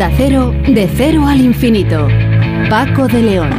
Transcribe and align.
Onda 0.00 0.16
Cero, 0.16 0.54
de 0.66 0.88
cero 0.88 1.26
al 1.28 1.42
infinito. 1.42 2.08
Paco 2.70 3.06
de 3.06 3.20
León. 3.20 3.50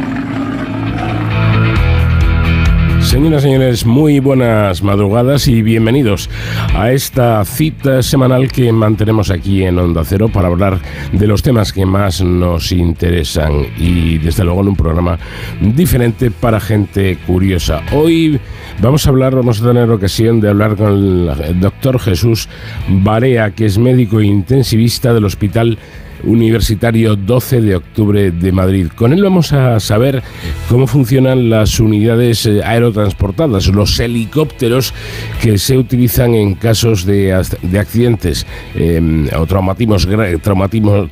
Señoras 3.00 3.44
y 3.44 3.46
señores, 3.46 3.86
muy 3.86 4.18
buenas 4.18 4.82
madrugadas 4.82 5.46
y 5.46 5.62
bienvenidos 5.62 6.28
a 6.74 6.90
esta 6.90 7.44
cita 7.44 8.02
semanal 8.02 8.50
que 8.50 8.72
mantenemos 8.72 9.30
aquí 9.30 9.62
en 9.62 9.78
Onda 9.78 10.02
Cero 10.04 10.30
para 10.30 10.48
hablar 10.48 10.80
de 11.12 11.28
los 11.28 11.42
temas 11.42 11.72
que 11.72 11.86
más 11.86 12.20
nos 12.20 12.72
interesan 12.72 13.66
y 13.78 14.18
desde 14.18 14.42
luego 14.42 14.62
en 14.62 14.68
un 14.70 14.76
programa 14.76 15.20
diferente 15.60 16.32
para 16.32 16.58
gente 16.58 17.18
curiosa. 17.24 17.82
Hoy 17.92 18.40
vamos 18.80 19.06
a 19.06 19.10
hablar, 19.10 19.36
vamos 19.36 19.62
a 19.62 19.66
tener 19.68 19.88
ocasión 19.90 20.40
de 20.40 20.48
hablar 20.48 20.74
con 20.74 21.28
el 21.38 21.60
doctor 21.60 22.00
Jesús 22.00 22.48
Barea, 22.88 23.52
que 23.52 23.66
es 23.66 23.78
médico 23.78 24.20
intensivista 24.20 25.14
del 25.14 25.24
Hospital 25.24 25.78
Universitario 26.24 27.16
12 27.16 27.60
de 27.60 27.76
octubre 27.76 28.30
de 28.30 28.52
Madrid. 28.52 28.88
Con 28.94 29.12
él 29.12 29.22
vamos 29.22 29.52
a 29.52 29.80
saber 29.80 30.22
cómo 30.68 30.86
funcionan 30.86 31.50
las 31.50 31.80
unidades 31.80 32.46
eh, 32.46 32.62
aerotransportadas, 32.64 33.68
los 33.68 33.98
helicópteros 33.98 34.94
que 35.40 35.58
se 35.58 35.76
utilizan 35.76 36.34
en 36.34 36.54
casos 36.54 37.04
de, 37.04 37.32
accidentes 37.32 38.46
em, 38.74 39.28
o 39.36 39.46
traumatismos, 39.46 40.08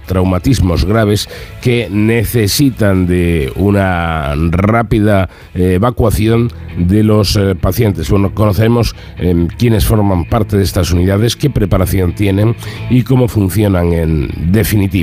traumatismos 0.06 0.84
graves 0.84 1.28
que 1.60 1.88
necesitan 1.90 3.06
de 3.06 3.52
una 3.56 4.34
rápida 4.50 5.28
eh, 5.54 5.74
evacuación 5.74 6.50
de 6.78 7.02
los 7.02 7.36
eh, 7.36 7.54
pacientes. 7.54 8.10
Bueno, 8.10 8.34
conocemos 8.34 8.94
em, 9.18 9.46
quiénes 9.46 9.84
forman 9.84 10.24
parte 10.24 10.56
de 10.56 10.62
estas 10.62 10.92
unidades, 10.92 11.36
qué 11.36 11.50
preparación 11.50 12.14
tienen 12.14 12.54
y 12.88 13.02
cómo 13.02 13.28
funcionan 13.28 13.92
en 13.92 14.52
definitiva. 14.52 14.99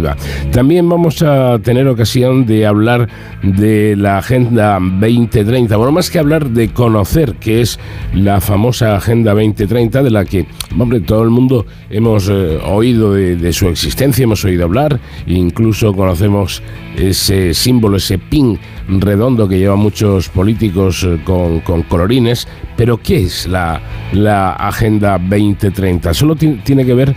También 0.52 0.88
vamos 0.90 1.22
a 1.22 1.60
tener 1.60 1.88
ocasión 1.88 2.46
de 2.46 2.66
hablar 2.66 3.08
de 3.44 3.96
la 3.96 4.20
Agenda 4.20 4.80
2030. 4.80 5.76
Bueno, 5.78 5.92
más 5.92 6.10
que 6.10 6.20
hablar 6.20 6.50
de 6.50 6.70
conocer 6.70 7.36
qué 7.36 7.62
es 7.62 7.80
la 8.14 8.42
famosa 8.42 8.96
Agenda 8.96 9.34
2030, 9.34 10.04
de 10.04 10.12
la 10.12 10.26
que, 10.26 10.46
hombre, 10.78 11.00
todo 11.00 11.24
el 11.24 11.30
mundo 11.30 11.66
hemos 11.90 12.30
eh, 12.30 12.60
oído 12.66 13.14
de, 13.14 13.54
su 13.54 13.68
existencia, 13.68 14.24
hemos 14.24 14.44
oído 14.46 14.66
hablar, 14.66 15.00
incluso 15.26 15.94
conocemos 15.94 16.62
ese 16.98 17.54
símbolo, 17.54 17.98
ese 17.98 18.18
pin 18.18 18.60
redondo 18.88 19.48
que 19.48 19.60
llevan 19.60 19.80
muchos 19.80 20.30
políticos 20.30 21.04
eh, 21.04 21.20
con, 21.24 21.62
colorines. 21.84 22.48
Pero, 22.76 22.98
¿qué 22.98 23.24
es 23.24 23.48
la 23.48 23.82
Agenda 24.54 25.18
2030? 25.18 26.14
Solo 26.14 26.36
tiene 26.36 26.86
que 26.86 26.94
ver 26.94 27.16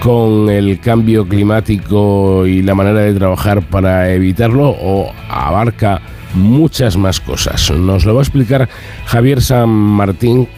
con 0.00 0.48
el 0.48 0.78
cambio 0.80 1.26
climático 1.26 2.46
y 2.46 2.62
la 2.62 2.74
manera 2.74 3.00
de 3.00 3.14
trabajar 3.14 3.62
para 3.62 4.12
evitarlo 4.12 4.70
o 4.70 5.12
abarca 5.28 6.00
muchas 6.34 6.96
más 6.96 7.20
cosas. 7.20 7.70
Nos 7.70 8.04
lo 8.04 8.14
va 8.14 8.20
a 8.20 8.22
explicar 8.22 8.68
Javier 9.06 9.42
San 9.42 9.68
Martín, 9.68 10.48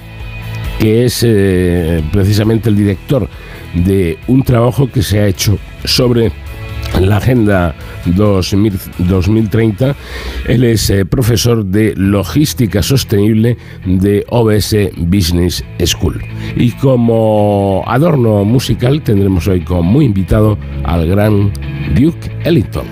que 0.79 1.05
es 1.05 1.25
eh, 1.27 2.03
precisamente 2.13 2.69
el 2.69 2.77
director 2.77 3.29
de 3.75 4.19
un 4.27 4.43
trabajo 4.43 4.91
que 4.91 5.03
se 5.03 5.21
ha 5.21 5.27
hecho 5.27 5.59
sobre 5.85 6.33
la 7.07 7.19
Agenda 7.19 7.75
2030. 8.07 9.97
Él 10.47 10.65
es 10.65 10.91
eh, 10.91 11.05
profesor 11.05 11.65
de 11.65 11.95
Logística 11.97 12.83
Sostenible 12.83 13.57
de 13.85 14.25
OBS 14.29 14.77
Business 14.97 15.65
School. 15.85 16.23
Y 16.57 16.73
como 16.73 17.85
adorno 17.87 18.45
musical 18.45 19.03
tendremos 19.03 19.47
hoy 19.49 19.61
como 19.61 20.03
invitado 20.03 20.59
al 20.85 21.07
gran 21.07 21.53
Duke 21.95 22.31
Ellington. 22.45 22.87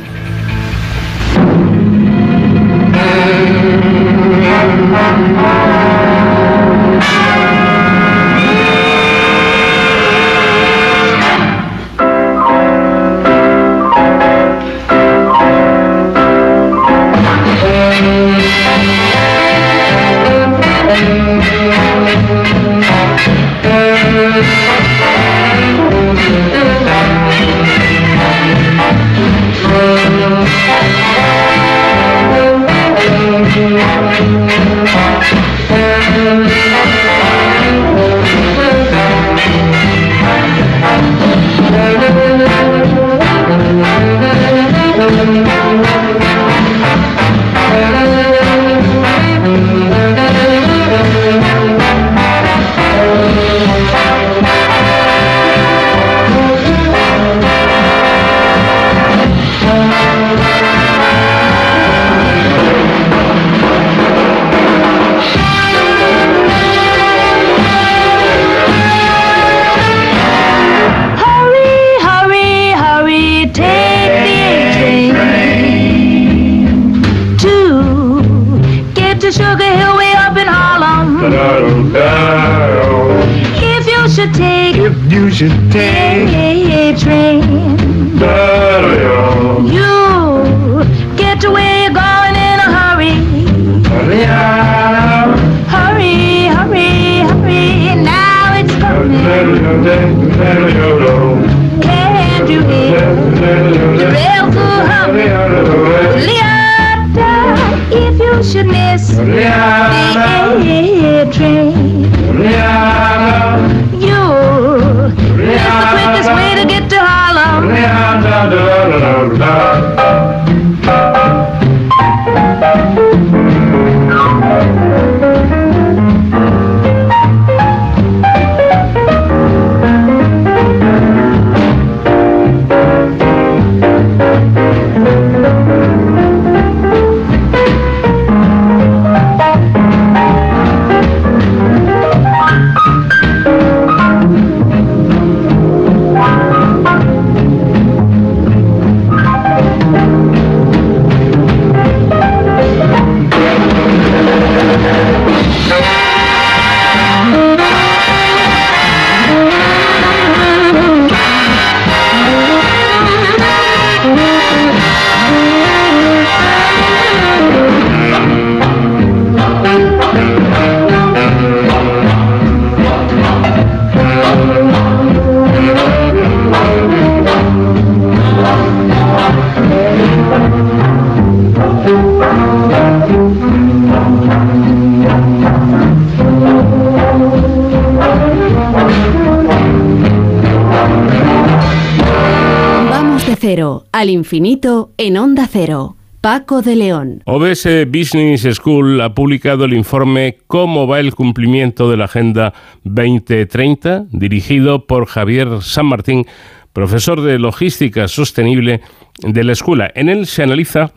Al 193.99 194.11
infinito 194.11 194.93
en 194.97 195.17
Onda 195.17 195.49
Cero. 195.51 195.97
Paco 196.21 196.63
de 196.63 196.77
León. 196.77 197.21
OBS 197.25 197.67
Business 197.89 198.47
School 198.55 199.01
ha 199.01 199.13
publicado 199.13 199.65
el 199.65 199.73
informe 199.73 200.39
Cómo 200.47 200.87
va 200.87 201.01
el 201.01 201.17
cumplimiento 201.17 201.91
de 201.91 201.97
la 201.97 202.05
Agenda 202.05 202.55
2030, 202.85 204.07
dirigido 204.13 204.87
por 204.87 205.07
Javier 205.07 205.63
San 205.63 205.87
Martín, 205.87 206.27
profesor 206.73 207.23
de 207.23 207.41
Logística 207.41 208.07
Sostenible 208.07 208.83
de 209.19 209.43
la 209.43 209.51
escuela. 209.51 209.91
En 209.93 210.09
él 210.09 210.27
se 210.27 210.45
analiza 210.45 210.93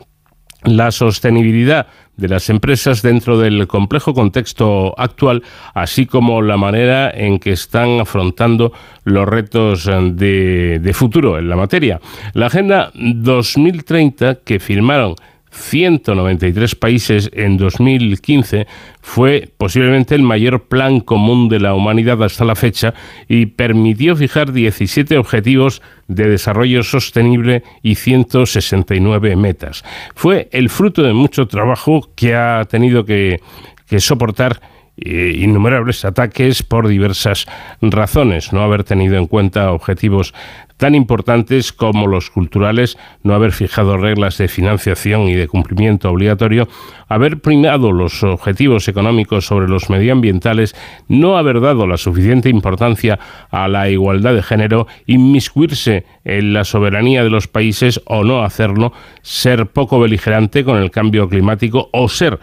la 0.64 0.90
sostenibilidad 0.90 1.86
de 2.16 2.28
las 2.28 2.50
empresas 2.50 3.02
dentro 3.02 3.38
del 3.38 3.66
complejo 3.66 4.14
contexto 4.14 4.94
actual, 4.98 5.42
así 5.74 6.06
como 6.06 6.42
la 6.42 6.56
manera 6.56 7.10
en 7.10 7.38
que 7.38 7.52
están 7.52 8.00
afrontando 8.00 8.72
los 9.04 9.26
retos 9.26 9.86
de, 9.86 10.92
futuro 10.94 11.38
en 11.38 11.48
la 11.48 11.56
materia. 11.56 12.00
La 12.34 12.46
Agenda 12.46 12.92
2030 12.94 14.36
que 14.44 14.60
firmaron 14.60 15.16
193 15.52 16.74
países 16.76 17.30
en 17.34 17.58
2015 17.58 18.66
fue 19.00 19.50
posiblemente 19.58 20.14
el 20.14 20.22
mayor 20.22 20.64
plan 20.64 21.00
común 21.00 21.48
de 21.48 21.60
la 21.60 21.74
humanidad 21.74 22.22
hasta 22.22 22.44
la 22.44 22.54
fecha 22.54 22.94
y 23.28 23.46
permitió 23.46 24.16
fijar 24.16 24.52
17 24.52 25.18
objetivos 25.18 25.82
de 26.08 26.28
desarrollo 26.28 26.82
sostenible 26.82 27.62
y 27.82 27.96
169 27.96 29.36
metas. 29.36 29.84
Fue 30.14 30.48
el 30.52 30.70
fruto 30.70 31.02
de 31.02 31.12
mucho 31.12 31.46
trabajo 31.46 32.08
que 32.16 32.34
ha 32.34 32.64
tenido 32.64 33.04
que, 33.04 33.40
que 33.86 34.00
soportar 34.00 34.71
innumerables 34.96 36.04
ataques 36.04 36.62
por 36.62 36.88
diversas 36.88 37.46
razones. 37.80 38.52
No 38.52 38.62
haber 38.62 38.84
tenido 38.84 39.16
en 39.16 39.26
cuenta 39.26 39.72
objetivos 39.72 40.34
tan 40.76 40.94
importantes 40.96 41.72
como 41.72 42.08
los 42.08 42.28
culturales, 42.30 42.98
no 43.22 43.34
haber 43.34 43.52
fijado 43.52 43.98
reglas 43.98 44.36
de 44.38 44.48
financiación 44.48 45.28
y 45.28 45.34
de 45.34 45.46
cumplimiento 45.46 46.10
obligatorio, 46.10 46.66
haber 47.06 47.40
primado 47.40 47.92
los 47.92 48.24
objetivos 48.24 48.88
económicos 48.88 49.46
sobre 49.46 49.68
los 49.68 49.90
medioambientales, 49.90 50.74
no 51.06 51.36
haber 51.38 51.60
dado 51.60 51.86
la 51.86 51.98
suficiente 51.98 52.48
importancia 52.48 53.20
a 53.50 53.68
la 53.68 53.90
igualdad 53.90 54.34
de 54.34 54.42
género, 54.42 54.88
inmiscuirse 55.06 56.04
en 56.24 56.52
la 56.52 56.64
soberanía 56.64 57.22
de 57.22 57.30
los 57.30 57.46
países 57.46 58.00
o 58.06 58.24
no 58.24 58.42
hacerlo, 58.42 58.92
ser 59.22 59.66
poco 59.66 60.00
beligerante 60.00 60.64
con 60.64 60.78
el 60.78 60.90
cambio 60.90 61.28
climático 61.28 61.90
o 61.92 62.08
ser 62.08 62.40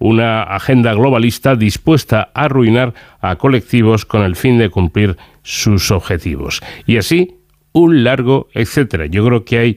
una 0.00 0.42
agenda 0.42 0.92
globalista 0.94 1.54
dispuesta 1.54 2.30
a 2.34 2.44
arruinar 2.44 2.94
a 3.20 3.36
colectivos 3.36 4.04
con 4.04 4.22
el 4.22 4.34
fin 4.34 4.58
de 4.58 4.70
cumplir 4.70 5.16
sus 5.42 5.90
objetivos. 5.90 6.60
Y 6.86 6.96
así, 6.96 7.36
un 7.72 8.02
largo 8.02 8.48
etcétera. 8.52 9.06
Yo 9.06 9.24
creo 9.24 9.44
que 9.44 9.58
hay 9.58 9.74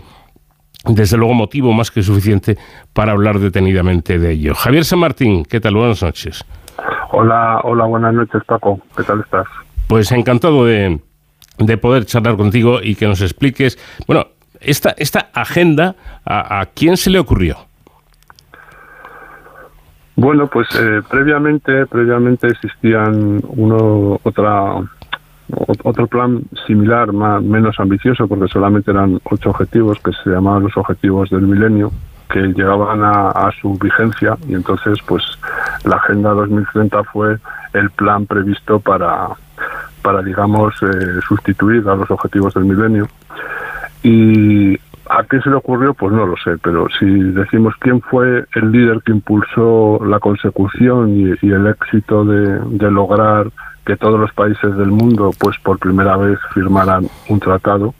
desde 0.86 1.18
luego 1.18 1.34
motivo 1.34 1.72
más 1.74 1.92
que 1.92 2.02
suficiente 2.02 2.58
para 2.94 3.12
hablar 3.12 3.40
detenidamente 3.40 4.18
de 4.18 4.32
ello. 4.32 4.56
Javier 4.56 4.86
San 4.86 5.00
Martín, 5.00 5.46
¿qué 5.46 5.60
tal? 5.60 5.76
Buenas 5.76 6.02
noches. 6.02 6.44
Hola, 7.12 7.60
hola, 7.64 7.86
buenas 7.86 8.14
noches 8.14 8.42
Paco, 8.48 8.82
¿qué 8.98 9.04
tal 9.04 9.20
estás? 9.20 9.46
Pues 9.88 10.12
encantado 10.12 10.66
de, 10.66 11.00
de 11.60 11.78
poder 11.78 12.06
charlar 12.06 12.38
contigo 12.38 12.82
y 12.82 12.96
que 12.96 13.06
nos 13.06 13.22
expliques, 13.22 13.78
bueno, 14.08 14.28
esta, 14.60 14.96
esta 14.98 15.30
agenda, 15.34 15.96
¿a, 16.26 16.62
a 16.62 16.66
quién 16.68 16.98
se 16.98 17.10
le 17.10 17.20
ocurrió? 17.20 17.58
Bueno, 20.16 20.48
pues 20.48 20.68
eh, 20.80 21.02
previamente, 21.10 21.86
previamente 21.88 22.48
existían 22.48 23.42
uno, 23.48 24.20
otra, 24.22 24.76
otro 25.84 26.08
plan 26.08 26.42
similar, 26.68 27.12
más, 27.12 27.42
menos 27.42 27.80
ambicioso, 27.80 28.28
porque 28.28 28.48
solamente 28.48 28.92
eran 28.92 29.20
ocho 29.24 29.50
objetivos 29.50 30.00
que 30.00 30.12
se 30.24 30.30
llamaban 30.30 30.64
los 30.64 30.78
objetivos 30.78 31.30
del 31.32 31.42
milenio, 31.42 31.92
que 32.30 32.40
llegaban 32.40 33.04
a, 33.04 33.30
a 33.30 33.52
su 33.60 33.74
vigencia 33.74 34.38
y 34.48 34.54
entonces, 34.54 35.00
pues, 35.08 35.24
la 35.84 35.98
Agenda 35.98 36.32
2030 36.32 37.04
fue 37.06 37.38
el 37.74 37.90
plan 37.92 38.26
previsto 38.28 38.80
para, 38.80 39.30
para 40.04 40.22
digamos, 40.22 40.76
eh, 40.84 41.20
sustituir 41.28 41.88
a 41.88 41.96
los 41.96 42.10
objetivos 42.12 42.54
del 42.54 42.66
milenio. 42.66 43.08
Y 44.04 44.78
¿A 45.10 45.24
qué 45.24 45.42
se 45.42 45.50
le 45.50 45.56
ocurrió? 45.56 45.94
Pues 45.94 46.14
no 46.14 46.26
lo 46.26 46.36
sé, 46.38 46.58
pero 46.64 46.88
si 46.98 47.06
decimos 47.06 47.74
quién 47.80 48.02
fue 48.02 48.46
el 48.56 48.72
líder 48.72 49.02
que 49.04 49.12
impulsó 49.12 50.00
la 50.06 50.20
consecución 50.20 51.10
y, 51.10 51.46
y 51.46 51.52
el 51.52 51.68
éxito 51.68 52.24
de, 52.24 52.60
de, 52.68 52.90
lograr 52.90 53.48
que 53.86 53.98
todos 53.98 54.20
los 54.20 54.32
países 54.34 54.76
del 54.78 54.92
mundo, 54.92 55.32
pues 55.40 55.58
por 55.60 55.78
primera 55.78 56.16
vez 56.16 56.40
firmaran 56.54 57.08
un 57.28 57.40
tratado, 57.40 57.94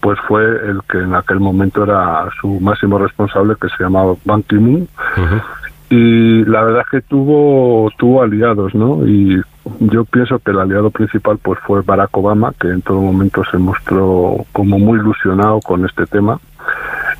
pues 0.00 0.18
fue 0.28 0.44
el 0.44 0.80
que 0.88 0.98
en 0.98 1.14
aquel 1.14 1.40
momento 1.40 1.82
era 1.82 2.28
su 2.40 2.60
máximo 2.60 2.98
responsable, 2.98 3.56
que 3.60 3.68
se 3.68 3.82
llamaba 3.82 4.14
Ban 4.24 4.42
Ki-moon. 4.44 4.82
Uh 5.16 5.20
-huh. 5.20 5.42
Y 5.90 6.44
la 6.44 6.62
verdad 6.62 6.82
es 6.82 6.90
que 6.90 7.00
tuvo, 7.00 7.90
tuvo 7.98 8.22
aliados, 8.22 8.74
¿no? 8.74 9.06
Y 9.06 9.42
yo 9.80 10.04
pienso 10.04 10.38
que 10.38 10.50
el 10.50 10.60
aliado 10.60 10.90
principal 10.90 11.38
pues 11.38 11.58
fue 11.66 11.82
Barack 11.82 12.16
Obama, 12.16 12.52
que 12.60 12.68
en 12.68 12.82
todo 12.82 13.00
momento 13.00 13.42
se 13.50 13.58
mostró 13.58 14.44
como 14.52 14.78
muy 14.78 14.98
ilusionado 14.98 15.60
con 15.60 15.84
este 15.84 16.06
tema 16.06 16.40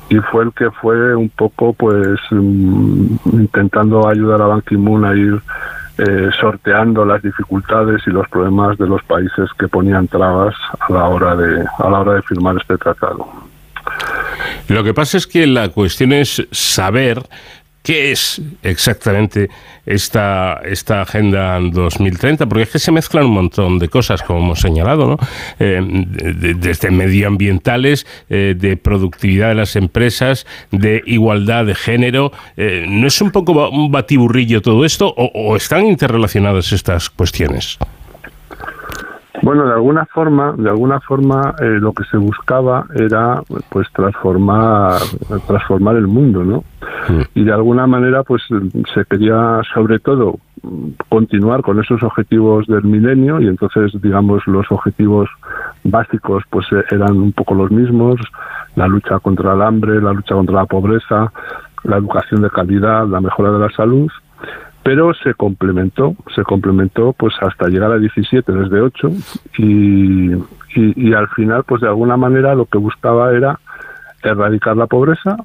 y 0.09 0.17
fue 0.17 0.45
el 0.45 0.53
que 0.53 0.71
fue 0.71 1.15
un 1.15 1.29
poco 1.29 1.73
pues 1.73 2.19
intentando 2.31 4.07
ayudar 4.07 4.41
a 4.41 4.47
Ban 4.47 4.61
Ki-moon 4.61 5.05
a 5.05 5.15
ir 5.15 5.41
eh, 5.97 6.29
sorteando 6.39 7.03
las 7.05 7.21
dificultades 7.21 8.01
y 8.05 8.11
los 8.11 8.27
problemas 8.29 8.77
de 8.77 8.87
los 8.87 9.03
países 9.03 9.49
que 9.59 9.67
ponían 9.67 10.07
trabas 10.07 10.55
a 10.79 10.93
la 10.93 11.05
hora 11.05 11.35
de 11.35 11.65
a 11.79 11.89
la 11.89 11.99
hora 11.99 12.13
de 12.13 12.21
firmar 12.21 12.55
este 12.57 12.77
tratado. 12.77 13.27
Lo 14.67 14.83
que 14.83 14.93
pasa 14.93 15.17
es 15.17 15.25
que 15.25 15.47
la 15.47 15.69
cuestión 15.69 16.11
es 16.11 16.45
saber 16.51 17.23
¿Qué 17.87 18.11
es 18.11 18.41
exactamente 18.63 19.49
esta, 19.85 20.59
esta 20.65 21.03
Agenda 21.03 21.57
2030? 21.57 22.45
Porque 22.45 22.63
es 22.63 22.69
que 22.69 22.79
se 22.79 22.91
mezclan 22.91 23.27
un 23.27 23.31
montón 23.31 23.79
de 23.79 23.87
cosas, 23.87 24.21
como 24.23 24.39
hemos 24.39 24.59
señalado, 24.59 25.07
¿no? 25.07 25.17
Eh, 25.57 25.79
de, 25.81 26.53
desde 26.55 26.91
medioambientales, 26.91 28.05
eh, 28.29 28.55
de 28.57 28.75
productividad 28.75 29.47
de 29.47 29.55
las 29.55 29.77
empresas, 29.77 30.45
de 30.69 31.01
igualdad 31.05 31.65
de 31.65 31.75
género. 31.75 32.33
Eh, 32.57 32.85
¿No 32.89 33.07
es 33.07 33.21
un 33.21 33.31
poco 33.31 33.69
un 33.69 33.89
batiburrillo 33.89 34.61
todo 34.61 34.83
esto 34.83 35.07
o 35.15 35.55
están 35.55 35.87
interrelacionadas 35.87 36.73
estas 36.73 37.09
cuestiones? 37.09 37.79
Bueno, 39.41 39.65
de 39.67 39.73
alguna 39.73 40.05
forma, 40.05 40.53
de 40.57 40.69
alguna 40.69 40.99
forma, 40.99 41.53
eh, 41.59 41.77
lo 41.79 41.93
que 41.93 42.03
se 42.05 42.17
buscaba 42.17 42.85
era, 42.95 43.41
pues, 43.69 43.87
transformar, 43.93 44.99
transformar 45.47 45.95
el 45.95 46.07
mundo, 46.07 46.43
¿no? 46.43 46.63
Sí. 47.07 47.13
Y 47.35 47.43
de 47.43 47.53
alguna 47.53 47.85
manera, 47.87 48.23
pues, 48.23 48.43
se 48.93 49.05
quería, 49.05 49.61
sobre 49.73 49.99
todo, 49.99 50.39
continuar 51.09 51.61
con 51.61 51.79
esos 51.79 52.01
objetivos 52.03 52.65
del 52.67 52.83
milenio 52.83 53.39
y 53.39 53.47
entonces, 53.47 53.91
digamos, 54.01 54.45
los 54.47 54.65
objetivos 54.71 55.29
básicos, 55.83 56.43
pues, 56.49 56.65
eran 56.89 57.17
un 57.17 57.31
poco 57.31 57.53
los 57.53 57.71
mismos: 57.71 58.19
la 58.75 58.87
lucha 58.87 59.19
contra 59.19 59.53
el 59.53 59.61
hambre, 59.61 60.01
la 60.01 60.13
lucha 60.13 60.35
contra 60.35 60.55
la 60.55 60.65
pobreza, 60.65 61.31
la 61.83 61.97
educación 61.97 62.41
de 62.41 62.49
calidad, 62.49 63.07
la 63.07 63.21
mejora 63.21 63.51
de 63.51 63.59
la 63.59 63.69
salud 63.69 64.09
pero 64.87 65.13
se 65.15 65.33
complementó, 65.33 66.15
se 66.33 66.43
complementó 66.43 67.11
pues 67.11 67.33
hasta 67.41 67.67
llegar 67.67 67.91
a 67.91 67.97
17 67.97 68.49
desde 68.53 68.79
8 68.79 69.11
y, 69.57 70.33
y, 70.33 70.39
y, 70.75 71.13
al 71.13 71.27
final 71.27 71.65
pues 71.65 71.81
de 71.81 71.89
alguna 71.89 72.15
manera 72.15 72.55
lo 72.55 72.67
que 72.67 72.77
buscaba 72.77 73.35
era 73.35 73.59
erradicar 74.23 74.77
la 74.77 74.87
pobreza, 74.87 75.35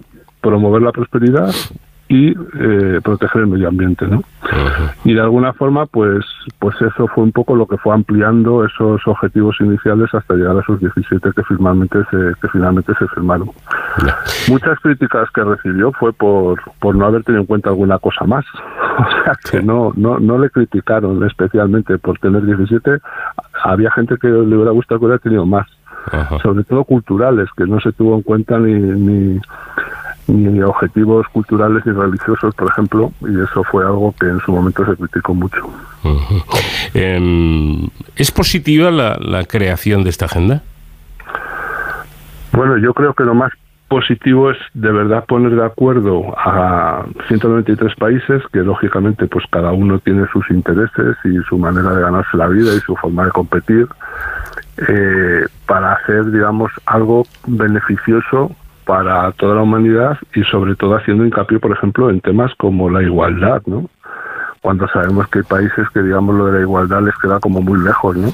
promover 0.41 0.83
la 0.83 0.93
prosperidad 0.93 1.53
y 2.09 2.31
eh, 2.31 3.01
proteger 3.03 3.43
el 3.43 3.47
medio 3.49 3.69
ambiente, 3.69 4.07
¿no? 4.07 4.23
Y 5.05 5.15
de 5.15 5.21
alguna 5.21 5.53
forma, 5.55 5.87
pues, 5.87 6.25
pues 6.59 6.77
eso 6.83 7.09
fue 7.09 7.25
un 7.25 7.33
poco 7.33 7.57
lo 7.57 7.67
que 7.67 7.79
fue 7.79 7.95
ampliando 7.95 8.65
esos 8.65 9.01
objetivos 9.07 9.57
iniciales 9.61 10.13
hasta 10.13 10.35
llegar 10.35 10.57
a 10.57 10.61
esos 10.61 10.79
17 10.81 11.31
que 11.35 11.43
finalmente 11.45 11.99
se, 12.11 12.41
que 12.41 12.49
finalmente 12.49 12.93
se 12.99 13.09
firmaron. 13.09 13.51
Muchas 14.49 14.79
críticas 14.81 15.31
que 15.31 15.43
recibió 15.43 15.93
fue 15.93 16.13
por, 16.13 16.61
por 16.81 16.95
no 16.95 17.07
haber 17.07 17.25
tenido 17.25 17.43
en 17.43 17.47
cuenta 17.47 17.71
alguna 17.71 17.99
cosa 17.99 18.25
más. 18.25 18.45
O 18.93 19.25
sea 19.25 19.33
que 19.51 19.63
no, 19.63 19.93
no, 19.97 20.19
no 20.19 20.39
le 20.39 20.51
criticaron 20.51 21.25
especialmente 21.25 21.97
por 21.97 22.19
tener 22.19 22.45
17. 22.45 22.99
Había 23.65 23.91
gente 23.91 24.17
que 24.19 24.29
le 24.29 24.55
hubiera 24.55 24.71
gustado 24.71 25.01
que 25.01 25.07
hubiera 25.07 25.19
tenido 25.19 25.47
más. 25.47 25.67
Sobre 26.43 26.65
todo 26.65 26.85
culturales, 26.85 27.49
que 27.57 27.65
no 27.65 27.81
se 27.81 27.93
tuvo 27.93 28.17
en 28.17 28.23
cuenta 28.23 28.59
ni, 28.59 28.73
ni 28.73 29.41
ni 30.27 30.63
objetivos 30.63 31.27
culturales 31.29 31.83
y 31.87 31.91
religiosos, 31.91 32.55
por 32.55 32.71
ejemplo, 32.71 33.13
y 33.23 33.41
eso 33.41 33.65
fue 33.65 33.85
algo 33.85 34.15
que 34.19 34.27
en 34.27 34.39
su 34.41 34.53
momento 34.53 34.85
se 34.87 34.97
criticó 34.97 35.35
mucho. 35.35 35.67
Uh 36.05 36.09
-huh. 36.09 36.45
eh, 36.95 37.89
¿Es 38.17 38.31
positiva 38.31 38.91
la, 38.91 39.17
la, 39.21 39.45
creación 39.45 40.05
de 40.05 40.11
esta 40.11 40.27
agenda? 40.27 40.63
Bueno, 42.53 42.77
yo 42.79 42.93
creo 42.93 43.15
que 43.15 43.25
lo 43.25 43.35
más 43.35 43.53
positivo 43.93 44.51
es 44.51 44.57
de 44.73 44.91
verdad 44.91 45.27
poner 45.27 45.55
de 45.55 45.67
acuerdo 45.67 46.35
a 46.39 47.05
193 47.29 47.95
países 47.97 48.43
que 48.51 48.61
lógicamente 48.61 49.27
pues 49.27 49.45
cada 49.51 49.73
uno 49.73 49.99
tiene 49.99 50.27
sus 50.33 50.49
intereses 50.51 51.15
y 51.25 51.37
su 51.47 51.59
manera 51.59 51.93
de 51.95 52.01
ganarse 52.01 52.39
la 52.39 52.49
vida 52.49 52.73
y 52.75 52.81
su 52.81 52.97
forma 52.97 53.27
de 53.27 53.33
competir 53.33 53.87
eh, 54.89 55.45
para 55.67 55.93
hacer 55.93 56.25
digamos 56.31 56.73
algo 56.87 57.27
beneficioso 57.47 58.57
para 58.85 59.31
toda 59.33 59.57
la 59.57 59.63
humanidad 59.63 60.19
y 60.35 60.43
sobre 60.45 60.75
todo 60.75 60.97
haciendo 60.97 61.25
hincapié 61.25 61.59
por 61.59 61.73
ejemplo 61.73 62.11
en 62.11 62.21
temas 62.21 62.53
como 62.57 62.91
la 62.91 63.03
igualdad 63.03 63.63
no 63.67 63.89
cuando 64.61 64.87
sabemos 64.89 65.29
que 65.29 65.41
hay 65.41 65.45
países 65.45 65.89
que 65.91 66.03
digamos 66.03 66.35
lo 66.35 66.47
de 66.47 66.59
la 66.59 66.61
igualdad 66.61 67.03
les 67.03 67.17
queda 67.17 67.41
como 67.41 67.61
muy 67.61 67.83
lejos 67.83 68.17
no 68.17 68.33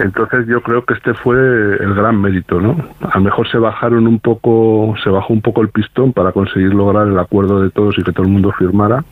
entonces 0.00 0.46
yo 0.46 0.62
creo 0.62 0.84
que 0.84 0.94
este 0.94 1.12
fue 1.12 1.36
el 1.36 1.94
gran 1.94 2.20
mérito, 2.20 2.58
¿no? 2.60 2.76
A 3.02 3.18
lo 3.18 3.24
mejor 3.24 3.46
se 3.50 3.58
bajaron 3.58 4.06
un 4.06 4.18
poco, 4.18 4.94
se 5.04 5.10
bajó 5.10 5.32
un 5.34 5.42
poco 5.42 5.60
el 5.60 5.68
pistón 5.68 6.12
para 6.14 6.32
conseguir 6.32 6.72
lograr 6.72 7.06
el 7.06 7.18
acuerdo 7.18 7.62
de 7.62 7.70
todos 7.70 7.98
y 7.98 8.02
que 8.02 8.12
todo 8.12 8.24
el 8.24 8.32
mundo 8.32 8.50
firmara, 8.52 9.04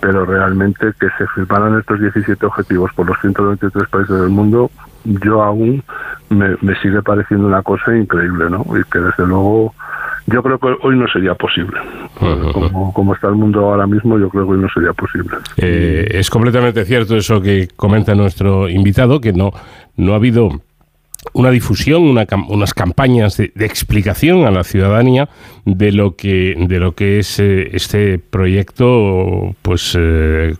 pero 0.00 0.26
realmente 0.26 0.92
que 1.00 1.08
se 1.16 1.26
firmaran 1.34 1.78
estos 1.78 2.00
17 2.00 2.44
objetivos 2.44 2.92
por 2.94 3.06
los 3.06 3.18
193 3.20 3.88
países 3.88 4.20
del 4.20 4.28
mundo, 4.28 4.70
yo 5.04 5.42
aún 5.42 5.82
me, 6.28 6.56
me 6.60 6.74
sigue 6.80 7.02
pareciendo 7.02 7.46
una 7.46 7.62
cosa 7.62 7.96
increíble, 7.96 8.50
¿no? 8.50 8.64
Y 8.78 8.84
que 8.90 8.98
desde 8.98 9.26
luego 9.26 9.74
yo 10.26 10.42
creo 10.42 10.58
que 10.58 10.68
hoy 10.82 10.96
no 10.96 11.06
sería 11.08 11.34
posible. 11.34 11.80
Como, 12.94 13.14
está 13.14 13.28
el 13.28 13.34
mundo 13.34 13.66
ahora 13.66 13.86
mismo, 13.86 14.18
yo 14.18 14.28
creo 14.28 14.46
que 14.46 14.52
hoy 14.52 14.60
no 14.60 14.68
sería 14.72 14.92
posible. 14.92 15.30
Eh, 15.56 16.06
es 16.10 16.30
completamente 16.30 16.84
cierto 16.84 17.16
eso 17.16 17.40
que 17.40 17.68
comenta 17.76 18.14
nuestro 18.14 18.68
invitado, 18.68 19.20
que 19.20 19.32
no, 19.32 19.50
no 19.96 20.12
ha 20.12 20.16
habido 20.16 20.50
una 21.32 21.50
difusión, 21.50 22.16
unas 22.48 22.74
campañas 22.74 23.36
de, 23.36 23.52
explicación 23.56 24.46
a 24.46 24.50
la 24.50 24.64
ciudadanía 24.64 25.28
de 25.64 25.92
lo 25.92 26.16
que 26.16 26.54
de 26.58 26.78
lo 26.78 26.94
que 26.94 27.18
es 27.18 27.38
eh, 27.38 27.70
este 27.72 28.18
proyecto, 28.18 29.54
pues 29.62 29.96
eh, 29.98 30.54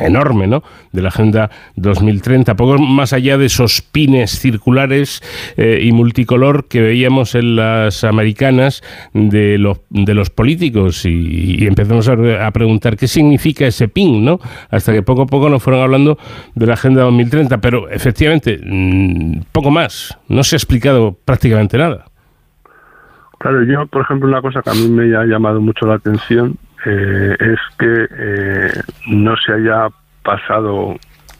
enorme, 0.00 0.46
¿no? 0.46 0.62
De 0.92 1.02
la 1.02 1.08
Agenda 1.08 1.50
2030, 1.76 2.54
poco 2.56 2.78
más 2.78 3.12
allá 3.12 3.38
de 3.38 3.46
esos 3.46 3.82
pines 3.82 4.38
circulares 4.38 5.22
eh, 5.56 5.80
y 5.82 5.92
multicolor 5.92 6.66
que 6.68 6.80
veíamos 6.80 7.34
en 7.34 7.56
las 7.56 8.04
americanas 8.04 8.82
de 9.12 9.58
los, 9.58 9.80
de 9.90 10.14
los 10.14 10.30
políticos 10.30 11.04
y, 11.04 11.66
empezamos 11.66 12.08
a, 12.08 12.50
preguntar 12.52 12.96
qué 12.96 13.08
significa 13.08 13.66
ese 13.66 13.88
pin, 13.88 14.24
¿no? 14.24 14.38
Hasta 14.70 14.92
que 14.92 15.02
poco 15.02 15.22
a 15.22 15.26
poco 15.26 15.48
nos 15.48 15.62
fueron 15.62 15.82
hablando 15.82 16.18
de 16.54 16.66
la 16.66 16.74
Agenda 16.74 17.02
2030, 17.02 17.60
pero 17.60 17.88
efectivamente, 17.88 18.60
mm, 18.62 19.42
poco 19.52 19.70
más, 19.70 20.18
no 20.28 20.44
se 20.44 20.56
ha 20.56 20.58
explicado 20.58 21.16
prácticamente 21.24 21.78
nada. 21.78 22.06
Claro, 23.38 23.64
yo, 23.64 23.86
por 23.86 24.02
ejemplo, 24.02 24.28
una 24.28 24.40
cosa 24.40 24.62
que 24.62 24.70
a 24.70 24.74
mí 24.74 24.88
me 24.88 25.16
ha 25.16 25.24
llamado 25.24 25.60
mucho 25.60 25.84
la 25.86 25.94
atención 25.94 26.56
eh, 26.84 27.36
es 27.38 27.60
que 27.78 28.08
eh, 28.10 28.72
no 29.08 29.36
se 29.36 29.52
haya 29.52 29.88
pasado 30.22 30.96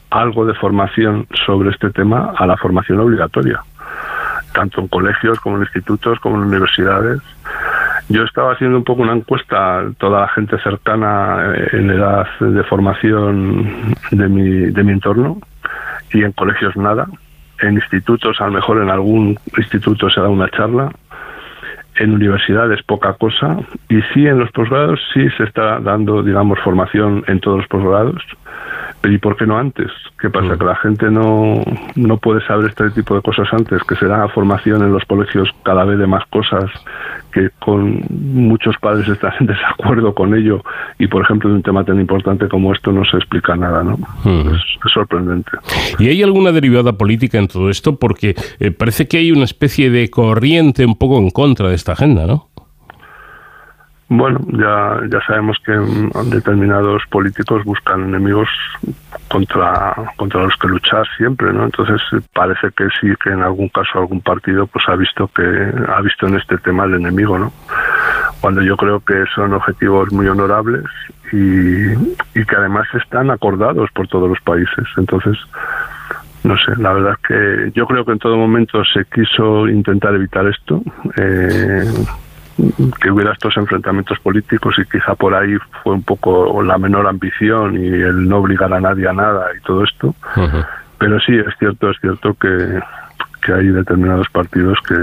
algo 0.09 0.45
de 0.45 0.53
formación 0.53 1.27
sobre 1.45 1.71
este 1.71 1.89
tema 1.89 2.33
a 2.37 2.45
la 2.45 2.55
formación 2.57 2.99
obligatoria, 2.99 3.61
tanto 4.53 4.81
en 4.81 4.87
colegios 4.87 5.39
como 5.39 5.57
en 5.57 5.63
institutos 5.63 6.19
como 6.19 6.35
en 6.37 6.43
universidades. 6.43 7.19
Yo 8.09 8.23
estaba 8.23 8.53
haciendo 8.53 8.77
un 8.77 8.83
poco 8.83 9.01
una 9.01 9.13
encuesta 9.13 9.83
toda 9.97 10.21
la 10.21 10.27
gente 10.29 10.57
cercana 10.59 11.53
eh, 11.55 11.69
en 11.73 11.89
edad 11.89 12.27
de 12.39 12.63
formación 12.63 13.95
de 14.11 14.27
mi, 14.27 14.71
de 14.71 14.83
mi 14.83 14.91
entorno 14.91 15.39
y 16.13 16.23
en 16.23 16.31
colegios 16.33 16.75
nada. 16.75 17.07
En 17.59 17.75
institutos, 17.75 18.39
a 18.41 18.47
lo 18.47 18.53
mejor 18.53 18.81
en 18.81 18.89
algún 18.89 19.39
instituto 19.57 20.09
se 20.09 20.19
da 20.19 20.27
una 20.27 20.49
charla, 20.49 20.91
en 21.97 22.13
universidades 22.13 22.81
poca 22.83 23.13
cosa 23.13 23.57
y 23.89 24.01
sí 24.13 24.25
en 24.27 24.39
los 24.39 24.51
posgrados 24.51 24.99
sí 25.13 25.29
se 25.37 25.43
está 25.43 25.79
dando, 25.79 26.23
digamos, 26.23 26.59
formación 26.59 27.23
en 27.27 27.39
todos 27.39 27.57
los 27.57 27.67
posgrados. 27.67 28.21
¿Y 29.03 29.17
por 29.17 29.35
qué 29.35 29.45
no 29.45 29.57
antes? 29.57 29.91
¿Qué 30.19 30.29
pasa? 30.29 30.57
Que 30.57 30.63
la 30.63 30.75
gente 30.77 31.11
no, 31.11 31.61
no 31.95 32.17
puede 32.17 32.45
saber 32.45 32.69
este 32.69 32.89
tipo 32.91 33.15
de 33.15 33.21
cosas 33.21 33.47
antes, 33.51 33.83
que 33.83 33.95
se 33.95 34.07
da 34.07 34.29
formación 34.29 34.81
en 34.81 34.93
los 34.93 35.03
colegios 35.03 35.49
cada 35.63 35.83
vez 35.83 35.99
de 35.99 36.07
más 36.07 36.25
cosas, 36.27 36.71
que 37.33 37.49
con 37.59 38.01
muchos 38.09 38.77
padres 38.77 39.07
están 39.09 39.33
en 39.41 39.47
desacuerdo 39.47 40.13
con 40.13 40.33
ello 40.33 40.63
y, 40.99 41.07
por 41.07 41.23
ejemplo, 41.23 41.49
de 41.49 41.55
un 41.55 41.63
tema 41.63 41.83
tan 41.83 41.99
importante 41.99 42.47
como 42.47 42.73
esto 42.73 42.91
no 42.91 43.03
se 43.03 43.17
explica 43.17 43.55
nada, 43.55 43.83
¿no? 43.83 43.97
Mm. 44.23 44.55
Es, 44.55 44.61
sorprendente. 44.93 45.51
¿Y 45.99 46.07
hay 46.07 46.23
alguna 46.23 46.51
derivada 46.51 46.93
política 46.93 47.39
en 47.39 47.47
todo 47.47 47.69
esto? 47.69 47.97
Porque 47.97 48.35
eh, 48.59 48.71
parece 48.71 49.07
que 49.07 49.17
hay 49.17 49.31
una 49.31 49.45
especie 49.45 49.89
de 49.89 50.09
corriente 50.09 50.85
un 50.85 50.97
poco 50.97 51.17
en 51.17 51.29
contra 51.31 51.67
de 51.67 51.75
esta 51.75 51.93
agenda, 51.93 52.25
¿no? 52.27 52.47
Bueno, 54.09 54.39
ya, 54.51 54.99
ya 55.09 55.25
sabemos 55.25 55.57
que 55.65 55.71
determinados 56.29 57.01
políticos 57.09 57.63
buscan 57.63 58.03
enemigos 58.03 58.49
contra, 59.29 59.95
contra 60.17 60.43
los 60.43 60.55
que 60.57 60.67
luchar 60.67 61.05
siempre, 61.17 61.53
¿no? 61.53 61.65
Entonces 61.65 62.01
parece 62.33 62.69
que 62.75 62.87
sí 62.99 63.07
que 63.23 63.31
en 63.31 63.41
algún 63.41 63.69
caso 63.69 63.99
algún 63.99 64.21
partido 64.21 64.67
pues 64.67 64.83
ha 64.87 64.95
visto 64.95 65.27
que 65.29 65.43
ha 65.87 66.01
visto 66.01 66.27
en 66.27 66.35
este 66.35 66.57
tema 66.57 66.83
el 66.83 66.95
enemigo, 66.95 67.39
¿no? 67.39 67.51
Cuando 68.41 68.61
yo 68.61 68.75
creo 68.75 68.99
que 68.99 69.23
son 69.33 69.53
objetivos 69.53 70.11
muy 70.11 70.27
honorables 70.27 70.83
y, 71.31 71.93
y 72.37 72.45
que 72.45 72.55
además 72.55 72.85
están 72.93 73.31
acordados 73.31 73.89
por 73.91 74.07
todos 74.09 74.29
los 74.29 74.41
países. 74.41 74.85
Entonces, 74.97 75.37
no 76.43 76.57
sé, 76.57 76.75
la 76.77 76.91
verdad 76.91 77.13
es 77.13 77.27
que 77.27 77.71
yo 77.73 77.87
creo 77.87 78.03
que 78.03 78.11
en 78.11 78.19
todo 78.19 78.35
momento 78.35 78.83
se 78.83 79.05
quiso 79.05 79.67
intentar 79.67 80.13
evitar 80.13 80.45
esto. 80.45 80.83
Eh, 81.15 81.85
que 83.01 83.11
hubiera 83.11 83.33
estos 83.33 83.57
enfrentamientos 83.57 84.19
políticos 84.19 84.75
y 84.77 84.85
quizá 84.85 85.15
por 85.15 85.33
ahí 85.33 85.57
fue 85.83 85.93
un 85.93 86.03
poco 86.03 86.61
la 86.61 86.77
menor 86.77 87.07
ambición 87.07 87.75
y 87.75 87.87
el 87.87 88.27
no 88.27 88.37
obligar 88.37 88.73
a 88.73 88.79
nadie 88.79 89.07
a 89.07 89.13
nada 89.13 89.47
y 89.57 89.61
todo 89.61 89.83
esto. 89.83 90.15
Pero 90.97 91.19
sí, 91.19 91.35
es 91.35 91.53
cierto, 91.57 91.89
es 91.89 91.97
cierto 91.99 92.33
que, 92.35 92.79
que 93.45 93.53
hay 93.53 93.67
determinados 93.67 94.27
partidos 94.29 94.77
que, 94.87 94.95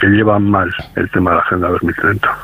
que 0.00 0.06
llevan 0.08 0.50
mal 0.50 0.70
el 0.96 1.10
tema 1.10 1.30
de 1.30 1.36
la 1.36 1.42
Agenda 1.42 1.68
2030. 1.68 2.38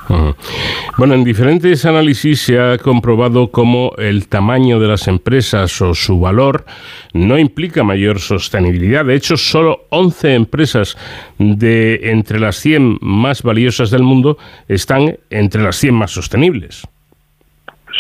Bueno, 0.97 1.15
en 1.15 1.25
diferentes 1.25 1.85
análisis 1.85 2.43
se 2.43 2.61
ha 2.61 2.79
comprobado 2.79 3.51
cómo 3.51 3.93
el 3.99 4.29
tamaño 4.29 4.81
de 4.81 4.89
las 4.89 5.09
empresas 5.09 5.81
o 5.81 5.95
su 5.95 6.21
valor 6.21 6.65
no 7.13 7.39
implica 7.39 7.83
mayor 7.85 8.21
sostenibilidad. 8.21 9.05
De 9.05 9.15
hecho, 9.15 9.37
solo 9.37 9.87
11 9.91 10.35
empresas 10.35 10.97
de 11.39 12.11
entre 12.11 12.41
las 12.41 12.57
100 12.57 12.99
más 13.01 13.43
valiosas 13.43 13.91
del 13.91 14.03
mundo 14.03 14.39
están 14.69 15.19
entre 15.31 15.63
las 15.63 15.77
100 15.77 15.95
más 15.95 16.11
sostenibles. 16.11 16.87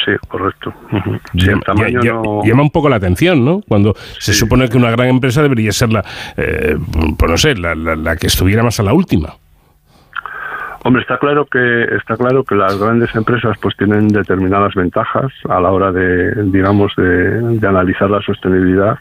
Sí, 0.04 0.12
correcto. 0.28 0.72
llama, 1.34 2.62
un 2.62 2.70
poco 2.70 2.88
la 2.88 2.96
atención, 2.96 3.44
¿no? 3.44 3.62
Cuando 3.66 3.94
se 4.18 4.32
supone 4.32 4.68
que 4.68 4.76
una 4.76 4.90
gran 4.90 5.08
empresa 5.08 5.42
debería 5.42 5.72
ser 5.72 5.90
la, 5.90 6.04
eh, 6.36 6.76
pues 7.18 7.30
no 7.30 7.36
sé, 7.36 7.54
la, 7.56 7.74
la, 7.74 8.16
que 8.16 8.26
estuviera 8.26 8.62
más 8.62 8.78
a 8.80 8.82
la 8.82 8.92
última. 8.92 9.34
Hombre, 10.84 11.02
está 11.02 11.18
claro 11.18 11.44
que 11.46 11.84
está 11.96 12.16
claro 12.16 12.44
que 12.44 12.54
las 12.54 12.78
grandes 12.78 13.14
empresas 13.14 13.58
pues 13.60 13.76
tienen 13.76 14.08
determinadas 14.08 14.74
ventajas 14.74 15.32
a 15.48 15.60
la 15.60 15.70
hora 15.70 15.90
de, 15.90 16.44
digamos, 16.44 16.92
de 16.96 17.66
analizar 17.66 18.08
la 18.08 18.22
sostenibilidad 18.22 18.98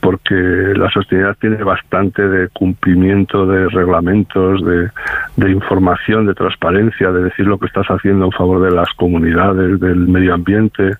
porque 0.00 0.34
la 0.34 0.90
sostenibilidad 0.90 1.36
tiene 1.38 1.62
bastante 1.62 2.26
de 2.26 2.48
cumplimiento 2.48 3.46
de 3.46 3.68
reglamentos, 3.68 4.64
de, 4.64 4.90
de, 5.36 5.50
información, 5.50 6.26
de 6.26 6.34
transparencia, 6.34 7.10
de 7.12 7.24
decir 7.24 7.46
lo 7.46 7.58
que 7.58 7.66
estás 7.66 7.86
haciendo 7.86 8.24
en 8.24 8.32
favor 8.32 8.62
de 8.62 8.70
las 8.74 8.92
comunidades, 8.94 9.78
del 9.78 10.08
medio 10.08 10.34
ambiente, 10.34 10.94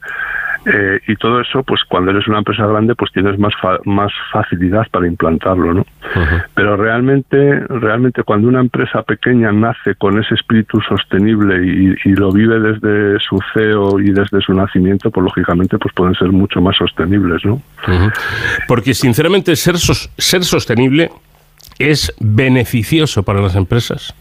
eh, 0.67 1.01
y 1.07 1.17
todo 1.17 1.41
eso, 1.41 1.63
pues 1.63 1.81
cuando 1.89 2.11
eres 2.11 2.29
una 2.29 2.39
empresa 2.39 2.67
grande, 2.67 2.95
pues 2.95 3.11
tienes 3.13 3.39
más 3.39 3.55
más 3.85 4.13
facilidad 4.31 4.87
para 4.91 5.07
implantarlo, 5.07 5.73
¿no? 5.73 5.87
Pero 6.55 6.77
realmente, 6.77 7.61
realmente 7.69 8.23
cuando 8.23 8.49
una 8.49 8.61
empresa 8.61 9.03
pequeña 9.03 9.53
nace 9.53 9.95
con 9.95 10.19
ese 10.19 10.35
espíritu 10.35 10.81
sostenible 10.83 11.97
y, 12.05 12.11
lo 12.11 12.33
vive 12.33 12.61
desde 12.61 13.19
su 13.21 13.39
CEO 13.55 13.99
y 14.01 14.11
desde 14.11 14.41
su 14.43 14.53
nacimiento, 14.53 15.11
pues 15.11 15.25
lógicamente, 15.25 15.79
pues 15.79 15.95
pueden 15.95 16.15
ser 16.15 16.29
mucho 16.29 16.61
más 16.61 16.77
sostenibles, 16.77 17.43
¿no? 17.45 17.63
Porque 18.69 18.93
sinceramente 18.93 19.57
ser 19.57 19.77
ser 19.79 20.45
sostenible 20.45 21.11
es 21.79 22.13
beneficioso 22.21 23.23
para 23.23 23.41
las 23.41 23.57
empresas. 23.57 24.15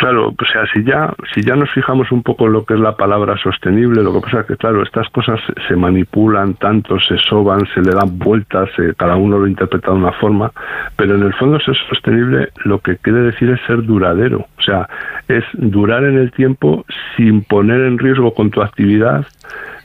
Claro, 0.00 0.28
o 0.28 0.44
sea, 0.50 0.64
si 0.72 0.82
ya, 0.82 1.12
si 1.34 1.42
ya 1.42 1.54
nos 1.56 1.70
fijamos 1.72 2.10
un 2.10 2.22
poco 2.22 2.46
en 2.46 2.54
lo 2.54 2.64
que 2.64 2.72
es 2.72 2.80
la 2.80 2.96
palabra 2.96 3.36
sostenible, 3.36 4.02
lo 4.02 4.14
que 4.14 4.20
pasa 4.20 4.40
es 4.40 4.46
que, 4.46 4.56
claro, 4.56 4.82
estas 4.82 5.06
cosas 5.10 5.38
se 5.68 5.76
manipulan 5.76 6.54
tanto, 6.54 6.98
se 7.00 7.18
soban, 7.18 7.66
se 7.74 7.82
le 7.82 7.90
dan 7.90 8.18
vueltas, 8.18 8.70
cada 8.96 9.16
uno 9.16 9.38
lo 9.38 9.46
interpreta 9.46 9.90
de 9.90 9.98
una 9.98 10.12
forma, 10.12 10.52
pero 10.96 11.16
en 11.16 11.22
el 11.22 11.34
fondo 11.34 11.60
ser 11.60 11.76
sostenible 11.90 12.48
lo 12.64 12.78
que 12.78 12.96
quiere 12.96 13.20
decir 13.20 13.50
es 13.50 13.60
ser 13.66 13.82
duradero, 13.82 14.46
o 14.56 14.62
sea, 14.62 14.88
es 15.28 15.44
durar 15.52 16.04
en 16.04 16.16
el 16.16 16.32
tiempo 16.32 16.86
sin 17.18 17.42
poner 17.42 17.82
en 17.82 17.98
riesgo 17.98 18.32
con 18.32 18.50
tu 18.50 18.62
actividad 18.62 19.26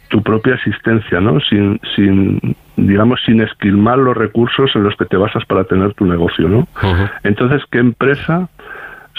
tu 0.08 0.24
propia 0.24 0.54
existencia, 0.54 1.20
¿no? 1.20 1.42
Sin, 1.42 1.82
sin 1.94 2.56
digamos, 2.78 3.20
sin 3.26 3.42
esquilmar 3.42 3.98
los 3.98 4.16
recursos 4.16 4.74
en 4.76 4.84
los 4.84 4.96
que 4.96 5.06
te 5.06 5.18
basas 5.18 5.44
para 5.46 5.64
tener 5.64 5.94
tu 5.94 6.06
negocio, 6.06 6.48
¿no? 6.48 6.68
Entonces, 7.24 7.64
¿qué 7.72 7.80
empresa 7.80 8.48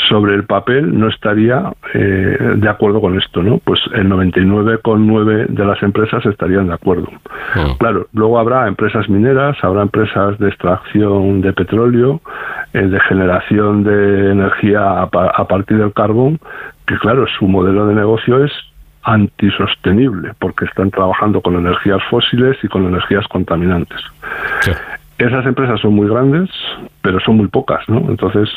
sobre 0.09 0.35
el 0.35 0.45
papel 0.45 0.99
no 0.99 1.09
estaría 1.09 1.73
eh, 1.95 2.55
de 2.57 2.69
acuerdo 2.69 3.01
con 3.01 3.19
esto, 3.19 3.43
¿no? 3.43 3.59
Pues 3.59 3.81
el 3.95 4.09
99,9 4.09 5.47
de 5.47 5.65
las 5.65 5.83
empresas 5.83 6.25
estarían 6.27 6.69
de 6.69 6.75
acuerdo. 6.75 7.09
Ah. 7.55 7.75
Claro, 7.79 8.07
luego 8.13 8.39
habrá 8.39 8.69
empresas 8.69 9.09
mineras, 9.09 9.57
habrá 9.63 9.83
empresas 9.83 10.39
de 10.39 10.49
extracción 10.49 11.41
de 11.41 11.53
petróleo, 11.53 12.21
eh, 12.75 12.83
de 12.83 13.01
generación 13.01 13.85
de 13.85 14.33
energía 14.33 15.03
a, 15.03 15.09
partir 15.47 15.79
del 15.79 15.93
carbón, 15.95 16.39
que 16.87 16.99
claro, 16.99 17.27
su 17.39 17.49
modelo 17.49 17.87
de 17.87 17.95
negocio 17.95 18.45
es 18.45 18.53
antisostenible, 19.03 20.33
porque 20.39 20.67
están 20.67 20.91
trabajando 20.91 21.41
con 21.41 21.55
energías 21.55 22.03
fósiles 22.11 22.57
y 22.63 22.69
con 22.69 22.85
energías 22.87 23.27
contaminantes. 23.29 24.01
Esas 25.19 25.47
empresas 25.47 25.81
son 25.81 25.95
muy 25.95 26.09
grandes, 26.09 26.51
pero 27.01 27.19
son 27.21 27.39
muy 27.39 27.47
pocas, 27.47 27.89
¿no? 27.89 27.99
Entonces, 28.11 28.51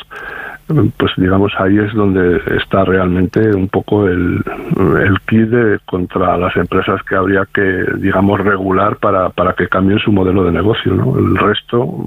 pues 0.96 1.12
digamos 1.16 1.52
ahí 1.58 1.78
es 1.78 1.92
donde 1.94 2.40
está 2.56 2.84
realmente 2.84 3.40
un 3.54 3.68
poco 3.68 4.06
el, 4.06 4.42
el 4.76 5.20
kit 5.26 5.50
contra 5.84 6.36
las 6.36 6.56
empresas 6.56 7.02
que 7.02 7.16
habría 7.16 7.46
que 7.52 7.84
digamos 7.96 8.40
regular 8.40 8.96
para, 8.96 9.30
para 9.30 9.54
que 9.54 9.68
cambien 9.68 9.98
su 9.98 10.12
modelo 10.12 10.44
de 10.44 10.52
negocio 10.52 10.92
¿no? 10.92 11.18
el 11.18 11.36
resto 11.36 12.04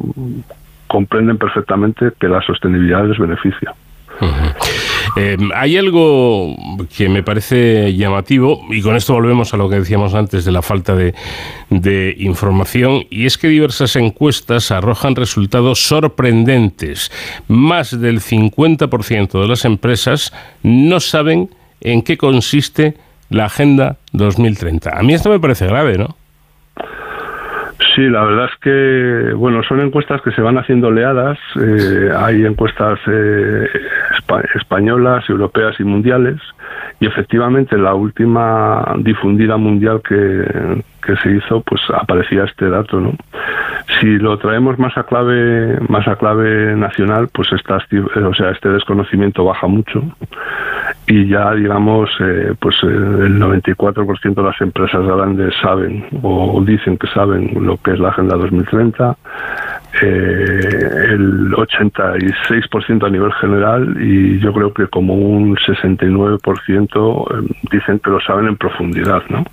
comprenden 0.88 1.38
perfectamente 1.38 2.12
que 2.20 2.28
la 2.28 2.42
sostenibilidad 2.42 3.06
les 3.08 3.18
beneficia 3.18 3.74
eh, 5.16 5.38
hay 5.56 5.78
algo 5.78 6.56
que 6.96 7.10
me 7.10 7.24
parece 7.24 7.96
llamativo, 7.96 8.62
y 8.70 8.82
con 8.82 8.96
esto 8.96 9.14
volvemos 9.14 9.54
a 9.54 9.58
lo 9.58 9.70
que 9.70 9.80
decíamos 9.80 10.14
antes 10.14 10.46
de 10.46 10.52
la 10.52 10.62
falta 10.62 10.96
de, 10.96 11.14
de 11.70 12.16
información, 12.20 13.06
y 13.10 13.26
es 13.26 13.38
que 13.38 13.48
diversas 13.48 13.96
encuestas 13.96 14.72
arrojan 14.72 15.16
resultados 15.16 15.86
sorprendentes. 15.88 17.12
Más 17.48 18.00
del 18.00 18.22
50% 18.22 19.42
de 19.42 19.48
las 19.48 19.66
empresas 19.66 20.34
no 20.64 21.00
saben 21.00 21.50
en 21.82 22.02
qué 22.02 22.18
consiste 22.18 22.96
la 23.30 23.46
Agenda 23.46 23.98
2030. 24.12 24.98
A 24.98 25.04
mí 25.04 25.14
esto 25.14 25.30
me 25.30 25.40
parece 25.40 25.66
grave, 25.66 25.98
¿no? 25.98 26.16
Sí, 27.96 28.02
la 28.10 28.24
verdad 28.24 28.50
es 28.52 28.60
que, 28.60 29.34
bueno, 29.34 29.62
son 29.64 29.82
encuestas 29.82 30.22
que 30.22 30.32
se 30.32 30.42
van 30.42 30.58
haciendo 30.58 30.88
oleadas. 30.88 31.38
Eh, 31.60 32.10
hay 32.16 32.46
encuestas 32.46 33.00
eh, 33.08 33.68
españolas, 34.56 35.30
europeas 35.30 35.80
y 35.80 35.84
mundiales. 35.84 36.40
Y 37.00 37.06
efectivamente, 37.06 37.78
la 37.78 37.94
última 37.94 38.96
difundida 39.00 39.58
mundial 39.58 40.02
que, 40.08 40.82
que 41.06 41.16
se 41.18 41.32
hizo, 41.32 41.62
pues 41.62 41.82
aparecía 41.94 42.46
este 42.46 42.70
dato, 42.70 43.00
¿no? 43.00 43.14
Si 44.00 44.18
lo 44.18 44.38
traemos 44.38 44.80
más 44.80 44.98
a 44.98 45.04
clave, 45.04 45.78
más 45.90 46.08
a 46.08 46.16
clave 46.16 46.76
nacional, 46.76 47.30
pues 47.34 47.52
esta, 47.52 47.78
o 47.78 48.34
sea, 48.34 48.52
este 48.52 48.70
desconocimiento 48.70 49.44
baja 49.44 49.68
mucho 49.68 50.04
y 51.08 51.28
ya 51.28 51.54
digamos 51.54 52.10
eh, 52.20 52.54
pues 52.60 52.76
eh, 52.84 52.88
el 52.88 53.40
94% 53.40 54.36
de 54.36 54.44
las 54.44 54.60
empresas 54.62 55.06
grandes 55.06 55.54
saben 55.62 56.06
o 56.22 56.62
dicen 56.66 56.98
que 56.98 57.08
saben 57.08 57.52
lo 57.56 57.78
que 57.78 57.92
es 57.92 58.00
la 58.00 58.10
agenda 58.10 58.38
2030 58.38 59.18
eh, 60.02 60.60
el 61.12 61.52
86% 61.52 63.06
a 63.06 63.10
nivel 63.10 63.32
general 63.34 63.96
y 64.02 64.40
yo 64.40 64.54
creo 64.54 64.74
que 64.74 64.88
como 64.88 65.14
un 65.14 65.56
69% 65.58 67.50
dicen 67.70 68.00
que 68.00 68.10
lo 68.10 68.20
saben 68.22 68.48
en 68.48 68.56
profundidad 68.56 69.24
no 69.30 69.44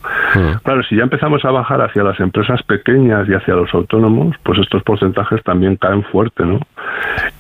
claro 0.62 0.82
si 0.84 0.96
ya 0.96 1.02
empezamos 1.02 1.44
a 1.44 1.50
bajar 1.50 1.82
hacia 1.82 2.04
las 2.04 2.20
empresas 2.20 2.62
pequeñas 2.62 3.28
y 3.28 3.34
hacia 3.34 3.54
los 3.54 3.74
autónomos 3.74 4.36
pues 4.44 4.60
estos 4.60 4.84
porcentajes 4.84 5.42
también 5.42 5.74
caen 5.76 6.04
fuerte 6.04 6.44
no 6.46 6.60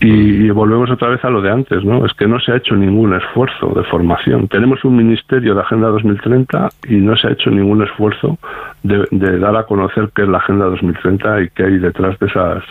y, 0.00 0.46
y 0.46 0.50
volvemos 0.50 0.90
otra 0.90 1.10
vez 1.10 1.24
a 1.24 1.30
lo 1.30 1.40
de 1.40 1.50
antes 1.52 1.84
no 1.84 2.04
es 2.04 2.12
que 2.14 2.26
no 2.26 2.40
se 2.40 2.52
ha 2.52 2.56
hecho 2.56 2.74
ningún 2.74 3.14
esfuerzo 3.14 3.68
de 3.68 3.84
formación 3.90 4.48
tenemos 4.48 4.84
un 4.84 4.96
ministerio 4.96 5.54
de 5.54 5.60
Agenda 5.60 5.88
2030 5.88 6.70
y 6.88 6.96
no 6.96 7.16
se 7.16 7.28
ha 7.28 7.32
hecho 7.32 7.50
ningún 7.50 7.82
esfuerzo 7.82 8.38
de, 8.82 9.38
dar 9.38 9.56
a 9.56 9.66
conocer 9.66 10.10
qué 10.14 10.22
es 10.22 10.28
la 10.28 10.38
Agenda 10.38 10.66
2030 10.66 11.42
y 11.42 11.50
qué 11.50 11.64
hay 11.64 11.78
detrás 11.78 12.18
de 12.18 12.26
esas, 12.26 12.64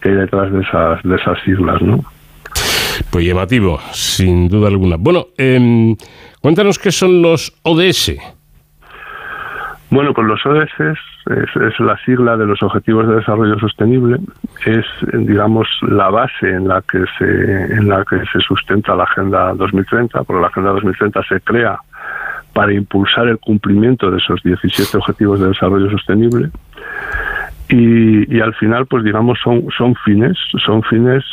qué 0.00 0.10
hay 0.10 0.14
detrás 0.16 0.52
de 0.52 0.60
esas, 0.60 1.02
de 1.02 1.16
esas 1.16 1.38
siglas, 1.44 1.82
¿no? 1.82 2.02
Pues 3.10 3.26
llamativo, 3.26 3.80
sin 3.92 4.48
duda 4.48 4.68
alguna. 4.68 4.96
Bueno, 4.98 5.28
em, 5.36 5.96
cuéntanos 6.40 6.78
qué 6.78 6.92
son 6.92 7.22
los 7.22 7.52
ODS. 7.62 8.39
Bueno, 9.90 10.14
pues 10.14 10.26
los 10.26 10.46
ODS 10.46 10.80
es, 10.80 11.80
la 11.80 11.96
sigla 12.04 12.36
de 12.36 12.46
los 12.46 12.62
Objetivos 12.62 13.08
de 13.08 13.16
Desarrollo 13.16 13.58
Sostenible, 13.58 14.18
es, 14.64 14.86
digamos, 15.12 15.66
la 15.82 16.10
base 16.10 16.48
en 16.48 16.68
la 16.68 16.80
que 16.82 17.04
se, 17.18 17.24
en 17.24 17.88
la 17.88 18.04
que 18.04 18.18
se 18.32 18.38
sustenta 18.40 18.94
la 18.94 19.02
Agenda 19.02 19.52
2030, 19.54 20.22
porque 20.22 20.40
la 20.40 20.46
Agenda 20.46 20.70
2030 20.70 21.22
se 21.28 21.40
crea 21.40 21.80
para 22.52 22.72
impulsar 22.72 23.26
el 23.26 23.38
cumplimiento 23.38 24.10
de 24.12 24.18
esos 24.18 24.40
17 24.44 24.96
Objetivos 24.96 25.40
de 25.40 25.48
Desarrollo 25.48 25.90
Sostenible. 25.90 26.50
Y, 27.68 28.36
y 28.36 28.40
al 28.40 28.54
final, 28.54 28.86
pues 28.86 29.02
digamos, 29.02 29.40
son, 29.42 29.66
son 29.76 29.96
fines, 30.04 30.36
son 30.64 30.84
fines 30.84 31.24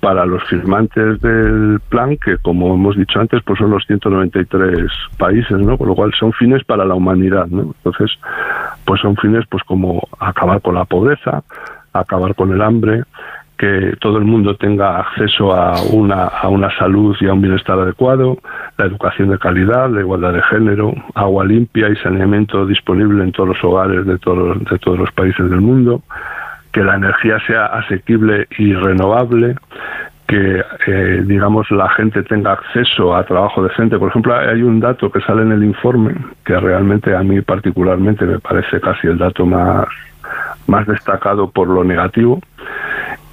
para 0.00 0.26
los 0.26 0.44
firmantes 0.44 1.20
del 1.20 1.80
plan, 1.88 2.16
que 2.16 2.38
como 2.38 2.74
hemos 2.74 2.96
dicho 2.96 3.20
antes, 3.20 3.42
pues 3.44 3.58
son 3.58 3.70
los 3.70 3.84
193 3.86 4.90
países, 5.18 5.58
¿no? 5.58 5.76
Con 5.76 5.88
lo 5.88 5.94
cual 5.94 6.12
son 6.18 6.32
fines 6.32 6.64
para 6.64 6.84
la 6.84 6.94
humanidad, 6.94 7.46
¿no? 7.46 7.62
Entonces, 7.62 8.18
pues 8.84 9.00
son 9.00 9.16
fines 9.16 9.44
pues 9.48 9.62
como 9.64 10.06
acabar 10.20 10.60
con 10.60 10.74
la 10.74 10.84
pobreza, 10.84 11.42
acabar 11.92 12.34
con 12.34 12.52
el 12.52 12.62
hambre, 12.62 13.02
que 13.56 13.96
todo 14.00 14.18
el 14.18 14.24
mundo 14.24 14.54
tenga 14.56 15.00
acceso 15.00 15.54
a 15.54 15.80
una, 15.90 16.24
a 16.26 16.48
una 16.48 16.70
salud 16.76 17.16
y 17.20 17.26
a 17.26 17.32
un 17.32 17.40
bienestar 17.40 17.78
adecuado, 17.78 18.38
la 18.76 18.84
educación 18.84 19.30
de 19.30 19.38
calidad, 19.38 19.90
la 19.90 20.00
igualdad 20.00 20.34
de 20.34 20.42
género, 20.42 20.92
agua 21.14 21.44
limpia 21.44 21.88
y 21.88 21.96
saneamiento 21.96 22.66
disponible 22.66 23.24
en 23.24 23.32
todos 23.32 23.50
los 23.50 23.64
hogares 23.64 24.04
de 24.04 24.18
todos, 24.18 24.62
de 24.64 24.78
todos 24.78 24.98
los 24.98 25.10
países 25.12 25.48
del 25.48 25.60
mundo, 25.60 26.02
que 26.70 26.82
la 26.82 26.96
energía 26.96 27.38
sea 27.46 27.66
asequible 27.66 28.46
y 28.58 28.74
renovable, 28.74 29.54
que 30.26 30.62
eh, 30.86 31.22
digamos 31.24 31.70
la 31.70 31.88
gente 31.90 32.22
tenga 32.24 32.52
acceso 32.52 33.14
a 33.14 33.24
trabajo 33.24 33.62
decente. 33.62 33.98
Por 33.98 34.10
ejemplo, 34.10 34.36
hay 34.36 34.62
un 34.62 34.80
dato 34.80 35.10
que 35.10 35.20
sale 35.20 35.42
en 35.42 35.52
el 35.52 35.64
informe 35.64 36.14
que 36.44 36.58
realmente 36.58 37.14
a 37.14 37.22
mí 37.22 37.40
particularmente 37.42 38.24
me 38.24 38.38
parece 38.40 38.80
casi 38.80 39.06
el 39.06 39.18
dato 39.18 39.46
más 39.46 39.86
más 40.66 40.86
destacado 40.86 41.50
por 41.50 41.68
lo 41.68 41.84
negativo, 41.84 42.40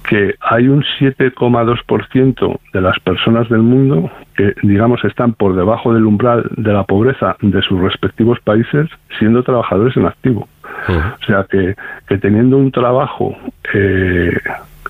que 0.08 0.34
hay 0.40 0.68
un 0.68 0.84
7,2% 1.00 2.58
de 2.72 2.80
las 2.80 2.98
personas 3.00 3.48
del 3.48 3.62
mundo 3.62 4.10
que, 4.36 4.54
digamos, 4.62 5.02
están 5.04 5.32
por 5.32 5.56
debajo 5.56 5.94
del 5.94 6.04
umbral 6.04 6.48
de 6.56 6.72
la 6.72 6.84
pobreza 6.84 7.36
de 7.40 7.62
sus 7.62 7.80
respectivos 7.80 8.38
países 8.40 8.88
siendo 9.18 9.42
trabajadores 9.42 9.96
en 9.96 10.06
activo. 10.06 10.48
O 10.88 11.24
sea 11.26 11.46
que, 11.48 11.74
que 12.06 12.18
teniendo 12.18 12.58
un 12.58 12.70
trabajo 12.70 13.34
eh, 13.72 14.36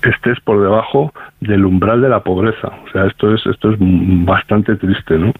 estés 0.09 0.39
por 0.41 0.61
debajo 0.61 1.13
del 1.39 1.65
umbral 1.65 2.01
de 2.01 2.09
la 2.09 2.21
pobreza. 2.21 2.67
O 2.67 2.91
sea, 2.91 3.05
esto 3.05 3.33
es 3.33 3.45
esto 3.45 3.71
es 3.71 3.77
bastante 3.79 4.75
triste, 4.75 5.17
¿no? 5.17 5.33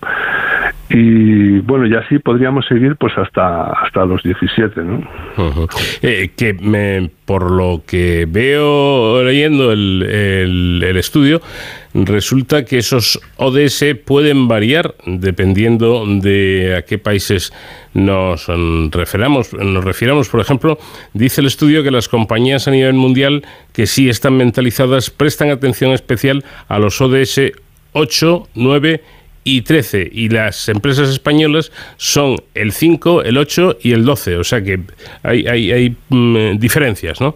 Y 0.90 1.60
bueno, 1.60 1.88
y 1.88 1.96
así 1.96 2.20
podríamos 2.20 2.68
seguir 2.68 2.96
pues 2.98 3.18
hasta 3.18 3.72
hasta 3.72 4.06
los 4.06 4.22
17, 4.22 4.82
¿no? 4.82 5.04
Eh, 6.04 6.30
que 6.38 6.54
me, 6.54 7.10
por 7.26 7.50
lo 7.50 7.82
que 7.88 8.28
veo 8.30 9.24
leyendo 9.24 9.72
el, 9.72 10.04
el, 10.84 10.98
estudio, 10.98 11.42
resulta 11.96 12.66
que 12.66 12.78
esos 12.78 13.20
ODS 13.38 13.96
pueden 14.06 14.48
variar 14.48 14.94
dependiendo 15.08 16.06
de 16.06 16.76
a 16.78 16.82
qué 16.84 17.00
países 17.00 17.52
nos 17.96 18.46
refiramos. 18.92 19.54
Nos 19.54 19.84
refiramos, 19.84 20.30
por 20.30 20.40
ejemplo, 20.40 20.78
dice 21.14 21.42
el 21.42 21.48
estudio 21.48 21.82
que 21.82 21.90
las 21.90 22.08
compañías 22.08 22.68
a 22.68 22.72
nivel 22.72 22.94
mundial 22.94 23.44
que 23.74 23.88
sí 23.88 24.08
están 24.08 24.38
mentalizadas 24.38 25.10
prestan 25.10 25.50
atención 25.50 25.94
especial 25.94 26.44
a 26.68 26.78
los 26.78 27.02
ODS 27.02 27.40
8, 27.94 28.50
9 28.54 29.02
y 29.02 29.25
13 29.46 30.10
y 30.12 30.30
las 30.30 30.68
empresas 30.70 31.10
españolas 31.10 31.72
son 31.98 32.36
el 32.54 32.72
5, 32.72 33.24
el 33.24 33.38
8 33.38 33.78
y 33.82 33.94
el 33.94 34.04
12, 34.04 34.38
o 34.38 34.44
sea 34.44 34.62
que 34.64 34.80
hay, 35.24 35.48
hay, 35.48 35.72
hay 35.72 35.98
mm, 36.10 36.58
diferencias, 36.58 37.22
¿no? 37.22 37.36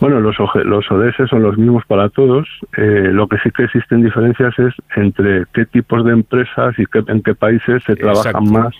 Bueno, 0.00 0.20
los, 0.20 0.36
los 0.64 0.90
ODS 0.90 1.28
son 1.28 1.42
los 1.42 1.56
mismos 1.56 1.84
para 1.86 2.08
todos. 2.08 2.48
Eh, 2.76 3.10
lo 3.12 3.28
que 3.28 3.38
sí 3.38 3.50
que 3.50 3.64
existen 3.64 4.02
diferencias 4.02 4.58
es 4.58 4.74
entre 4.96 5.44
qué 5.52 5.66
tipos 5.66 6.04
de 6.04 6.12
empresas 6.12 6.78
y 6.78 6.86
qué, 6.86 7.02
en 7.06 7.22
qué 7.22 7.34
países 7.34 7.82
se 7.84 7.96
trabajan 7.96 8.50
más 8.50 8.74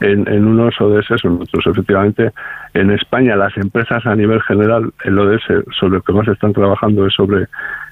en, 0.00 0.26
en, 0.28 0.46
unos 0.46 0.80
ODS 0.80 1.24
o 1.24 1.28
en 1.28 1.42
otros. 1.42 1.66
Efectivamente, 1.66 2.32
en 2.74 2.90
España 2.90 3.36
las 3.36 3.56
empresas 3.56 4.04
a 4.06 4.16
nivel 4.16 4.40
general, 4.42 4.92
el 5.04 5.18
ODS 5.18 5.44
sobre 5.78 5.94
lo 5.94 6.02
que 6.02 6.12
más 6.12 6.28
están 6.28 6.52
trabajando 6.52 7.06
es 7.06 7.14
sobre 7.14 7.46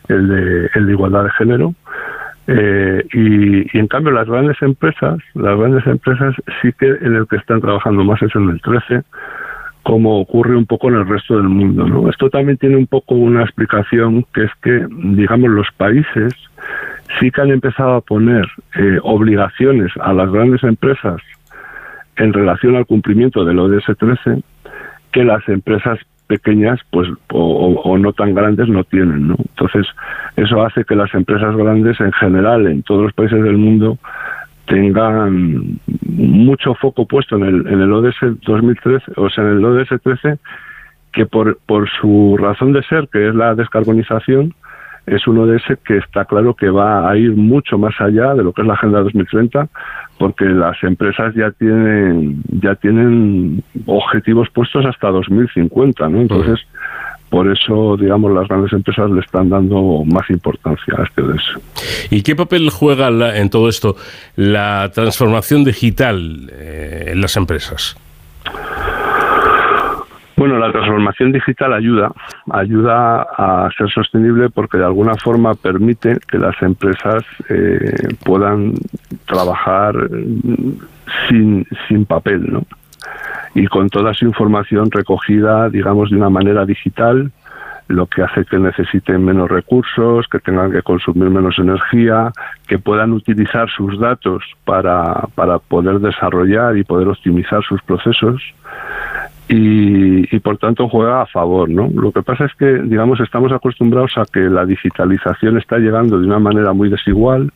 el 0.08 0.28
de, 0.28 0.70
el 0.74 0.86
de 0.86 0.92
igualdad 0.92 1.24
de 1.24 1.30
género. 1.32 1.74
Eh, 2.46 3.04
y, 3.12 3.78
en 3.78 3.86
cambio 3.86 4.12
las 4.12 4.28
grandes 4.28 4.60
empresas, 4.62 5.18
las 5.34 5.58
grandes 5.58 5.86
empresas 5.86 6.34
sí 6.60 6.72
que 6.78 6.86
en 6.86 7.14
el 7.14 7.26
que 7.28 7.36
están 7.36 7.60
trabajando 7.60 8.02
más 8.04 8.20
es 8.22 8.34
en 8.34 8.48
el 8.48 8.60
13, 8.60 9.02
como 9.82 10.20
ocurre 10.20 10.56
un 10.56 10.66
poco 10.66 10.88
en 10.88 10.96
el 10.96 11.06
resto 11.06 11.36
del 11.36 11.48
mundo. 11.48 11.86
¿no? 11.86 12.08
Esto 12.10 12.28
también 12.30 12.58
tiene 12.58 12.76
un 12.76 12.86
poco 12.86 13.14
una 13.14 13.42
explicación 13.42 14.24
que 14.34 14.44
es 14.44 14.50
que, 14.62 14.86
digamos, 14.90 15.50
los 15.50 15.68
países 15.76 16.34
sí 17.18 17.30
que 17.30 17.40
han 17.40 17.50
empezado 17.50 17.94
a 17.94 18.00
poner 18.00 18.46
eh, 18.76 18.98
obligaciones 19.02 19.92
a 20.00 20.12
las 20.12 20.30
grandes 20.30 20.62
empresas 20.64 21.20
en 22.16 22.32
relación 22.32 22.76
al 22.76 22.86
cumplimiento 22.86 23.44
del 23.44 23.58
ODS 23.58 23.96
13 23.98 24.42
que 25.12 25.24
las 25.24 25.46
empresas 25.48 25.98
pequeñas 26.30 26.78
pues 26.90 27.08
o, 27.32 27.98
no 27.98 28.12
tan 28.12 28.34
grandes 28.34 28.68
no 28.68 28.84
tienen 28.84 29.26
¿no? 29.26 29.36
entonces 29.36 29.84
eso 30.36 30.64
hace 30.64 30.84
que 30.84 30.94
las 30.94 31.12
empresas 31.12 31.56
grandes 31.56 32.00
en 32.00 32.12
general 32.12 32.68
en 32.68 32.84
todos 32.84 33.02
los 33.02 33.12
países 33.12 33.42
del 33.42 33.58
mundo 33.58 33.98
tengan 34.66 35.80
mucho 36.06 36.74
foco 36.76 37.04
puesto 37.04 37.34
en 37.36 37.42
el, 37.42 37.66
en 37.66 37.80
el 37.80 37.92
ODS 37.92 38.20
2013 38.46 39.12
o 39.16 39.28
sea 39.28 39.42
en 39.42 39.56
el 39.58 39.64
ODS 39.64 40.00
13 40.00 40.38
que 41.12 41.26
por, 41.26 41.58
por 41.66 41.90
su 41.90 42.36
razón 42.38 42.72
de 42.74 42.84
ser 42.84 43.08
que 43.12 43.28
es 43.28 43.34
la 43.34 43.56
descarbonización 43.56 44.54
es 45.10 45.26
uno 45.26 45.44
de 45.46 45.56
ese 45.56 45.76
que 45.84 45.98
está 45.98 46.24
claro 46.24 46.54
que 46.54 46.70
va 46.70 47.10
a 47.10 47.16
ir 47.16 47.32
mucho 47.32 47.78
más 47.78 47.94
allá 48.00 48.34
de 48.34 48.44
lo 48.44 48.52
que 48.52 48.62
es 48.62 48.68
la 48.68 48.74
Agenda 48.74 49.00
2030 49.00 49.68
porque 50.18 50.44
las 50.44 50.80
empresas 50.82 51.34
ya 51.34 51.50
tienen 51.50 52.42
ya 52.62 52.74
tienen 52.76 53.62
objetivos 53.86 54.48
puestos 54.50 54.84
hasta 54.86 55.08
2050, 55.08 56.08
¿no? 56.08 56.20
Entonces, 56.20 56.60
por 57.30 57.50
eso, 57.50 57.96
digamos, 57.96 58.32
las 58.32 58.46
grandes 58.46 58.72
empresas 58.72 59.10
le 59.10 59.20
están 59.20 59.48
dando 59.48 60.04
más 60.04 60.28
importancia 60.30 60.94
a 60.98 61.04
este 61.04 61.22
ODS. 61.22 61.58
¿Y 62.10 62.22
qué 62.22 62.36
papel 62.36 62.70
juega 62.70 63.08
en 63.36 63.50
todo 63.50 63.68
esto 63.68 63.96
la 64.36 64.90
transformación 64.94 65.64
digital 65.64 66.50
eh, 66.52 67.12
en 67.12 67.20
las 67.20 67.36
empresas? 67.36 67.96
Bueno, 70.40 70.58
la 70.58 70.72
transformación 70.72 71.32
digital 71.32 71.74
ayuda, 71.74 72.12
ayuda 72.50 73.26
a 73.36 73.68
ser 73.76 73.90
sostenible 73.90 74.48
porque 74.48 74.78
de 74.78 74.86
alguna 74.86 75.14
forma 75.16 75.52
permite 75.52 76.16
que 76.26 76.38
las 76.38 76.56
empresas 76.62 77.22
eh, 77.50 78.08
puedan 78.24 78.72
trabajar 79.26 79.94
sin, 81.28 81.66
sin 81.86 82.06
papel, 82.06 82.50
¿no? 82.50 82.62
Y 83.54 83.66
con 83.66 83.90
toda 83.90 84.14
su 84.14 84.24
información 84.24 84.90
recogida, 84.90 85.68
digamos, 85.68 86.08
de 86.08 86.16
una 86.16 86.30
manera 86.30 86.64
digital, 86.64 87.30
lo 87.88 88.06
que 88.06 88.22
hace 88.22 88.46
que 88.46 88.58
necesiten 88.58 89.22
menos 89.22 89.50
recursos, 89.50 90.26
que 90.26 90.38
tengan 90.38 90.72
que 90.72 90.80
consumir 90.80 91.28
menos 91.28 91.58
energía, 91.58 92.32
que 92.66 92.78
puedan 92.78 93.12
utilizar 93.12 93.68
sus 93.68 94.00
datos 94.00 94.42
para, 94.64 95.26
para 95.34 95.58
poder 95.58 96.00
desarrollar 96.00 96.78
y 96.78 96.84
poder 96.84 97.08
optimizar 97.08 97.62
sus 97.62 97.82
procesos 97.82 98.40
y, 99.52 100.38
por 100.38 100.58
tanto 100.58 100.88
juega 100.88 101.22
a 101.22 101.26
favor, 101.26 101.68
¿no? 101.68 101.90
Lo 101.92 102.12
que 102.12 102.22
pasa 102.22 102.44
es 102.44 102.54
que, 102.54 102.66
digamos, 102.66 103.18
estamos 103.18 103.50
acostumbrados 103.50 104.16
a 104.16 104.22
que 104.24 104.40
la 104.40 104.64
digitalización 104.64 105.58
está 105.58 105.78
llegando 105.78 106.20
de 106.20 106.26
una 106.26 106.38
manera 106.38 106.72
muy 106.72 106.88
desigual. 106.88 107.52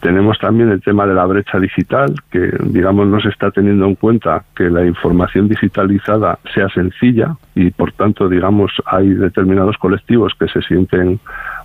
Tenemos 0.00 0.38
también 0.38 0.70
el 0.70 0.80
tema 0.80 1.06
de 1.06 1.14
la 1.14 1.26
brecha 1.26 1.58
digital, 1.58 2.14
que, 2.30 2.52
digamos, 2.62 3.08
no 3.08 3.20
se 3.20 3.28
está 3.28 3.50
teniendo 3.50 3.86
en 3.86 3.96
cuenta 3.96 4.44
que 4.54 4.70
la 4.70 4.86
información 4.86 5.48
digitalizada 5.48 6.38
sea 6.54 6.68
sencilla 6.68 7.34
y, 7.56 7.70
por 7.70 7.90
tanto, 7.92 8.28
digamos, 8.28 8.70
hay 8.86 9.08
determinados 9.08 9.76
colectivos 9.78 10.32
que 10.38 10.46
se 10.46 10.62
sienten 10.62 11.18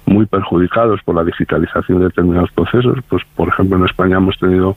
muy 0.07 0.25
perjudicados 0.25 1.01
por 1.03 1.15
la 1.15 1.23
digitalización 1.23 1.99
de 1.99 2.05
determinados 2.05 2.51
procesos. 2.51 2.97
Pues, 3.07 3.21
por 3.35 3.49
ejemplo, 3.49 3.77
en 3.77 3.85
España 3.85 4.17
hemos 4.17 4.39
tenido 4.39 4.75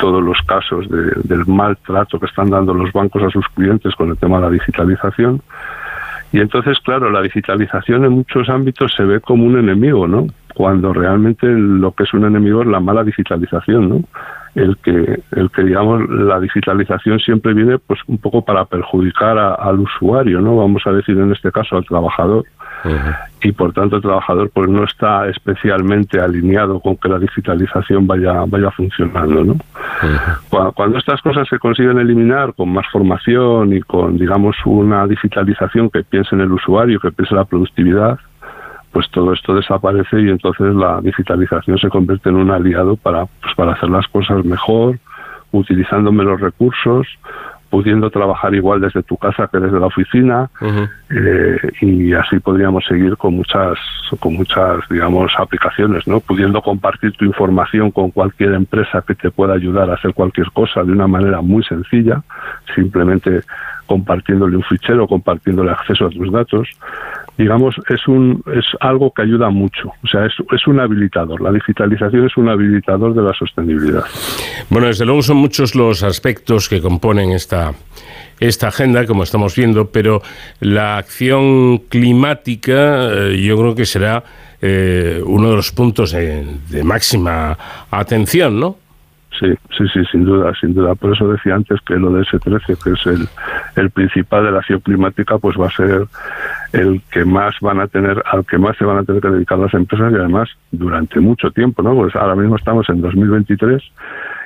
todos 0.00 0.22
los 0.22 0.38
casos 0.46 0.88
de, 0.88 1.12
del 1.24 1.46
maltrato 1.46 2.18
que 2.18 2.26
están 2.26 2.50
dando 2.50 2.74
los 2.74 2.92
bancos 2.92 3.22
a 3.22 3.30
sus 3.30 3.46
clientes 3.48 3.94
con 3.94 4.10
el 4.10 4.16
tema 4.16 4.38
de 4.38 4.42
la 4.42 4.50
digitalización. 4.50 5.42
Y 6.32 6.40
entonces, 6.40 6.78
claro, 6.80 7.10
la 7.10 7.22
digitalización 7.22 8.04
en 8.04 8.12
muchos 8.12 8.48
ámbitos 8.48 8.92
se 8.96 9.04
ve 9.04 9.20
como 9.20 9.44
un 9.44 9.58
enemigo, 9.58 10.06
¿no? 10.06 10.26
Cuando 10.54 10.92
realmente 10.92 11.46
lo 11.46 11.92
que 11.92 12.04
es 12.04 12.14
un 12.14 12.24
enemigo 12.24 12.62
es 12.62 12.68
la 12.68 12.80
mala 12.80 13.04
digitalización, 13.04 13.88
¿no? 13.88 14.02
El 14.54 14.76
que, 14.78 15.20
el 15.32 15.50
que 15.50 15.62
digamos, 15.62 16.08
la 16.08 16.40
digitalización 16.40 17.18
siempre 17.20 17.52
viene, 17.54 17.78
pues, 17.78 18.00
un 18.06 18.18
poco 18.18 18.44
para 18.44 18.64
perjudicar 18.64 19.38
al 19.38 19.80
usuario, 19.80 20.40
¿no? 20.40 20.56
Vamos 20.56 20.82
a 20.86 20.92
decir 20.92 21.18
en 21.18 21.32
este 21.32 21.52
caso 21.52 21.76
al 21.76 21.84
trabajador 21.84 22.44
y 23.42 23.52
por 23.52 23.72
tanto 23.72 23.96
el 23.96 24.02
trabajador 24.02 24.50
pues 24.50 24.68
no 24.68 24.84
está 24.84 25.28
especialmente 25.28 26.20
alineado 26.20 26.80
con 26.80 26.96
que 26.96 27.08
la 27.08 27.18
digitalización 27.18 28.06
vaya 28.06 28.44
vaya 28.46 28.70
funcionando 28.70 29.44
¿no? 29.44 29.56
cuando, 30.74 30.98
estas 30.98 31.20
cosas 31.22 31.48
se 31.48 31.58
consiguen 31.58 31.98
eliminar 31.98 32.54
con 32.54 32.70
más 32.70 32.86
formación 32.90 33.72
y 33.72 33.80
con 33.80 34.16
digamos 34.18 34.56
una 34.64 35.06
digitalización 35.06 35.90
que 35.90 36.04
piense 36.04 36.34
en 36.34 36.42
el 36.42 36.52
usuario 36.52 37.00
que 37.00 37.12
piense 37.12 37.34
en 37.34 37.38
la 37.38 37.44
productividad 37.44 38.18
pues 38.92 39.08
todo 39.10 39.32
esto 39.32 39.54
desaparece 39.54 40.20
y 40.20 40.28
entonces 40.28 40.74
la 40.74 41.00
digitalización 41.00 41.78
se 41.78 41.88
convierte 41.88 42.28
en 42.28 42.36
un 42.36 42.50
aliado 42.50 42.96
para 42.96 43.26
pues 43.26 43.54
para 43.54 43.72
hacer 43.72 43.88
las 43.88 44.06
cosas 44.08 44.44
mejor 44.44 44.98
utilizando 45.52 46.12
menos 46.12 46.40
recursos 46.40 47.06
pudiendo 47.70 48.10
trabajar 48.10 48.54
igual 48.54 48.80
desde 48.80 49.02
tu 49.02 49.16
casa 49.16 49.48
que 49.50 49.58
desde 49.58 49.78
la 49.78 49.86
oficina 49.86 50.50
eh, 51.08 51.56
y 51.80 52.12
así 52.12 52.40
podríamos 52.40 52.84
seguir 52.84 53.16
con 53.16 53.34
muchas 53.34 53.78
con 54.18 54.34
muchas 54.34 54.80
digamos 54.90 55.32
aplicaciones 55.38 56.06
no 56.06 56.20
pudiendo 56.20 56.60
compartir 56.60 57.12
tu 57.12 57.24
información 57.24 57.92
con 57.92 58.10
cualquier 58.10 58.54
empresa 58.54 59.02
que 59.06 59.14
te 59.14 59.30
pueda 59.30 59.54
ayudar 59.54 59.88
a 59.88 59.94
hacer 59.94 60.12
cualquier 60.12 60.50
cosa 60.50 60.82
de 60.82 60.92
una 60.92 61.06
manera 61.06 61.40
muy 61.40 61.62
sencilla 61.62 62.22
simplemente 62.74 63.42
compartiéndole 63.86 64.56
un 64.56 64.64
fichero 64.64 65.06
compartiéndole 65.06 65.70
acceso 65.70 66.06
a 66.06 66.10
tus 66.10 66.30
datos 66.32 66.68
digamos, 67.40 67.74
es, 67.88 68.06
un, 68.06 68.42
es 68.54 68.66
algo 68.80 69.12
que 69.14 69.22
ayuda 69.22 69.48
mucho. 69.48 69.88
O 70.04 70.06
sea, 70.06 70.26
es, 70.26 70.34
es 70.52 70.66
un 70.66 70.78
habilitador. 70.78 71.40
La 71.40 71.50
digitalización 71.50 72.26
es 72.26 72.36
un 72.36 72.50
habilitador 72.50 73.14
de 73.14 73.22
la 73.22 73.32
sostenibilidad. 73.32 74.04
Bueno, 74.68 74.88
desde 74.88 75.06
luego 75.06 75.22
son 75.22 75.38
muchos 75.38 75.74
los 75.74 76.02
aspectos 76.02 76.68
que 76.68 76.82
componen 76.82 77.30
esta, 77.32 77.59
esta 78.40 78.68
agenda, 78.68 79.06
como 79.06 79.22
estamos 79.22 79.54
viendo, 79.54 79.90
pero 79.90 80.22
la 80.60 80.96
acción 80.96 81.78
climática 81.88 83.08
eh, 83.12 83.42
yo 83.42 83.56
creo 83.58 83.74
que 83.74 83.84
será 83.84 84.24
eh, 84.62 85.22
uno 85.24 85.50
de 85.50 85.56
los 85.56 85.72
puntos 85.72 86.12
de, 86.12 86.82
máxima 86.82 87.56
atención, 87.90 88.58
¿no? 88.58 88.76
Sí, 89.38 89.46
sí, 89.76 89.84
sí, 89.92 90.00
sin 90.10 90.24
duda, 90.24 90.52
sin 90.60 90.74
duda. 90.74 90.94
Por 90.94 91.14
eso 91.14 91.28
decía 91.28 91.54
antes 91.54 91.80
que 91.86 91.94
lo 91.94 92.12
de 92.12 92.22
ese 92.22 92.38
13, 92.38 92.76
que 92.82 92.90
es 92.90 93.06
el, 93.06 93.28
el 93.76 93.90
principal 93.90 94.44
de 94.44 94.52
la 94.52 94.58
acción 94.58 94.80
climática, 94.80 95.38
pues 95.38 95.56
va 95.58 95.68
a 95.68 95.70
ser 95.70 96.06
el 96.72 97.00
que 97.10 97.24
más 97.24 97.54
van 97.60 97.80
a 97.80 97.86
tener, 97.86 98.22
al 98.26 98.44
que 98.44 98.58
más 98.58 98.76
se 98.76 98.84
van 98.84 98.98
a 98.98 99.04
tener 99.04 99.22
que 99.22 99.28
dedicar 99.28 99.58
las 99.58 99.72
empresas 99.72 100.12
y 100.12 100.16
además 100.16 100.50
durante 100.72 101.20
mucho 101.20 101.50
tiempo, 101.52 101.82
¿no? 101.82 101.94
Pues 101.94 102.14
ahora 102.16 102.34
mismo 102.34 102.56
estamos 102.56 102.88
en 102.90 103.00
2023 103.00 103.82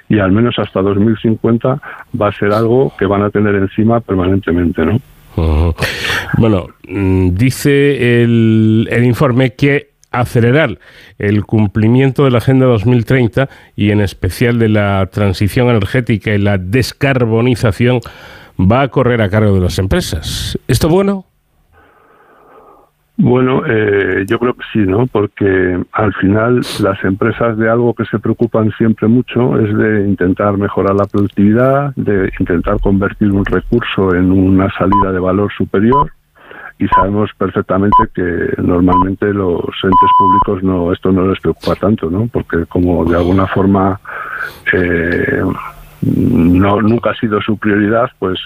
y 0.08 0.18
al 0.18 0.32
menos 0.32 0.58
hasta 0.58 0.82
2050 0.82 1.80
va 2.20 2.28
a 2.28 2.32
ser 2.32 2.52
algo 2.52 2.92
que 2.98 3.06
van 3.06 3.22
a 3.22 3.30
tener 3.30 3.54
encima 3.54 4.00
permanentemente, 4.00 4.84
¿no? 4.84 5.00
Bueno, 6.38 6.68
mm, 6.88 7.30
dice 7.34 8.22
el, 8.22 8.88
el 8.90 9.04
informe 9.04 9.54
que 9.54 9.94
acelerar 10.12 10.78
el 11.18 11.44
cumplimiento 11.44 12.24
de 12.24 12.30
la 12.30 12.38
Agenda 12.38 12.66
2030 12.66 13.48
y 13.76 13.90
en 13.90 14.00
especial 14.00 14.58
de 14.58 14.68
la 14.68 15.08
transición 15.12 15.68
energética 15.68 16.32
y 16.32 16.38
la 16.38 16.58
descarbonización 16.58 18.00
va 18.58 18.82
a 18.82 18.88
correr 18.88 19.20
a 19.22 19.28
cargo 19.28 19.54
de 19.54 19.60
las 19.60 19.78
empresas. 19.78 20.58
¿Esto 20.68 20.88
bueno? 20.88 21.26
Bueno, 23.16 23.62
eh, 23.64 24.24
yo 24.26 24.40
creo 24.40 24.54
que 24.54 24.64
sí, 24.72 24.80
¿no? 24.80 25.06
Porque 25.06 25.80
al 25.92 26.12
final 26.14 26.62
las 26.80 27.04
empresas 27.04 27.56
de 27.56 27.70
algo 27.70 27.94
que 27.94 28.04
se 28.06 28.18
preocupan 28.18 28.72
siempre 28.72 29.06
mucho 29.06 29.58
es 29.60 29.76
de 29.76 30.08
intentar 30.08 30.56
mejorar 30.56 30.96
la 30.96 31.04
productividad, 31.04 31.94
de 31.94 32.32
intentar 32.40 32.80
convertir 32.80 33.30
un 33.30 33.44
recurso 33.44 34.14
en 34.14 34.32
una 34.32 34.68
salida 34.72 35.12
de 35.12 35.20
valor 35.20 35.52
superior 35.56 36.10
y 36.78 36.88
sabemos 36.88 37.30
perfectamente 37.38 37.96
que 38.12 38.60
normalmente 38.60 39.32
los 39.32 39.60
entes 39.82 40.10
públicos 40.18 40.62
no 40.64 40.92
esto 40.92 41.12
no 41.12 41.28
les 41.28 41.40
preocupa 41.40 41.76
tanto, 41.76 42.10
¿no? 42.10 42.26
Porque 42.26 42.66
como 42.66 43.04
de 43.04 43.16
alguna 43.16 43.46
forma 43.46 44.00
eh, 44.72 45.40
no 46.02 46.82
nunca 46.82 47.10
ha 47.10 47.14
sido 47.14 47.40
su 47.40 47.56
prioridad, 47.58 48.10
pues 48.18 48.40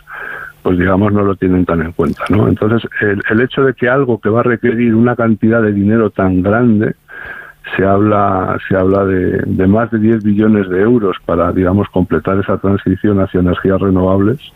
pues 0.62 0.79
digamos 0.79 1.12
no 1.12 1.23
lo 1.23 1.37
tienen 1.37 1.64
tan 1.64 1.83
en 1.83 1.92
cuenta, 1.92 2.25
¿no? 2.31 2.49
Entonces 2.49 2.88
el, 3.01 3.23
el 3.31 3.40
hecho 3.40 3.62
de 3.62 3.75
que 3.75 3.88
algo 3.88 4.21
que 4.21 4.29
va 4.29 4.40
a 4.40 4.44
requerir 4.44 4.94
una 4.94 5.16
cantidad 5.16 5.62
de 5.62 5.73
dinero 5.73 6.11
tan 6.11 6.42
grande 6.42 6.94
se 7.77 7.85
habla 7.85 8.59
se 8.68 8.77
habla 8.77 9.05
de, 9.05 9.42
de 9.44 9.66
más 9.66 9.90
de 9.90 9.99
10 9.99 10.25
billones 10.25 10.68
de 10.68 10.81
euros 10.81 11.16
para 11.25 11.53
digamos 11.53 11.88
completar 11.90 12.38
esa 12.38 12.59
transición 12.59 13.21
hacia 13.21 13.40
energías 13.40 13.81
renovables 13.81 14.53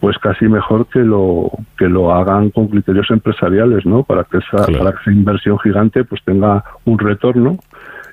pues 0.00 0.18
casi 0.18 0.46
mejor 0.46 0.86
que 0.86 1.00
lo 1.00 1.50
que 1.78 1.88
lo 1.88 2.14
hagan 2.14 2.50
con 2.50 2.68
criterios 2.68 3.10
empresariales, 3.10 3.86
¿no? 3.86 4.02
Para 4.02 4.24
que 4.24 4.38
esa 4.38 4.66
para 4.66 4.92
que 4.92 4.98
esa 5.00 5.12
inversión 5.12 5.58
gigante 5.58 6.04
pues 6.04 6.22
tenga 6.24 6.64
un 6.84 6.98
retorno 6.98 7.58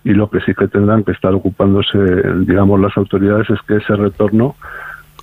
y 0.03 0.13
lo 0.13 0.29
que 0.29 0.39
sí 0.41 0.53
que 0.53 0.67
tendrán 0.67 1.03
que 1.03 1.11
estar 1.11 1.33
ocupándose, 1.33 1.97
digamos, 2.45 2.79
las 2.79 2.95
autoridades 2.97 3.49
es 3.49 3.59
que 3.67 3.77
ese 3.77 3.95
retorno 3.95 4.55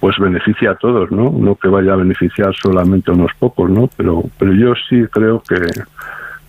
pues 0.00 0.18
beneficie 0.18 0.66
a 0.68 0.74
todos, 0.74 1.10
¿no? 1.10 1.30
No 1.30 1.54
que 1.56 1.68
vaya 1.68 1.92
a 1.92 1.96
beneficiar 1.96 2.54
solamente 2.54 3.10
a 3.10 3.14
unos 3.14 3.32
pocos, 3.38 3.70
¿no? 3.70 3.88
Pero 3.96 4.24
pero 4.38 4.52
yo 4.54 4.72
sí 4.88 5.04
creo 5.12 5.42
que 5.46 5.60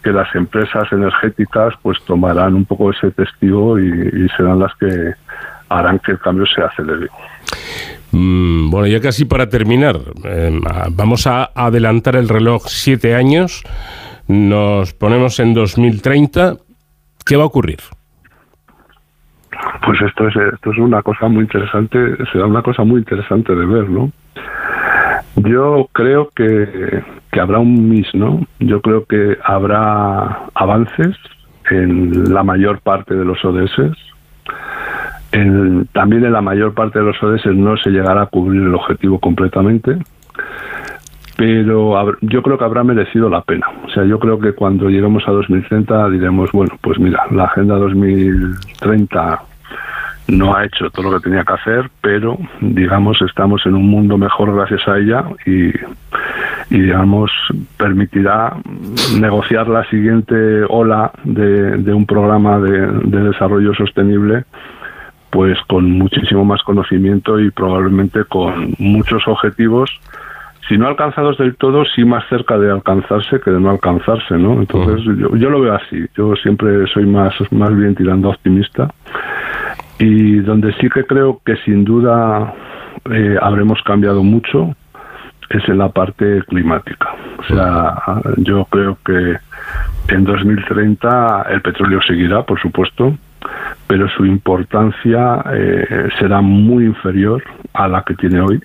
que 0.03 0.11
las 0.11 0.33
empresas 0.35 0.91
energéticas 0.91 1.73
pues 1.81 1.99
tomarán 2.05 2.55
un 2.55 2.65
poco 2.65 2.91
ese 2.91 3.11
testigo 3.11 3.79
y, 3.79 4.27
serán 4.35 4.59
las 4.59 4.73
que 4.75 5.13
harán 5.69 5.99
que 5.99 6.13
el 6.13 6.19
cambio 6.19 6.45
se 6.45 6.61
acelere. 6.61 7.07
Mm, 8.11 8.69
bueno, 8.69 8.87
ya 8.87 8.99
casi 8.99 9.25
para 9.25 9.47
terminar, 9.47 9.99
em, 10.23 10.61
vamos 10.91 11.27
a 11.27 11.51
adelantar 11.55 12.15
el 12.15 12.27
reloj 12.27 12.63
siete 12.67 13.15
años, 13.15 13.63
nos 14.27 14.93
ponemos 14.93 15.39
en 15.39 15.53
2030, 15.53 16.57
¿qué 17.25 17.35
va 17.37 17.43
a 17.43 17.47
ocurrir? 17.47 17.79
Pues 19.85 20.01
esto 20.01 20.27
es, 20.27 20.35
esto 20.35 20.71
es 20.71 20.77
una 20.77 21.01
cosa 21.01 21.27
muy 21.27 21.43
interesante, 21.43 22.17
será 22.31 22.45
una 22.45 22.61
cosa 22.61 22.83
muy 22.83 22.99
interesante 22.99 23.55
de 23.55 23.65
ver, 23.65 23.89
¿no? 23.89 24.11
Yo 25.35 25.87
creo 25.93 26.29
que, 26.35 27.03
habrá 27.39 27.59
un 27.59 27.89
mis, 27.89 28.13
¿no? 28.13 28.41
Yo 28.59 28.81
creo 28.81 29.05
que 29.05 29.37
habrá 29.43 30.41
avances 30.53 31.15
en 31.69 32.33
la 32.33 32.43
mayor 32.43 32.81
parte 32.81 33.15
de 33.15 33.25
los 33.25 33.43
ODS. 33.43 33.79
también 35.93 36.25
en 36.25 36.33
la 36.33 36.41
mayor 36.41 36.73
parte 36.73 36.99
de 36.99 37.05
los 37.05 37.23
ODS 37.23 37.45
no 37.55 37.77
se 37.77 37.89
llegará 37.89 38.23
a 38.23 38.25
cubrir 38.25 38.61
el 38.63 38.75
objetivo 38.75 39.19
completamente, 39.19 39.97
pero 41.37 42.17
yo 42.21 42.43
creo 42.43 42.57
que 42.57 42.65
habrá 42.65 42.83
merecido 42.83 43.29
la 43.29 43.41
pena. 43.41 43.67
O 43.85 43.89
sea, 43.89 44.03
yo 44.03 44.19
creo 44.19 44.37
que 44.39 44.53
cuando 44.53 44.89
lleguemos 44.89 45.27
a 45.27 45.31
2030 45.31 46.09
diremos, 46.09 46.51
bueno, 46.51 46.77
pues 46.81 46.99
mira, 46.99 47.25
la 47.31 47.45
Agenda 47.45 47.77
2030 47.77 49.41
no 50.27 50.55
ha 50.55 50.65
hecho 50.65 50.89
todo 50.89 51.11
lo 51.11 51.19
que 51.19 51.29
tenía 51.29 51.43
que 51.43 51.53
hacer, 51.53 51.89
pero 52.01 52.37
digamos 52.61 53.21
estamos 53.21 53.65
en 53.65 53.75
un 53.75 53.87
mundo 53.87 54.17
mejor 54.17 54.55
gracias 54.55 54.87
a 54.87 54.97
ella 54.97 55.25
y, 55.45 55.71
digamos 56.69 57.31
permitirá 57.77 58.55
negociar 59.19 59.67
la 59.67 59.83
siguiente 59.89 60.63
ola 60.69 61.11
de, 61.23 61.93
un 61.93 62.05
programa 62.05 62.59
de, 62.59 62.87
desarrollo 63.03 63.73
sostenible 63.73 64.45
pues 65.29 65.57
con 65.67 65.91
muchísimo 65.91 66.45
más 66.45 66.61
conocimiento 66.63 67.39
y 67.39 67.51
probablemente 67.51 68.23
con 68.25 68.73
muchos 68.79 69.27
objetivos 69.27 69.89
si 70.69 70.77
no 70.77 70.87
alcanzados 70.87 71.37
del 71.37 71.55
todo, 71.57 71.83
sí 71.83 72.05
más 72.05 72.23
cerca 72.29 72.57
de 72.57 72.71
alcanzarse 72.71 73.41
que 73.41 73.51
de 73.51 73.59
no 73.59 73.71
alcanzarse, 73.71 74.37
¿no? 74.37 74.53
Entonces 74.53 75.03
yo, 75.17 75.35
yo, 75.35 75.49
lo 75.49 75.59
veo 75.59 75.73
así. 75.73 76.05
Yo 76.15 76.33
siempre 76.37 76.87
soy 76.93 77.05
más 77.05 77.33
más 77.51 77.75
bien 77.75 77.93
tirando 77.93 78.29
optimista 78.29 78.87
y 80.01 80.39
donde 80.39 80.73
sí 80.73 80.89
que 80.89 81.05
creo 81.05 81.41
que 81.45 81.55
sin 81.57 81.85
duda 81.85 82.55
eh, 83.11 83.37
habremos 83.39 83.79
cambiado 83.83 84.23
mucho 84.23 84.75
es 85.47 85.67
en 85.69 85.77
la 85.77 85.89
parte 85.89 86.41
climática. 86.47 87.13
O 87.37 87.43
sea, 87.43 88.01
yo 88.37 88.65
creo 88.65 88.97
que 89.05 89.37
en 90.07 90.23
2030 90.23 91.45
el 91.51 91.61
petróleo 91.61 92.01
seguirá, 92.01 92.43
por 92.43 92.59
supuesto, 92.59 93.15
pero 93.85 94.09
su 94.09 94.25
importancia 94.25 95.43
eh, 95.53 96.09
será 96.17 96.41
muy 96.41 96.85
inferior 96.85 97.43
a 97.73 97.87
la 97.87 98.01
que 98.01 98.15
tiene 98.15 98.41
hoy. 98.41 98.59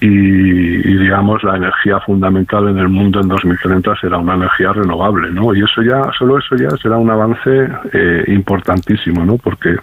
Y, 0.00 0.96
digamos 0.96 1.42
la 1.42 1.56
energía 1.56 2.00
fundamental 2.00 2.68
en 2.68 2.78
el 2.78 2.88
mundo 2.88 3.20
en 3.20 3.28
2030 3.28 3.96
será 4.00 4.18
una 4.18 4.34
energía 4.34 4.72
renovable, 4.72 5.30
¿no? 5.30 5.54
Y 5.54 5.62
eso 5.62 5.82
ya, 5.82 6.10
solo 6.18 6.38
eso 6.38 6.56
ya 6.56 6.70
será 6.82 6.98
un 6.98 7.10
avance 7.10 7.68
eh, 7.92 8.24
importantísimo, 8.28 9.24
¿no? 9.24 9.38
Porque 9.38 9.76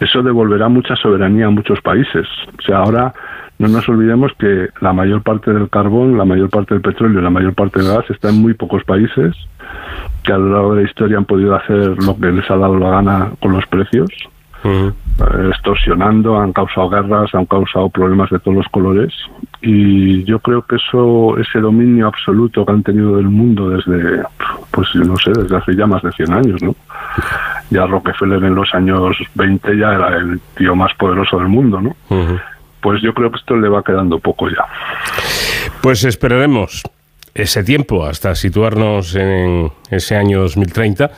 eso 0.00 0.22
devolverá 0.22 0.68
mucha 0.68 0.96
soberanía 0.96 1.46
a 1.46 1.50
muchos 1.50 1.80
países. 1.80 2.26
O 2.58 2.62
sea, 2.62 2.78
ahora 2.78 3.14
no 3.58 3.68
nos 3.68 3.88
olvidemos 3.88 4.32
que 4.38 4.68
la 4.80 4.92
mayor 4.92 5.22
parte 5.22 5.52
del 5.52 5.70
carbón, 5.70 6.18
la 6.18 6.24
mayor 6.24 6.50
parte 6.50 6.74
del 6.74 6.82
petróleo, 6.82 7.20
la 7.20 7.30
mayor 7.30 7.54
parte 7.54 7.80
del 7.80 7.88
gas 7.88 8.10
está 8.10 8.28
en 8.30 8.42
muy 8.42 8.54
pocos 8.54 8.84
países 8.84 9.34
que 10.22 10.32
a 10.32 10.38
lo 10.38 10.50
largo 10.50 10.74
de 10.74 10.82
la 10.82 10.88
historia 10.88 11.18
han 11.18 11.24
podido 11.24 11.54
hacer 11.54 12.02
lo 12.02 12.16
que 12.18 12.32
les 12.32 12.50
ha 12.50 12.56
dado 12.56 12.78
la 12.78 12.90
gana 12.90 13.30
con 13.40 13.52
los 13.52 13.66
precios, 13.66 14.10
eh, 14.66 14.92
extorsionando, 15.50 16.38
han 16.38 16.52
causado 16.52 16.88
guerras, 16.90 17.34
han 17.34 17.46
causado 17.46 17.88
problemas 17.88 18.30
de 18.30 18.38
todos 18.38 18.56
los 18.58 18.68
colores 18.68 19.12
y 19.60 20.24
yo 20.24 20.38
creo 20.40 20.62
que 20.62 20.76
eso, 20.76 21.38
ese 21.38 21.60
dominio 21.60 22.06
absoluto 22.06 22.64
que 22.66 22.72
han 22.72 22.82
tenido 22.82 23.16
del 23.16 23.28
mundo 23.28 23.70
desde, 23.70 24.22
pues 24.70 24.94
no 24.94 25.16
sé, 25.16 25.32
desde 25.32 25.56
hace 25.56 25.74
ya 25.74 25.86
más 25.86 26.02
de 26.02 26.12
100 26.12 26.32
años, 26.32 26.62
¿no? 26.62 26.74
ya 27.70 27.86
Rockefeller 27.86 28.42
en 28.44 28.54
los 28.54 28.72
años 28.74 29.16
20 29.34 29.76
ya 29.76 29.94
era 29.94 30.16
el 30.16 30.40
tío 30.56 30.74
más 30.76 30.92
poderoso 30.94 31.38
del 31.38 31.48
mundo, 31.48 31.80
¿no? 31.80 31.96
Pues 32.80 33.02
yo 33.02 33.12
creo 33.14 33.30
que 33.30 33.38
esto 33.38 33.56
le 33.56 33.68
va 33.68 33.82
quedando 33.82 34.18
poco 34.18 34.48
ya. 34.48 34.64
Pues 35.80 36.04
esperaremos 36.04 36.82
ese 37.34 37.64
tiempo 37.64 38.06
hasta 38.06 38.34
situarnos 38.34 39.14
en 39.16 39.70
ese 39.90 40.16
año 40.16 40.40
2030 40.40 41.10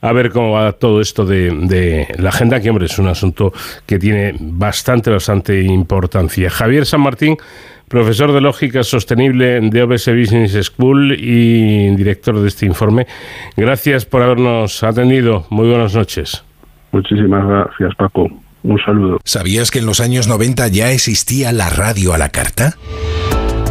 a 0.00 0.12
ver 0.12 0.30
cómo 0.30 0.52
va 0.52 0.72
todo 0.72 1.00
esto 1.00 1.24
de, 1.24 1.50
de, 1.50 2.08
la 2.18 2.28
agenda, 2.28 2.60
que 2.60 2.70
hombre, 2.70 2.86
es 2.86 2.98
un 2.98 3.08
asunto 3.08 3.52
que 3.86 3.98
tiene 3.98 4.34
bastante, 4.38 5.10
bastante 5.10 5.60
importancia. 5.62 6.50
Javier 6.50 6.86
San 6.86 7.00
Martín, 7.00 7.36
profesor 7.88 8.32
de 8.32 8.40
Lógica 8.40 8.84
Sostenible 8.84 9.60
de 9.60 9.82
OBS 9.82 10.08
Business 10.08 10.66
School 10.66 11.14
y 11.18 11.94
director 11.96 12.38
de 12.40 12.48
este 12.48 12.66
informe. 12.66 13.06
Gracias 13.56 14.04
por 14.04 14.22
habernos 14.22 14.82
atendido. 14.82 15.46
Muy 15.50 15.68
buenas 15.68 15.94
noches. 15.94 16.44
Muchísimas 16.92 17.46
gracias, 17.46 17.94
Paco. 17.96 18.28
Un 18.62 18.78
saludo. 18.84 19.18
¿Sabías 19.24 19.70
que 19.70 19.78
en 19.78 19.86
los 19.86 20.00
años 20.00 20.28
90 20.28 20.68
ya 20.68 20.90
existía 20.90 21.52
la 21.52 21.70
radio 21.70 22.12
a 22.12 22.18
la 22.18 22.30
carta? 22.30 22.74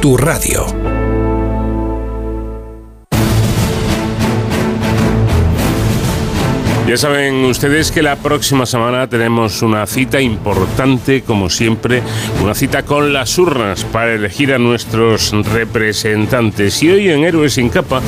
tu 0.00 0.16
radio. 0.16 0.66
Ya 6.88 6.96
saben 6.98 7.44
ustedes 7.44 7.90
que 7.90 8.02
la 8.02 8.16
próxima 8.16 8.66
semana 8.66 9.06
tenemos 9.06 9.62
una 9.62 9.86
cita 9.86 10.20
importante, 10.20 11.22
como 11.22 11.48
siempre, 11.48 12.02
una 12.42 12.54
cita 12.54 12.82
con 12.82 13.12
las 13.12 13.38
urnas 13.38 13.84
para 13.84 14.12
elegir 14.12 14.52
a 14.52 14.58
nuestros 14.58 15.32
representantes. 15.52 16.82
Y 16.82 16.90
hoy 16.90 17.08
en 17.08 17.24
Héroes 17.24 17.54
sin 17.54 17.68
capa, 17.68 18.02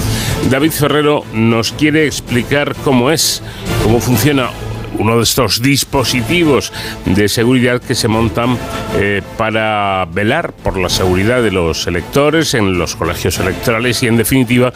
David 0.50 0.72
Ferrero 0.72 1.24
nos 1.32 1.72
quiere 1.72 2.06
explicar 2.06 2.74
cómo 2.84 3.10
es, 3.10 3.42
cómo 3.84 4.00
funciona 4.00 4.50
uno 4.98 5.16
de 5.16 5.22
estos 5.22 5.62
dispositivos 5.62 6.72
de 7.04 7.28
seguridad 7.28 7.80
que 7.80 7.94
se 7.94 8.08
montan 8.08 8.56
eh, 8.96 9.22
para 9.36 10.06
velar 10.10 10.52
por 10.52 10.78
la 10.78 10.88
seguridad 10.88 11.42
de 11.42 11.50
los 11.50 11.86
electores 11.86 12.54
en 12.54 12.78
los 12.78 12.96
colegios 12.96 13.38
electorales 13.38 14.02
y 14.02 14.06
en 14.06 14.16
definitiva 14.16 14.72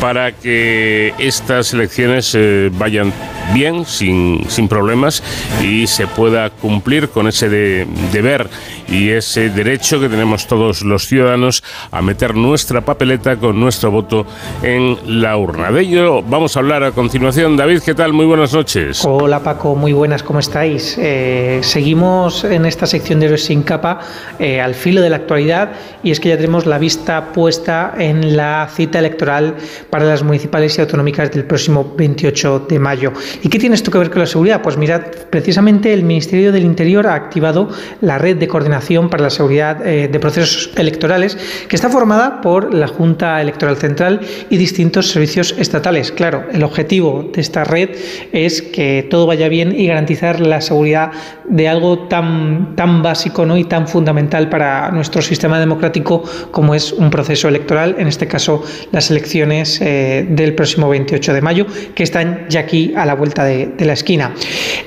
para 0.00 0.32
que 0.32 1.14
estas 1.18 1.72
elecciones 1.72 2.34
eh, 2.34 2.70
vayan 2.72 3.12
bien, 3.52 3.84
sin, 3.84 4.48
sin, 4.48 4.68
problemas 4.68 5.22
y 5.62 5.86
se 5.86 6.06
pueda 6.06 6.50
cumplir 6.50 7.08
con 7.08 7.26
ese 7.26 7.48
deber 7.48 8.48
y 8.88 9.10
ese 9.10 9.50
derecho 9.50 10.00
que 10.00 10.08
tenemos 10.08 10.46
todos 10.46 10.82
los 10.82 11.06
ciudadanos 11.06 11.62
a 11.90 12.02
meter 12.02 12.34
nuestra 12.34 12.80
papeleta 12.80 13.36
con 13.36 13.58
nuestro 13.58 13.90
voto 13.90 14.26
en 14.62 15.22
la 15.22 15.36
urna. 15.36 15.70
De 15.70 15.82
ello 15.82 16.22
vamos 16.22 16.56
a 16.56 16.60
hablar 16.60 16.82
a 16.82 16.92
continuación. 16.92 17.56
David, 17.56 17.80
¿qué 17.84 17.94
tal? 17.94 18.12
Muy 18.12 18.26
buenas 18.26 18.52
noches. 18.52 19.04
Hola 19.04 19.40
Paco, 19.40 19.74
muy 19.74 19.92
buenas, 19.92 20.22
¿cómo 20.22 20.38
estáis? 20.38 20.96
Eh, 20.98 21.60
seguimos 21.62 22.44
en 22.44 22.66
esta 22.66 22.86
sección 22.86 23.20
de 23.20 23.26
Héroes 23.26 23.44
sin 23.44 23.62
capa 23.62 24.00
eh, 24.38 24.60
al 24.60 24.74
filo 24.74 25.00
de 25.00 25.10
la 25.10 25.16
actualidad 25.16 25.72
y 26.02 26.10
es 26.10 26.20
que 26.20 26.28
ya 26.28 26.36
tenemos 26.36 26.66
la 26.66 26.78
vista 26.78 27.32
puesta 27.32 27.94
en 27.98 28.36
la 28.36 28.68
cita 28.74 28.98
electoral 28.98 29.56
para 29.90 30.04
las 30.04 30.22
municipales 30.22 30.76
y 30.76 30.80
autonómicas 30.80 31.30
del 31.30 31.44
próximo 31.44 31.94
28 31.96 32.66
de 32.68 32.78
mayo. 32.78 33.12
¿Y 33.42 33.48
qué 33.48 33.58
tiene 33.58 33.74
esto 33.74 33.90
que 33.90 33.98
ver 33.98 34.10
con 34.10 34.20
la 34.20 34.26
seguridad? 34.26 34.62
Pues 34.62 34.76
mirad, 34.76 35.02
precisamente 35.30 35.92
el 35.92 36.02
Ministerio 36.02 36.52
del 36.52 36.64
Interior 36.64 37.06
ha 37.06 37.14
activado 37.14 37.68
la 38.00 38.18
red 38.18 38.36
de 38.36 38.48
coordinación 38.48 39.08
para 39.08 39.22
la 39.22 39.30
seguridad 39.30 39.86
eh, 39.86 40.08
de 40.08 40.20
procesos 40.20 40.70
electorales, 40.76 41.38
que 41.68 41.76
está 41.76 41.88
formada 41.88 42.40
por 42.40 42.74
la 42.74 42.86
Junta 42.86 43.40
Electoral 43.40 43.76
Central 43.76 44.20
y 44.50 44.56
distintos 44.56 45.08
servicios 45.08 45.54
estatales. 45.58 46.12
Claro, 46.12 46.44
el 46.52 46.62
objetivo 46.62 47.30
de 47.32 47.40
esta 47.40 47.64
red 47.64 47.90
es 48.32 48.62
que 48.62 49.06
todo 49.08 49.26
vaya 49.26 49.48
bien 49.48 49.78
y 49.78 49.86
garantizar 49.86 50.40
la 50.40 50.60
seguridad 50.60 51.12
de 51.48 51.68
algo 51.68 52.06
tan, 52.08 52.76
tan 52.76 53.02
básico 53.02 53.44
¿no? 53.44 53.56
y 53.56 53.64
tan 53.64 53.88
fundamental 53.88 54.48
para 54.48 54.90
nuestro 54.90 55.22
sistema 55.22 55.58
democrático 55.58 56.22
como 56.50 56.74
es 56.74 56.92
un 56.92 57.10
proceso 57.10 57.48
electoral, 57.48 57.96
en 57.98 58.06
este 58.06 58.26
caso 58.26 58.62
las 58.92 59.10
elecciones 59.10 59.80
eh, 59.80 60.26
del 60.28 60.54
próximo 60.54 60.88
28 60.88 61.34
de 61.34 61.40
mayo, 61.40 61.66
que 61.94 62.02
están 62.02 62.46
ya 62.48 62.60
aquí 62.60 62.92
a 62.96 63.06
la 63.06 63.14
vuelta 63.20 63.44
de, 63.44 63.70
la 63.78 63.92
esquina. 63.92 64.34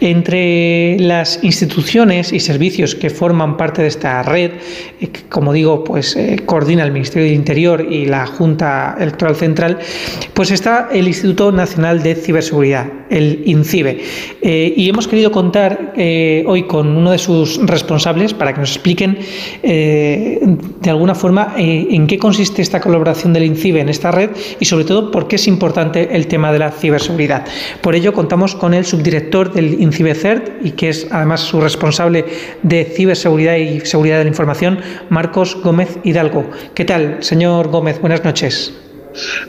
Entre 0.02 0.98
las 1.00 1.44
instituciones 1.44 2.34
y 2.34 2.40
servicios 2.40 2.96
que 2.96 3.10
forman 3.10 3.56
parte 3.56 3.82
de 3.82 3.88
esta 3.88 4.22
red, 4.24 4.52
eh, 5.00 5.10
como 5.30 5.54
digo, 5.54 5.84
pues 5.84 6.16
eh, 6.16 6.42
coordina 6.46 6.84
el 6.84 6.92
Ministerio 6.92 7.26
del 7.26 7.36
Interior 7.36 7.88
y 7.90 8.06
la 8.06 8.26
Junta 8.26 8.98
Electoral 9.00 9.36
Central, 9.36 9.80
pues 10.34 10.52
está 10.52 10.90
el 10.92 11.08
Instituto 11.08 11.52
Nacional 11.52 12.04
de 12.04 12.16
Ciberseguridad, 12.16 12.88
el 13.10 13.44
INCIBE. 13.46 14.02
y 14.76 14.90
hemos 14.90 15.08
querido 15.08 15.32
contar 15.32 15.94
hoy 16.46 16.64
con 16.64 16.98
uno 16.98 17.12
de 17.12 17.18
sus 17.18 17.60
responsables 17.66 18.34
para 18.34 18.54
que 18.54 18.60
nos 18.60 18.72
expliquen 18.72 19.18
de 19.62 20.90
alguna 20.90 21.16
forma 21.16 21.54
en 21.58 22.08
qué 22.08 22.18
consiste 22.18 22.62
esta 22.62 22.82
colaboración 22.82 23.34
del 23.34 23.44
INCIBE 23.44 23.82
en 23.82 23.90
esta 23.90 24.12
red 24.12 24.32
y 24.60 24.66
sobre 24.66 24.86
todo 24.86 25.12
por 25.12 25.28
qué 25.28 25.36
es 25.36 25.48
importante 25.48 26.16
el 26.16 26.28
tema 26.28 26.52
de 26.52 26.60
la 26.60 26.72
ciberseguridad. 26.72 27.46
Por 27.82 27.96
ello 27.96 28.14
contamos 28.24 28.56
con 28.56 28.74
el 28.74 28.86
subdirector 28.86 29.52
del 29.52 29.82
INCIBE 29.82 30.16
CERT 30.16 30.66
y 30.66 30.72
que 30.72 30.88
es 30.88 31.08
además 31.12 31.42
su 31.42 31.60
responsable 31.60 32.24
de 32.62 32.86
ciberseguridad 32.86 33.58
y 33.58 33.82
seguridad 33.82 34.20
de 34.20 34.24
la 34.24 34.30
información, 34.30 34.80
Marcos 35.10 35.58
Gómez 35.62 36.00
Hidalgo. 36.06 36.50
¿Qué 36.74 36.86
tal, 36.86 37.18
señor 37.22 37.68
Gómez? 37.68 38.00
Buenas 38.00 38.24
noches. 38.24 38.83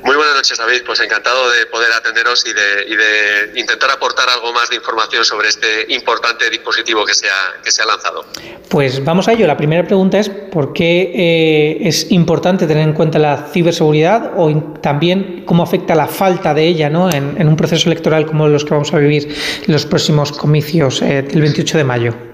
Muy 0.03 0.17
buenas 0.17 0.35
noches, 0.35 0.59
David. 0.59 0.83
Pues 0.85 1.01
encantado 1.01 1.51
de 1.51 1.67
poder 1.67 1.93
atenderos 1.93 2.45
y 2.47 2.53
de, 2.53 3.59
intentar 3.59 3.91
aportar 3.91 4.29
algo 4.29 4.53
más 4.53 4.69
de 4.71 4.77
información 4.77 5.25
sobre 5.25 5.49
este 5.49 5.87
importante 5.89 6.49
dispositivo 6.51 7.05
que 7.05 7.15
se 7.15 7.29
ha, 7.29 7.63
que 7.63 7.71
se 7.71 7.83
ha 7.83 7.87
lanzado. 7.87 8.25
Pues 8.69 9.05
vamos 9.05 9.29
a 9.29 9.33
ello. 9.33 9.47
La 9.47 9.57
primera 9.57 9.85
pregunta 9.85 10.19
es 10.19 10.29
por 10.29 10.73
qué 10.73 11.13
eh, 11.15 11.89
es 11.89 12.11
importante 12.11 12.67
tener 12.67 12.87
en 12.87 12.95
cuenta 12.95 13.19
la 13.19 13.49
ciberseguridad 13.53 14.33
o 14.37 14.75
también 14.81 15.45
cómo 15.47 15.63
afecta 15.63 15.95
la 15.95 16.07
falta 16.07 16.55
de 16.55 16.67
ella 16.67 16.91
¿no? 16.91 17.11
en, 17.11 17.47
un 17.47 17.57
proceso 17.57 17.89
electoral 17.89 18.27
como 18.27 18.49
los 18.49 18.65
que 18.65 18.71
vamos 18.71 18.93
a 18.93 18.99
vivir 18.99 19.35
en 19.67 19.73
los 19.73 19.87
próximos 19.87 20.33
comicios 20.33 21.03
eh, 21.03 21.23
del 21.23 21.43
28 21.43 21.79
de 21.79 21.85
mayo. 21.85 22.34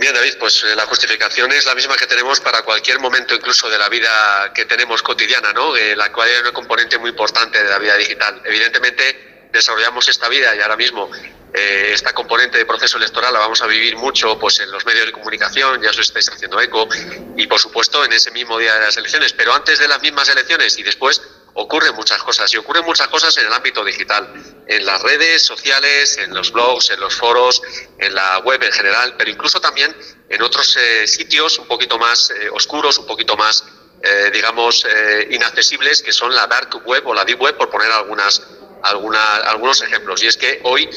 Bien, 0.00 0.14
David, 0.14 0.36
pues 0.40 0.64
eh, 0.64 0.74
la 0.74 0.86
justificación 0.86 1.52
es 1.52 1.66
la 1.66 1.74
misma 1.74 1.94
que 1.94 2.06
tenemos 2.06 2.40
para 2.40 2.62
cualquier 2.62 2.98
momento 3.00 3.34
incluso 3.34 3.68
de 3.68 3.76
la 3.76 3.90
vida 3.90 4.50
que 4.54 4.64
tenemos 4.64 5.02
cotidiana, 5.02 5.52
¿no? 5.52 5.76
Eh, 5.76 5.94
la 5.94 6.10
cual 6.10 6.26
es 6.30 6.40
una 6.40 6.52
componente 6.52 6.96
muy 6.96 7.10
importante 7.10 7.62
de 7.62 7.68
la 7.68 7.78
vida 7.78 7.98
digital. 7.98 8.40
Evidentemente, 8.46 9.48
desarrollamos 9.52 10.08
esta 10.08 10.26
vida 10.30 10.56
y 10.56 10.60
ahora 10.60 10.78
mismo 10.78 11.10
eh, 11.52 11.90
esta 11.92 12.14
componente 12.14 12.56
de 12.56 12.64
proceso 12.64 12.96
electoral 12.96 13.34
la 13.34 13.40
vamos 13.40 13.60
a 13.60 13.66
vivir 13.66 13.94
mucho 13.96 14.38
pues 14.38 14.60
en 14.60 14.70
los 14.70 14.86
medios 14.86 15.04
de 15.04 15.12
comunicación, 15.12 15.82
ya 15.82 15.90
os 15.90 15.98
estáis 15.98 16.30
haciendo 16.30 16.58
eco, 16.62 16.88
y 17.36 17.46
por 17.46 17.60
supuesto 17.60 18.02
en 18.02 18.14
ese 18.14 18.30
mismo 18.30 18.58
día 18.58 18.72
de 18.72 18.80
las 18.80 18.96
elecciones, 18.96 19.34
pero 19.34 19.52
antes 19.52 19.78
de 19.80 19.86
las 19.86 20.00
mismas 20.00 20.30
elecciones 20.30 20.78
y 20.78 20.82
después 20.82 21.20
ocurren 21.54 21.94
muchas 21.94 22.22
cosas 22.22 22.52
y 22.52 22.56
ocurren 22.56 22.84
muchas 22.84 23.08
cosas 23.08 23.36
en 23.38 23.46
el 23.46 23.52
ámbito 23.52 23.84
digital, 23.84 24.32
en 24.66 24.86
las 24.86 25.02
redes 25.02 25.44
sociales, 25.44 26.18
en 26.18 26.34
los 26.34 26.52
blogs, 26.52 26.90
en 26.90 27.00
los 27.00 27.14
foros, 27.14 27.62
en 27.98 28.14
la 28.14 28.38
web 28.38 28.62
en 28.62 28.72
general, 28.72 29.14
pero 29.16 29.30
incluso 29.30 29.60
también 29.60 29.94
en 30.28 30.42
otros 30.42 30.76
eh, 30.76 31.06
sitios 31.06 31.58
un 31.58 31.66
poquito 31.66 31.98
más 31.98 32.30
eh, 32.30 32.48
oscuros, 32.50 32.98
un 32.98 33.06
poquito 33.06 33.36
más, 33.36 33.64
eh, 34.02 34.30
digamos, 34.32 34.86
inaccesibles, 35.28 36.02
que 36.02 36.12
son 36.12 36.34
la 36.34 36.46
dark 36.46 36.70
web 36.86 37.06
o 37.06 37.14
la 37.14 37.24
deep 37.24 37.40
web, 37.40 37.56
por 37.56 37.68
poner 37.68 37.90
algunas, 37.90 38.42
algunos 38.82 39.82
ejemplos. 39.82 40.22
Y 40.22 40.28
es 40.28 40.36
que 40.36 40.60
hoy 40.64 40.88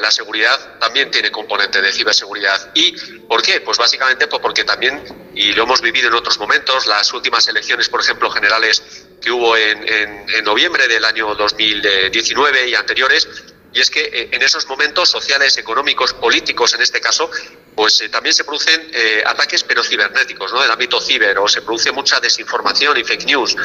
la 0.00 0.10
seguridad 0.10 0.78
también 0.78 1.10
tiene 1.10 1.30
componente 1.30 1.80
de 1.82 1.92
ciberseguridad. 1.92 2.70
¿Y 2.74 2.92
por 3.28 3.42
qué? 3.42 3.60
Pues 3.60 3.76
básicamente 3.76 4.26
pues 4.26 4.40
porque 4.40 4.64
también, 4.64 5.30
y 5.34 5.52
lo 5.52 5.64
hemos 5.64 5.82
vivido 5.82 6.08
en 6.08 6.14
otros 6.14 6.38
momentos, 6.38 6.86
las 6.86 7.12
últimas 7.12 7.46
elecciones, 7.48 7.88
por 7.88 8.00
ejemplo, 8.00 8.30
generales 8.30 8.82
que 9.22 9.30
hubo 9.30 9.56
en, 9.56 9.88
en, 9.88 10.44
noviembre 10.44 10.88
del 10.88 11.04
año 11.04 11.34
2019 11.34 12.68
y 12.68 12.74
anteriores, 12.74 13.28
y 13.72 13.80
es 13.80 13.90
que 13.90 14.00
eh, 14.00 14.28
en 14.32 14.42
esos 14.42 14.66
momentos 14.66 15.08
sociales, 15.08 15.56
económicos, 15.56 16.12
políticos 16.12 16.74
en 16.74 16.82
este 16.82 17.00
caso, 17.00 17.30
pues 17.74 18.00
eh, 18.02 18.08
también 18.10 18.34
se 18.34 18.44
producen 18.44 18.90
eh, 18.92 19.22
ataques 19.24 19.62
pero 19.64 19.82
cibernéticos, 19.82 20.52
¿no? 20.52 20.58
En 20.58 20.66
el 20.66 20.70
ámbito 20.72 21.00
ciber, 21.00 21.38
o 21.38 21.48
se 21.48 21.62
produce 21.62 21.90
mucha 21.90 22.20
desinformación 22.20 22.98
y 22.98 23.04
fake 23.04 23.24
news, 23.24 23.56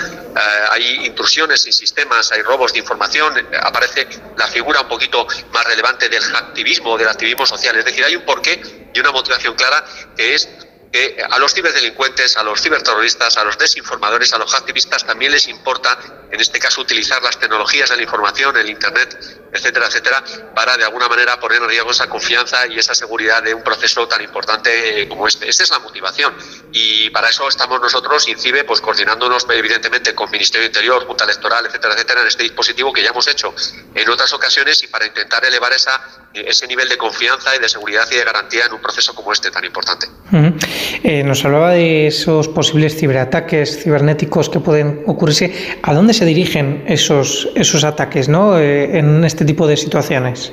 hay 0.70 1.06
intrusiones 1.06 1.65
en 1.65 1.74
sistemas, 1.74 2.32
hay 2.32 2.41
robos 2.41 2.72
de 2.72 2.80
información, 2.80 3.48
aparece 3.62 4.08
la 4.38 4.48
figura 4.48 4.82
un 4.82 4.88
poquito 4.88 5.28
más 5.52 5.65
relevante 5.65 6.08
del 6.08 6.24
activismo, 6.36 6.98
del 6.98 7.10
activismo 7.10 7.46
social, 7.46 7.76
es 7.78 7.84
decir, 7.84 8.06
hay 8.06 8.15
un 8.15 8.24
porqué 8.24 8.89
y 8.93 9.00
una 9.00 9.12
motivación 9.12 9.56
clara 9.56 9.84
que 10.15 10.36
es 10.36 10.48
a 11.30 11.40
los 11.40 11.54
ciberdelincuentes, 11.54 12.38
a 12.38 12.44
los 12.44 12.62
ciberterroristas, 12.62 13.38
a 13.38 13.44
los 13.44 13.58
desinformadores, 13.58 14.34
a 14.34 14.38
los 14.38 14.54
activistas 14.54 15.06
también 15.06 15.32
les 15.32 15.48
importa, 15.48 15.98
en 16.32 16.40
este 16.40 16.60
caso, 16.60 16.82
utilizar 16.82 17.22
las 17.22 17.40
tecnologías 17.40 17.90
de 17.90 17.98
la 17.98 18.04
información, 18.04 18.56
el 18.58 18.70
Internet, 18.70 19.18
etcétera, 19.52 19.88
etcétera, 19.88 20.24
para 20.54 20.78
de 20.78 20.84
alguna 20.84 21.08
manera 21.08 21.40
poner 21.40 21.62
en 21.62 21.70
riesgo 21.70 21.92
esa 21.92 22.08
confianza 22.08 22.68
y 22.68 22.78
esa 22.80 22.94
seguridad 22.94 23.42
de 23.44 23.54
un 23.54 23.64
proceso 23.64 24.08
tan 24.08 24.22
importante 24.22 25.08
como 25.08 25.28
este. 25.28 25.50
Esa 25.50 25.64
es 25.64 25.70
la 25.70 25.80
motivación. 25.80 26.36
Y 26.72 27.10
para 27.10 27.30
eso 27.30 27.48
estamos 27.48 27.80
nosotros, 27.82 28.28
INCIBE, 28.28 28.64
pues 28.64 28.82
coordinándonos 28.82 29.46
evidentemente 29.50 30.14
con 30.14 30.30
Ministerio 30.30 30.68
Interior, 30.68 31.06
Junta 31.06 31.24
Electoral, 31.24 31.66
etcétera, 31.66 31.94
etcétera, 31.94 32.22
en 32.22 32.28
este 32.28 32.44
dispositivo 32.44 32.94
que 32.94 33.02
ya 33.02 33.10
hemos 33.10 33.28
hecho 33.28 33.54
en 33.94 34.10
otras 34.10 34.32
ocasiones 34.34 34.82
y 34.84 34.88
para 34.88 35.06
intentar 35.06 35.44
elevar 35.46 35.74
esa, 35.74 36.02
ese 36.45 36.67
nivel 36.67 36.89
de 36.89 36.97
confianza 36.97 37.56
y 37.56 37.60
de 37.60 37.69
seguridad 37.69 38.04
y 38.12 38.15
de 38.15 38.23
garantía 38.23 38.65
en 38.65 38.73
un 38.73 38.82
proceso 38.82 39.13
como 39.15 39.32
este 39.32 39.52
tan 39.52 39.63
importante. 39.65 40.08
Eh, 41.04 41.23
nos 41.23 41.43
hablaba 41.45 41.71
de 41.71 42.08
esos 42.08 42.47
posibles 42.50 42.95
ciberataques 42.95 43.84
cibernéticos 43.84 44.50
que 44.50 44.60
pueden 44.60 45.04
ocurrirse. 45.08 45.78
¿A 45.84 45.93
dónde 45.93 46.13
se 46.13 46.26
dirigen 46.26 46.84
esos, 46.88 47.50
esos 47.56 47.84
ataques 47.84 48.28
¿no? 48.30 48.60
Eh, 48.60 48.97
en 49.00 49.23
este 49.23 49.45
tipo 49.45 49.67
de 49.67 49.78
situaciones? 49.78 50.52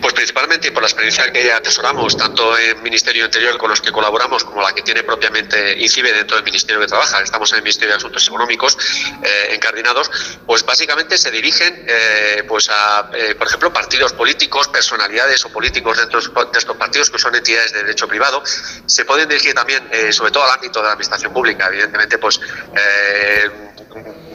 Pues 0.00 0.14
principalmente 0.14 0.72
por 0.72 0.82
la 0.82 0.88
experiencia 0.88 1.30
que 1.32 1.52
atesoramos, 1.52 2.16
tanto 2.16 2.56
en 2.58 2.82
Ministerio 2.82 3.24
Interior 3.24 3.56
con 3.58 3.70
los 3.70 3.80
que 3.80 3.92
colaboramos, 3.92 4.44
como 4.44 4.62
la 4.62 4.72
que 4.74 4.82
tiene 4.82 5.02
propiamente 5.02 5.78
INCIBE 5.78 6.12
dentro 6.12 6.36
del 6.36 6.44
Ministerio 6.44 6.80
que 6.80 6.86
trabaja, 6.86 7.20
estamos 7.22 7.50
en 7.52 7.58
el 7.58 7.62
Ministerio 7.62 7.90
de 7.90 7.96
Asuntos 7.96 8.26
Económicos 8.26 8.76
eh, 9.22 9.54
encardinados, 9.54 10.10
pues 10.46 10.64
básicamente 10.64 11.18
se 11.18 11.30
dirigen 11.30 11.84
eh, 11.86 12.44
pues 12.46 12.68
a, 12.70 13.10
eh, 13.14 13.34
por 13.34 13.46
ejemplo, 13.46 13.72
partidos 13.72 14.12
políticos, 14.12 14.68
personalidades 14.68 15.44
o 15.44 15.50
políticos 15.50 15.98
dentro 15.98 16.20
de 16.20 16.58
estos 16.58 16.76
partidos 16.76 17.10
que 17.10 17.18
son 17.18 17.34
entidades 17.34 17.72
de 17.72 17.82
derecho 17.82 18.08
privado, 18.08 18.42
se 18.86 19.04
pueden 19.04 19.28
dirigir 19.28 19.54
también, 19.54 19.82
sobre 20.12 20.30
todo 20.30 20.44
al 20.44 20.50
ámbito 20.50 20.80
de 20.80 20.86
la 20.86 20.92
administración 20.92 21.32
pública, 21.32 21.68
evidentemente, 21.68 22.18
pues 22.18 22.40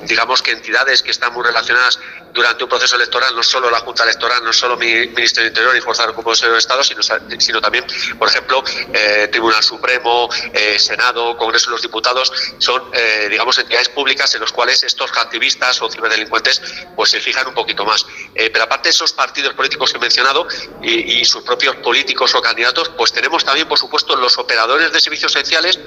digamos 0.06 0.42
que 0.42 0.52
entidades 0.52 1.02
que 1.02 1.12
están 1.12 1.34
muy 1.34 1.44
relacionadas 1.44 2.00
durante 2.34 2.64
un 2.64 2.70
proceso 2.70 2.96
electoral, 2.96 3.36
no 3.36 3.44
solo 3.44 3.70
la 3.70 3.80
Junta 3.80 4.04
Electoral, 4.04 4.44
no 4.44 4.52
solo 4.52 4.76
mi 4.76 5.08
Ministerio 5.08 5.44
de 5.44 5.48
Interior 5.50 5.76
y 5.78 5.82
Fuerza 5.82 6.08
de 6.08 6.52
de 6.52 6.58
Estado, 6.58 6.84
sino, 6.84 7.02
sino 7.40 7.62
también, 7.62 7.86
por 8.18 8.28
ejemplo, 8.28 8.64
eh, 8.94 9.28
Tribunal 9.32 9.64
Supremo, 9.64 10.30
eh, 10.54 10.80
Senado, 10.80 11.38
Congreso 11.38 11.68
de 11.68 11.74
los 11.74 11.82
Diputados, 11.82 12.32
son, 12.58 12.90
eh, 12.94 13.28
digamos, 13.30 13.58
entidades 13.58 13.90
públicas 13.90 14.34
en 14.34 14.42
los 14.42 14.52
cuales 14.52 14.84
estos 14.84 15.12
activistas 15.12 15.82
o 15.82 15.90
ciberdelincuentes 15.90 16.62
pues 16.96 17.12
se 17.12 17.22
fijan 17.22 17.48
un 17.48 17.54
poquito 17.54 17.86
más. 17.86 18.06
pero 18.34 18.64
aparte 18.64 18.90
de 18.90 18.92
esos 18.92 19.14
partidos 19.14 19.54
políticos 19.54 19.92
que 19.92 19.98
he 19.98 20.02
mencionado 20.02 20.48
y, 20.82 21.20
y 21.20 21.26
sus 21.26 21.44
propios 21.44 21.76
políticos 21.78 22.34
o 22.36 22.42
candidatos, 22.42 22.90
pues 22.90 23.12
tenemos 23.12 23.46
también, 23.46 23.68
por 23.68 23.78
supuesto, 23.78 24.16
los 24.16 24.38
operadores 24.38 24.92
de 24.92 25.00
servicios 25.00 25.36
esenciales 25.36 25.80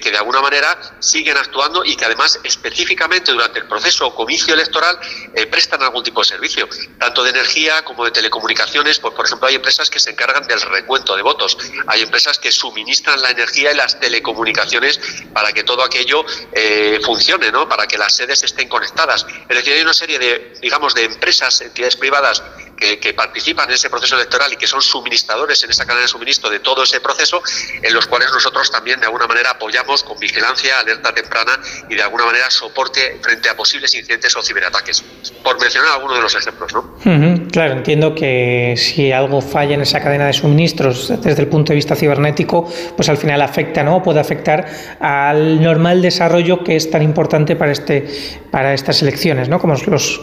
que, 0.00 0.10
de 0.10 0.16
alguna 0.16 0.40
manera 0.40 0.96
siguen 0.98 1.36
actuando 1.36 1.84
y 1.84 1.94
que 1.94 2.06
además 2.06 2.40
específicamente 2.42 3.32
durante 3.32 3.58
el 3.58 3.66
proceso 3.66 4.06
o 4.06 4.14
comicio 4.14 4.54
electoral 4.54 4.98
eh, 5.34 5.46
prestan 5.46 5.82
algún 5.82 6.02
tipo 6.02 6.20
de 6.20 6.26
servicio, 6.26 6.66
tanto 6.98 7.22
de 7.22 7.30
energía 7.30 7.84
como 7.84 8.04
de 8.04 8.10
telecomunicaciones. 8.10 8.98
Pues, 8.98 9.14
por 9.14 9.26
ejemplo, 9.26 9.46
hay 9.46 9.56
empresas 9.56 9.90
que 9.90 10.00
se 10.00 10.10
encargan 10.10 10.46
del 10.46 10.60
recuento 10.62 11.14
de 11.14 11.22
votos, 11.22 11.58
hay 11.86 12.00
empresas 12.00 12.38
que 12.38 12.50
suministran 12.50 13.20
la 13.20 13.30
energía 13.30 13.72
y 13.72 13.76
las 13.76 14.00
telecomunicaciones 14.00 15.00
para 15.34 15.52
que 15.52 15.64
todo 15.64 15.82
aquello 15.82 16.24
eh, 16.52 16.98
funcione, 17.04 17.52
¿no? 17.52 17.68
para 17.68 17.86
que 17.86 17.98
las 17.98 18.14
sedes 18.14 18.42
estén 18.42 18.68
conectadas. 18.68 19.26
Es 19.48 19.56
decir, 19.56 19.74
hay 19.74 19.82
una 19.82 19.92
serie 19.92 20.18
de, 20.18 20.54
digamos, 20.62 20.94
de 20.94 21.04
empresas, 21.04 21.60
entidades 21.60 21.96
privadas 21.96 22.42
que, 22.76 23.14
participan 23.14 23.68
en 23.68 23.74
ese 23.74 23.90
proceso 23.90 24.16
electoral 24.16 24.52
y 24.52 24.56
que 24.56 24.66
son 24.66 24.82
suministradores 24.82 25.62
en 25.62 25.70
esa 25.70 25.84
cadena 25.84 26.02
de 26.02 26.08
suministro 26.08 26.50
de 26.50 26.60
todo 26.60 26.82
ese 26.82 27.00
proceso, 27.00 27.42
en 27.82 27.94
los 27.94 28.06
cuales 28.06 28.28
nosotros 28.32 28.70
también 28.70 29.00
de 29.00 29.06
alguna 29.06 29.26
manera 29.26 29.52
apoyamos 29.52 30.02
con 30.02 30.18
vigilancia, 30.18 30.80
alerta 30.80 31.14
temprana 31.14 31.58
y 31.88 31.94
de 31.94 32.02
alguna 32.02 32.24
manera 32.26 32.50
soporte 32.50 33.18
frente 33.22 33.48
a 33.48 33.56
posibles 33.56 33.94
incidentes 33.94 34.34
o 34.36 34.42
ciberataques, 34.42 35.04
por 35.42 35.60
mencionar 35.60 35.92
algunos 35.92 36.16
de 36.16 36.22
los 36.22 36.34
ejemplos. 36.34 36.72
¿no? 36.72 37.48
Claro, 37.50 37.74
entiendo 37.74 38.14
que 38.14 38.74
si 38.76 39.12
algo 39.12 39.40
falla 39.40 39.74
en 39.74 39.82
esa 39.82 40.00
cadena 40.00 40.26
de 40.26 40.32
suministros 40.32 41.08
desde 41.22 41.42
el 41.42 41.48
punto 41.48 41.72
de 41.72 41.76
vista 41.76 41.94
cibernético, 41.94 42.70
pues 42.96 43.08
al 43.08 43.16
final 43.16 43.40
afecta, 43.42 43.82
¿no? 43.82 44.02
Puede 44.02 44.20
afectar 44.20 44.66
al 45.00 45.62
normal 45.62 46.02
desarrollo 46.02 46.64
que 46.64 46.76
es 46.76 46.90
tan 46.90 47.02
importante 47.02 47.56
para 47.56 47.72
este 47.72 48.44
para 48.50 48.72
estas 48.72 49.02
elecciones, 49.02 49.48
¿no? 49.48 49.58
Como 49.58 49.74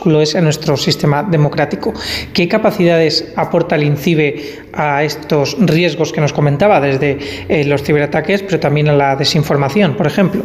lo 0.05 0.21
es 0.21 0.35
en 0.35 0.43
nuestro 0.45 0.77
sistema 0.77 1.23
democrático. 1.23 1.93
¿Qué 2.41 2.47
capacidades 2.47 3.25
aporta 3.35 3.75
el 3.75 3.83
INCIBE 3.83 4.63
a 4.73 5.03
estos 5.03 5.55
riesgos 5.59 6.11
que 6.11 6.21
nos 6.21 6.33
comentaba, 6.33 6.81
desde 6.81 7.19
eh, 7.47 7.65
los 7.65 7.83
ciberataques, 7.83 8.41
pero 8.41 8.59
también 8.59 8.89
a 8.89 8.93
la 8.93 9.15
desinformación, 9.15 9.95
por 9.95 10.07
ejemplo? 10.07 10.43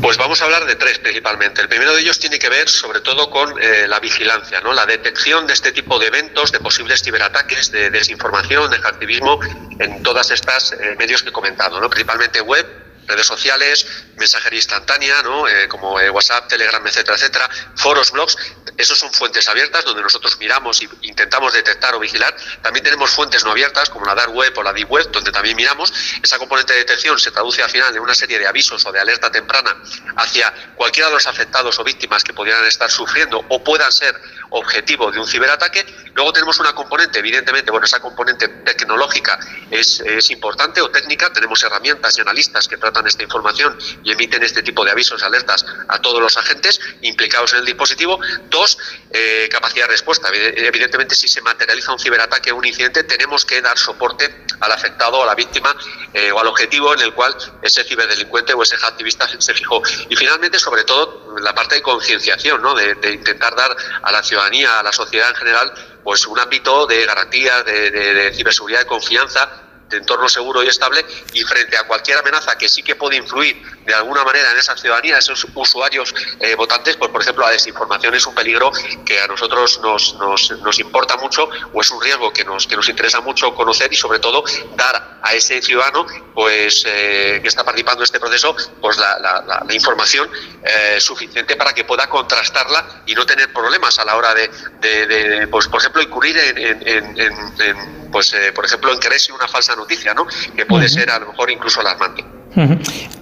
Pues 0.00 0.16
vamos 0.16 0.40
a 0.40 0.44
hablar 0.44 0.64
de 0.64 0.76
tres 0.76 1.00
principalmente. 1.00 1.60
El 1.60 1.66
primero 1.66 1.92
de 1.92 2.02
ellos 2.02 2.20
tiene 2.20 2.38
que 2.38 2.48
ver 2.48 2.68
sobre 2.68 3.00
todo 3.00 3.30
con 3.30 3.50
eh, 3.60 3.88
la 3.88 3.98
vigilancia, 3.98 4.60
¿no? 4.60 4.72
la 4.72 4.86
detección 4.86 5.44
de 5.48 5.54
este 5.54 5.72
tipo 5.72 5.98
de 5.98 6.06
eventos, 6.06 6.52
de 6.52 6.60
posibles 6.60 7.02
ciberataques, 7.02 7.72
de 7.72 7.90
desinformación, 7.90 8.70
de 8.70 8.76
activismo 8.76 9.40
en 9.80 10.00
todas 10.04 10.30
estas 10.30 10.70
eh, 10.74 10.94
medios 11.00 11.24
que 11.24 11.30
he 11.30 11.32
comentado, 11.32 11.80
¿no? 11.80 11.90
principalmente 11.90 12.40
web 12.42 12.64
redes 13.08 13.26
sociales, 13.26 13.86
mensajería 14.16 14.58
instantánea, 14.58 15.22
¿no? 15.22 15.48
Eh, 15.48 15.66
como 15.68 15.98
eh, 15.98 16.10
WhatsApp, 16.10 16.46
Telegram, 16.48 16.86
etcétera, 16.86 17.16
etcétera, 17.16 17.48
foros, 17.76 18.12
blogs, 18.12 18.36
esos 18.76 18.98
son 18.98 19.12
fuentes 19.12 19.48
abiertas 19.48 19.84
donde 19.84 20.02
nosotros 20.02 20.38
miramos 20.38 20.80
e 20.82 20.88
intentamos 21.02 21.52
detectar 21.52 21.94
o 21.94 21.98
vigilar. 21.98 22.36
También 22.62 22.84
tenemos 22.84 23.10
fuentes 23.10 23.44
no 23.44 23.50
abiertas 23.50 23.90
como 23.90 24.06
la 24.06 24.14
Dark 24.14 24.32
Web 24.32 24.56
o 24.56 24.62
la 24.62 24.72
Deep 24.72 24.90
Web, 24.90 25.10
donde 25.10 25.32
también 25.32 25.56
miramos. 25.56 25.92
Esa 26.22 26.38
componente 26.38 26.74
de 26.74 26.80
detección 26.80 27.18
se 27.18 27.30
traduce 27.32 27.62
al 27.62 27.70
final 27.70 27.94
en 27.94 28.00
una 28.00 28.14
serie 28.14 28.38
de 28.38 28.46
avisos 28.46 28.84
o 28.86 28.92
de 28.92 29.00
alerta 29.00 29.32
temprana 29.32 29.76
hacia 30.16 30.52
cualquiera 30.76 31.08
de 31.08 31.14
los 31.14 31.26
afectados 31.26 31.78
o 31.78 31.84
víctimas 31.84 32.22
que 32.22 32.32
pudieran 32.32 32.64
estar 32.66 32.90
sufriendo 32.90 33.44
o 33.48 33.64
puedan 33.64 33.90
ser 33.90 34.14
objetivo 34.50 35.10
de 35.10 35.18
un 35.18 35.26
ciberataque. 35.26 35.84
Luego 36.18 36.32
tenemos 36.32 36.58
una 36.58 36.72
componente, 36.72 37.20
evidentemente, 37.20 37.70
bueno, 37.70 37.86
esa 37.86 38.00
componente 38.00 38.48
tecnológica 38.48 39.38
es, 39.70 40.00
es 40.00 40.32
importante 40.32 40.80
o 40.80 40.90
técnica. 40.90 41.32
Tenemos 41.32 41.62
herramientas 41.62 42.18
y 42.18 42.22
analistas 42.22 42.66
que 42.66 42.76
tratan 42.76 43.06
esta 43.06 43.22
información 43.22 43.78
y 44.02 44.10
emiten 44.10 44.42
este 44.42 44.64
tipo 44.64 44.84
de 44.84 44.90
avisos, 44.90 45.22
alertas 45.22 45.64
a 45.86 46.00
todos 46.00 46.20
los 46.20 46.36
agentes 46.36 46.80
implicados 47.02 47.52
en 47.52 47.60
el 47.60 47.66
dispositivo. 47.66 48.18
Dos, 48.50 48.78
eh, 49.12 49.48
capacidad 49.48 49.84
de 49.84 49.92
respuesta. 49.92 50.28
Evidentemente, 50.32 51.14
si 51.14 51.28
se 51.28 51.40
materializa 51.40 51.92
un 51.92 52.00
ciberataque 52.00 52.50
o 52.50 52.56
un 52.56 52.66
incidente, 52.66 53.04
tenemos 53.04 53.44
que 53.44 53.62
dar 53.62 53.78
soporte 53.78 54.44
al 54.58 54.72
afectado, 54.72 55.22
a 55.22 55.26
la 55.26 55.36
víctima 55.36 55.72
eh, 56.12 56.32
o 56.32 56.40
al 56.40 56.48
objetivo 56.48 56.94
en 56.94 57.00
el 57.00 57.14
cual 57.14 57.32
ese 57.62 57.84
ciberdelincuente 57.84 58.54
o 58.54 58.62
ese 58.64 58.74
activista 58.74 59.28
se 59.38 59.54
fijó. 59.54 59.82
Y 60.08 60.16
finalmente, 60.16 60.58
sobre 60.58 60.82
todo, 60.82 61.36
la 61.40 61.54
parte 61.54 61.76
de 61.76 61.82
concienciación, 61.82 62.60
¿no? 62.60 62.74
de, 62.74 63.12
intentar 63.12 63.54
dar 63.54 63.76
a 64.02 64.10
la 64.10 64.22
ciudadanía, 64.24 64.80
a 64.80 64.82
la 64.82 64.92
sociedad 64.92 65.28
en 65.28 65.36
general, 65.36 65.72
pues 66.08 66.26
un 66.26 66.38
ámbito 66.38 66.86
de 66.86 67.04
garantía, 67.04 67.62
de, 67.64 68.32
ciberseguridad, 68.32 68.80
de 68.80 68.86
confianza 68.86 69.67
de 69.88 69.96
entorno 69.96 70.28
seguro 70.28 70.62
y 70.62 70.68
estable 70.68 71.04
y 71.32 71.42
frente 71.42 71.76
a 71.76 71.86
cualquier 71.86 72.18
amenaza 72.18 72.56
que 72.56 72.68
sí 72.68 72.82
que 72.82 72.94
puede 72.94 73.16
influir 73.16 73.60
de 73.84 73.94
alguna 73.94 74.22
manera 74.22 74.50
en 74.52 74.58
esa 74.58 74.76
ciudadanía, 74.76 75.18
esos 75.18 75.46
usuarios 75.54 76.14
eh, 76.40 76.54
votantes, 76.54 76.96
pues 76.96 77.10
por 77.10 77.22
ejemplo 77.22 77.44
la 77.44 77.52
desinformación 77.52 78.14
es 78.14 78.26
un 78.26 78.34
peligro 78.34 78.70
que 79.04 79.20
a 79.20 79.26
nosotros 79.26 79.80
nos, 79.80 80.14
nos, 80.14 80.50
nos, 80.50 80.78
importa 80.78 81.16
mucho 81.16 81.48
o 81.72 81.80
es 81.80 81.90
un 81.90 82.00
riesgo 82.00 82.32
que 82.32 82.44
nos, 82.44 82.66
que 82.66 82.76
nos 82.76 82.88
interesa 82.88 83.20
mucho 83.20 83.54
conocer 83.54 83.92
y 83.92 83.96
sobre 83.96 84.18
todo 84.18 84.44
dar 84.76 85.18
a 85.22 85.32
ese 85.32 85.62
ciudadano 85.62 86.06
pues 86.34 86.84
eh, 86.86 87.40
que 87.40 87.48
está 87.48 87.64
participando 87.64 88.02
en 88.02 88.04
este 88.04 88.20
proceso 88.20 88.54
pues 88.80 88.98
la, 88.98 89.18
la, 89.18 89.74
información 89.74 90.30
eh, 90.62 91.00
suficiente 91.00 91.56
para 91.56 91.72
que 91.72 91.84
pueda 91.84 92.08
contrastarla 92.08 93.02
y 93.06 93.14
no 93.14 93.24
tener 93.24 93.52
problemas 93.52 93.98
a 93.98 94.04
la 94.04 94.16
hora 94.16 94.34
de, 94.34 94.50
de, 94.80 95.06
de 95.06 95.48
pues 95.48 95.68
por 95.68 95.80
ejemplo 95.80 96.02
incurrir 96.02 96.36
en, 96.36 96.58
en, 96.86 97.20
en 97.60 98.07
pues 98.10 98.32
eh, 98.34 98.52
por 98.54 98.64
ejemplo 98.64 98.90
en 98.92 99.34
una 99.34 99.48
falsa 99.48 99.74
noticia, 99.76 100.14
¿no? 100.14 100.26
Que 100.56 100.66
puede 100.66 100.88
ser 100.88 101.10
a 101.10 101.18
lo 101.18 101.28
mejor 101.28 101.50
incluso 101.50 101.80
alarmante. 101.80 102.24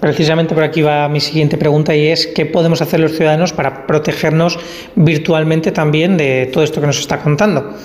Precisamente 0.01 0.55
por 0.55 0.65
aquí 0.65 0.81
va 0.83 1.09
mi 1.09 1.21
siguiente 1.21 1.59
pregunta 1.59 1.95
y 1.95 2.09
es 2.09 2.27
¿qué 2.29 2.47
podemos 2.47 2.81
hacer 2.81 3.01
los 3.01 3.13
ciudadanos 3.13 3.53
para 3.53 3.87
protegernos 3.87 4.59
virtualmente 4.95 5.73
también 5.73 6.17
de 6.17 6.49
todo 6.53 6.65
esto 6.65 6.81
que 6.81 6.87
nos 6.87 6.99
está 6.99 7.19
contando? 7.19 7.77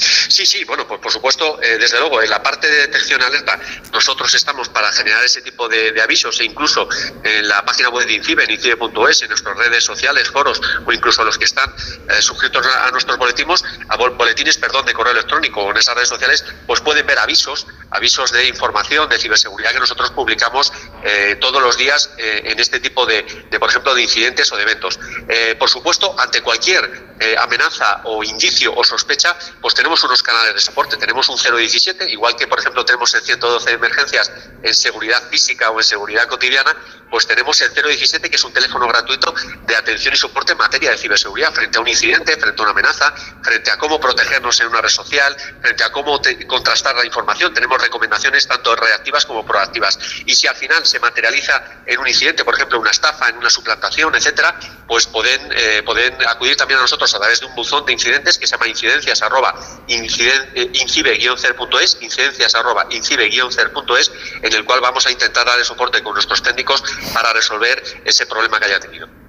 Sí, 0.00 0.46
sí, 0.46 0.64
bueno, 0.64 0.86
pues 0.88 1.00
por 1.00 1.12
supuesto, 1.12 1.60
eh, 1.62 1.76
desde 1.78 1.98
luego, 1.98 2.22
en 2.22 2.30
la 2.30 2.42
parte 2.42 2.70
de 2.70 2.76
detección 2.86 3.20
alerta, 3.22 3.60
nosotros 3.92 4.32
estamos 4.34 4.68
para 4.70 4.90
generar 4.92 5.22
ese 5.24 5.42
tipo 5.42 5.68
de, 5.68 6.00
avisos 6.00 6.40
e 6.40 6.44
incluso 6.44 6.88
en 7.22 7.46
la 7.46 7.62
página 7.64 7.90
web 7.90 8.06
de 8.06 8.14
INCIBE, 8.14 8.44
en 8.44 8.50
INCIBE.es, 8.52 9.22
en 9.22 9.28
nuestras 9.28 9.56
redes 9.58 9.84
sociales, 9.84 10.30
foros 10.30 10.60
o 10.86 10.92
incluso 10.92 11.22
los 11.24 11.36
que 11.36 11.44
están 11.44 11.70
eh, 12.08 12.22
suscritos 12.22 12.66
a, 12.66 12.90
nuestros 12.90 13.18
boletines, 13.18 13.62
a 13.88 13.96
boletines 13.96 14.56
perdón, 14.56 14.86
de 14.86 14.94
correo 14.94 15.12
electrónico 15.12 15.62
o 15.62 15.70
en 15.70 15.76
esas 15.76 15.94
redes 15.94 16.08
sociales, 16.08 16.44
pues 16.66 16.80
pueden 16.80 17.06
ver 17.06 17.18
avisos, 17.18 17.66
avisos 17.90 18.32
de 18.32 18.48
información, 18.48 19.08
de 19.08 19.18
ciberseguridad 19.18 19.72
que 19.72 19.80
nosotros 19.80 20.10
publicamos 20.12 20.72
eh, 21.04 21.36
todos 21.40 21.60
los 21.62 21.76
días 21.76 22.10
en 22.18 22.58
este 22.58 22.80
tipo 22.80 23.04
de, 23.04 23.22
de, 23.50 23.60
por 23.60 23.68
ejemplo, 23.68 23.94
de 23.94 24.02
incidentes 24.02 24.50
o 24.52 24.56
de 24.56 24.62
eventos. 24.62 24.98
por 25.58 25.68
supuesto, 25.68 26.14
ante 26.18 26.40
cualquier 26.40 27.09
amenaza 27.38 28.00
o 28.04 28.24
indicio 28.24 28.72
o 28.74 28.84
sospecha, 28.84 29.36
pues 29.60 29.74
tenemos 29.74 30.02
unos 30.04 30.22
canales 30.22 30.54
de 30.54 30.60
soporte. 30.60 30.96
Tenemos 30.96 31.28
un 31.28 31.36
017, 31.36 32.10
igual 32.10 32.36
que, 32.36 32.46
por 32.46 32.58
ejemplo, 32.58 32.84
tenemos 32.84 33.12
el 33.14 33.22
112 33.22 33.70
de 33.70 33.76
emergencias 33.76 34.32
en 34.62 34.74
seguridad 34.74 35.22
física 35.28 35.70
o 35.70 35.78
en 35.78 35.84
seguridad 35.84 36.26
cotidiana, 36.26 36.74
pues 37.10 37.26
tenemos 37.26 37.60
el 37.60 37.74
017, 37.74 38.30
que 38.30 38.36
es 38.36 38.44
un 38.44 38.52
teléfono 38.52 38.86
gratuito 38.86 39.34
de 39.66 39.76
atención 39.76 40.14
y 40.14 40.16
soporte 40.16 40.52
en 40.52 40.58
materia 40.58 40.92
de 40.92 40.98
ciberseguridad 40.98 41.52
frente 41.52 41.78
a 41.78 41.80
un 41.80 41.88
incidente, 41.88 42.36
frente 42.36 42.60
a 42.60 42.62
una 42.62 42.72
amenaza, 42.72 43.12
frente 43.42 43.70
a 43.70 43.78
cómo 43.78 44.00
protegernos 44.00 44.60
en 44.60 44.68
una 44.68 44.80
red 44.80 44.88
social, 44.88 45.36
frente 45.60 45.84
a 45.84 45.90
cómo 45.90 46.20
contrastar 46.46 46.94
la 46.94 47.04
información. 47.04 47.52
Tenemos 47.52 47.82
recomendaciones 47.82 48.46
tanto 48.46 48.76
reactivas 48.76 49.26
como 49.26 49.44
proactivas. 49.44 49.98
Y 50.26 50.34
si 50.34 50.46
al 50.46 50.56
final 50.56 50.86
se 50.86 51.00
materializa 51.00 51.82
en 51.86 51.98
un 51.98 52.06
incidente, 52.06 52.44
por 52.44 52.54
ejemplo, 52.54 52.78
una 52.78 52.90
estafa, 52.90 53.28
en 53.28 53.38
una 53.38 53.50
suplantación, 53.50 54.14
etcétera, 54.14 54.58
pues 54.86 55.06
pueden, 55.06 55.50
eh, 55.52 55.82
acudir 56.28 56.56
también 56.56 56.78
a 56.78 56.82
nosotros 56.82 57.12
a 57.14 57.18
través 57.18 57.40
de 57.40 57.46
un 57.46 57.54
buzón 57.54 57.84
de 57.84 57.92
incidentes 57.92 58.38
que 58.38 58.46
se 58.46 58.52
llama 58.52 58.68
incidencias 58.68 59.20
arroba 59.22 59.54
incibe-cer.es, 59.88 61.98
incidencias 62.00 62.54
arroba 62.54 62.86
incibe-cer.es, 62.90 64.12
en 64.42 64.52
el 64.52 64.64
cual 64.64 64.80
vamos 64.80 65.06
a 65.06 65.10
intentar 65.10 65.46
dar 65.46 65.58
el 65.58 65.64
soporte 65.64 66.02
con 66.02 66.14
nuestros 66.14 66.42
técnicos 66.42 66.82
para 67.12 67.32
resolver 67.32 67.82
ese 68.04 68.26
problema 68.26 68.58
que 68.58 68.66
haya 68.66 68.80
tenido. 68.80 69.19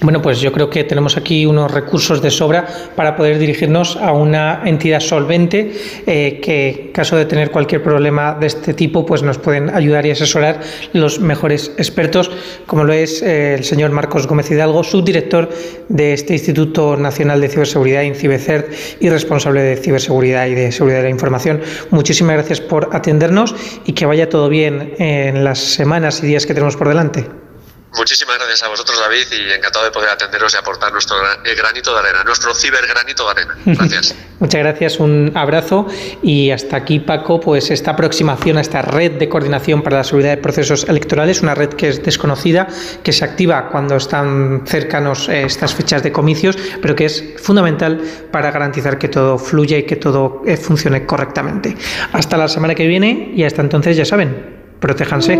Bueno, 0.00 0.22
pues 0.22 0.40
yo 0.40 0.52
creo 0.52 0.70
que 0.70 0.84
tenemos 0.84 1.16
aquí 1.16 1.44
unos 1.44 1.72
recursos 1.72 2.22
de 2.22 2.30
sobra 2.30 2.66
para 2.94 3.16
poder 3.16 3.36
dirigirnos 3.38 3.96
a 3.96 4.12
una 4.12 4.62
entidad 4.64 5.00
solvente 5.00 5.72
eh, 6.06 6.38
que, 6.40 6.68
en 6.68 6.92
caso 6.92 7.16
de 7.16 7.24
tener 7.24 7.50
cualquier 7.50 7.82
problema 7.82 8.36
de 8.38 8.46
este 8.46 8.74
tipo, 8.74 9.04
pues 9.04 9.24
nos 9.24 9.38
pueden 9.38 9.74
ayudar 9.74 10.06
y 10.06 10.12
asesorar 10.12 10.60
los 10.92 11.18
mejores 11.18 11.72
expertos, 11.78 12.30
como 12.66 12.84
lo 12.84 12.92
es 12.92 13.22
eh, 13.22 13.54
el 13.54 13.64
señor 13.64 13.90
Marcos 13.90 14.28
Gómez 14.28 14.48
Hidalgo, 14.50 14.84
subdirector 14.84 15.48
de 15.88 16.12
este 16.12 16.34
Instituto 16.34 16.96
Nacional 16.96 17.40
de 17.40 17.48
Ciberseguridad, 17.48 18.02
INCIBECERT, 18.02 18.72
y 19.00 19.08
responsable 19.08 19.62
de 19.62 19.76
ciberseguridad 19.76 20.46
y 20.46 20.54
de 20.54 20.70
seguridad 20.70 20.98
de 20.98 21.04
la 21.04 21.10
información. 21.10 21.60
Muchísimas 21.90 22.34
gracias 22.34 22.60
por 22.60 22.90
atendernos 22.92 23.54
y 23.84 23.94
que 23.94 24.06
vaya 24.06 24.28
todo 24.28 24.48
bien 24.48 24.94
en 24.98 25.42
las 25.42 25.58
semanas 25.58 26.22
y 26.22 26.26
días 26.28 26.46
que 26.46 26.54
tenemos 26.54 26.76
por 26.76 26.88
delante. 26.88 27.47
Muchísimas 27.96 28.36
gracias 28.36 28.62
a 28.62 28.68
vosotros, 28.68 28.98
David, 29.00 29.26
y 29.32 29.52
encantado 29.52 29.84
de 29.84 29.90
poder 29.90 30.10
atenderos 30.10 30.52
y 30.54 30.56
aportar 30.58 30.92
nuestro 30.92 31.16
granito 31.56 31.92
de 31.94 32.00
arena, 32.00 32.22
nuestro 32.24 32.54
cibergranito 32.54 33.24
de 33.24 33.30
arena. 33.30 33.56
Gracias. 33.64 34.14
Muchas 34.40 34.60
gracias, 34.60 35.00
un 35.00 35.32
abrazo 35.34 35.88
y 36.22 36.52
hasta 36.52 36.76
aquí, 36.76 37.00
Paco, 37.00 37.40
pues 37.40 37.72
esta 37.72 37.92
aproximación 37.92 38.56
a 38.56 38.60
esta 38.60 38.82
red 38.82 39.12
de 39.12 39.28
coordinación 39.28 39.82
para 39.82 39.96
la 39.96 40.04
seguridad 40.04 40.30
de 40.30 40.36
procesos 40.36 40.84
electorales, 40.84 41.40
una 41.40 41.56
red 41.56 41.70
que 41.70 41.88
es 41.88 42.04
desconocida, 42.04 42.68
que 43.02 43.12
se 43.12 43.24
activa 43.24 43.68
cuando 43.68 43.96
están 43.96 44.62
cercanos 44.64 45.28
eh, 45.28 45.42
estas 45.42 45.74
fechas 45.74 46.04
de 46.04 46.12
comicios, 46.12 46.56
pero 46.80 46.94
que 46.94 47.06
es 47.06 47.24
fundamental 47.42 48.00
para 48.30 48.52
garantizar 48.52 48.96
que 48.96 49.08
todo 49.08 49.38
fluya 49.38 49.76
y 49.76 49.82
que 49.82 49.96
todo 49.96 50.42
eh, 50.46 50.56
funcione 50.56 51.04
correctamente. 51.04 51.76
Hasta 52.12 52.36
la 52.36 52.46
semana 52.46 52.76
que 52.76 52.86
viene 52.86 53.32
y 53.34 53.42
hasta 53.42 53.62
entonces, 53.62 53.96
ya 53.96 54.04
saben, 54.04 54.76
protéjanse. 54.78 55.36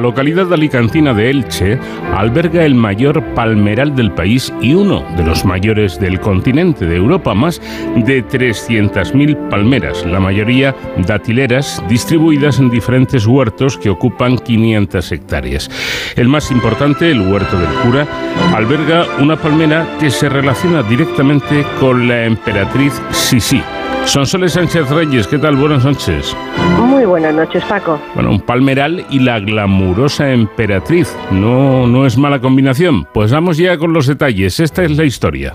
Localidad 0.00 0.52
alicantina 0.52 1.14
de 1.14 1.30
Elche 1.30 1.78
alberga 2.16 2.64
el 2.64 2.74
mayor 2.74 3.22
palmeral 3.34 3.94
del 3.94 4.10
país 4.10 4.52
y 4.60 4.74
uno 4.74 5.04
de 5.16 5.24
los 5.24 5.44
mayores 5.44 6.00
del 6.00 6.18
continente 6.18 6.86
de 6.86 6.96
Europa, 6.96 7.34
más 7.34 7.60
de 7.94 8.24
300.000 8.26 9.48
palmeras, 9.48 10.04
la 10.04 10.18
mayoría 10.18 10.74
datileras, 11.06 11.82
distribuidas 11.88 12.58
en 12.58 12.70
diferentes 12.70 13.26
huertos 13.26 13.78
que 13.78 13.90
ocupan 13.90 14.38
500 14.38 15.12
hectáreas. 15.12 15.70
El 16.16 16.28
más 16.28 16.50
importante, 16.50 17.10
el 17.10 17.20
huerto 17.20 17.58
del 17.58 17.70
cura, 17.84 18.06
alberga 18.54 19.06
una 19.20 19.36
palmera 19.36 19.86
que 20.00 20.10
se 20.10 20.28
relaciona 20.28 20.82
directamente 20.82 21.64
con 21.78 22.08
la 22.08 22.24
emperatriz 22.24 23.00
Sisi 23.10 23.62
Sonsoles 24.04 24.54
Sánchez 24.54 24.90
Reyes, 24.90 25.28
¿qué 25.28 25.38
tal? 25.38 25.54
Buenas 25.56 25.84
noches. 25.84 26.36
Muy 26.78 27.04
buenas 27.04 27.34
noches, 27.34 27.62
Paco. 27.64 28.00
Bueno, 28.14 28.30
un 28.30 28.40
palmeral 28.40 29.04
y 29.08 29.20
la 29.20 29.38
glamurosa 29.38 30.32
emperatriz. 30.32 31.16
No, 31.30 31.86
no 31.86 32.06
es 32.06 32.18
mala 32.18 32.40
combinación. 32.40 33.04
Pues 33.14 33.32
vamos 33.32 33.56
ya 33.56 33.78
con 33.78 33.92
los 33.92 34.06
detalles. 34.08 34.58
Esta 34.58 34.82
es 34.82 34.96
la 34.96 35.04
historia. 35.04 35.52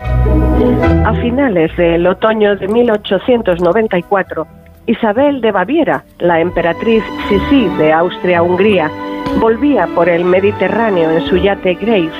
A 1.05 1.13
finales 1.21 1.75
del 1.75 2.07
otoño 2.07 2.55
de 2.55 2.67
1894, 2.69 4.47
Isabel 4.87 5.41
de 5.41 5.51
Baviera, 5.51 6.05
la 6.19 6.39
emperatriz 6.39 7.03
Sisi 7.27 7.67
de 7.77 7.91
Austria-Hungría, 7.91 8.89
volvía 9.41 9.87
por 9.87 10.07
el 10.07 10.23
Mediterráneo 10.23 11.11
en 11.11 11.27
su 11.27 11.35
yate 11.35 11.73
Grace 11.73 12.11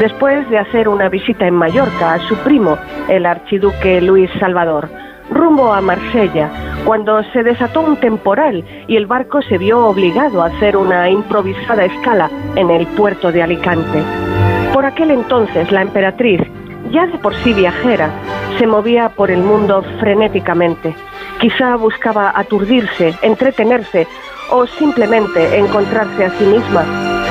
después 0.00 0.48
de 0.48 0.58
hacer 0.58 0.88
una 0.88 1.10
visita 1.10 1.46
en 1.46 1.54
Mallorca 1.54 2.14
a 2.14 2.28
su 2.28 2.36
primo, 2.36 2.78
el 3.08 3.26
archiduque 3.26 4.00
Luis 4.00 4.30
Salvador 4.40 4.88
rumbo 5.32 5.72
a 5.72 5.80
Marsella, 5.80 6.50
cuando 6.84 7.22
se 7.32 7.42
desató 7.42 7.80
un 7.80 7.96
temporal 7.96 8.64
y 8.86 8.96
el 8.96 9.06
barco 9.06 9.40
se 9.42 9.58
vio 9.58 9.86
obligado 9.86 10.42
a 10.42 10.46
hacer 10.46 10.76
una 10.76 11.08
improvisada 11.10 11.84
escala 11.84 12.30
en 12.56 12.70
el 12.70 12.86
puerto 12.88 13.32
de 13.32 13.42
Alicante. 13.42 14.02
Por 14.72 14.84
aquel 14.84 15.10
entonces 15.10 15.70
la 15.70 15.82
emperatriz, 15.82 16.40
ya 16.90 17.06
de 17.06 17.18
por 17.18 17.34
sí 17.36 17.52
viajera, 17.52 18.10
se 18.58 18.66
movía 18.66 19.10
por 19.10 19.30
el 19.30 19.42
mundo 19.42 19.82
frenéticamente. 20.00 20.94
Quizá 21.40 21.76
buscaba 21.76 22.32
aturdirse, 22.34 23.14
entretenerse 23.22 24.06
o 24.50 24.66
simplemente 24.66 25.58
encontrarse 25.58 26.24
a 26.24 26.30
sí 26.30 26.44
misma. 26.44 26.84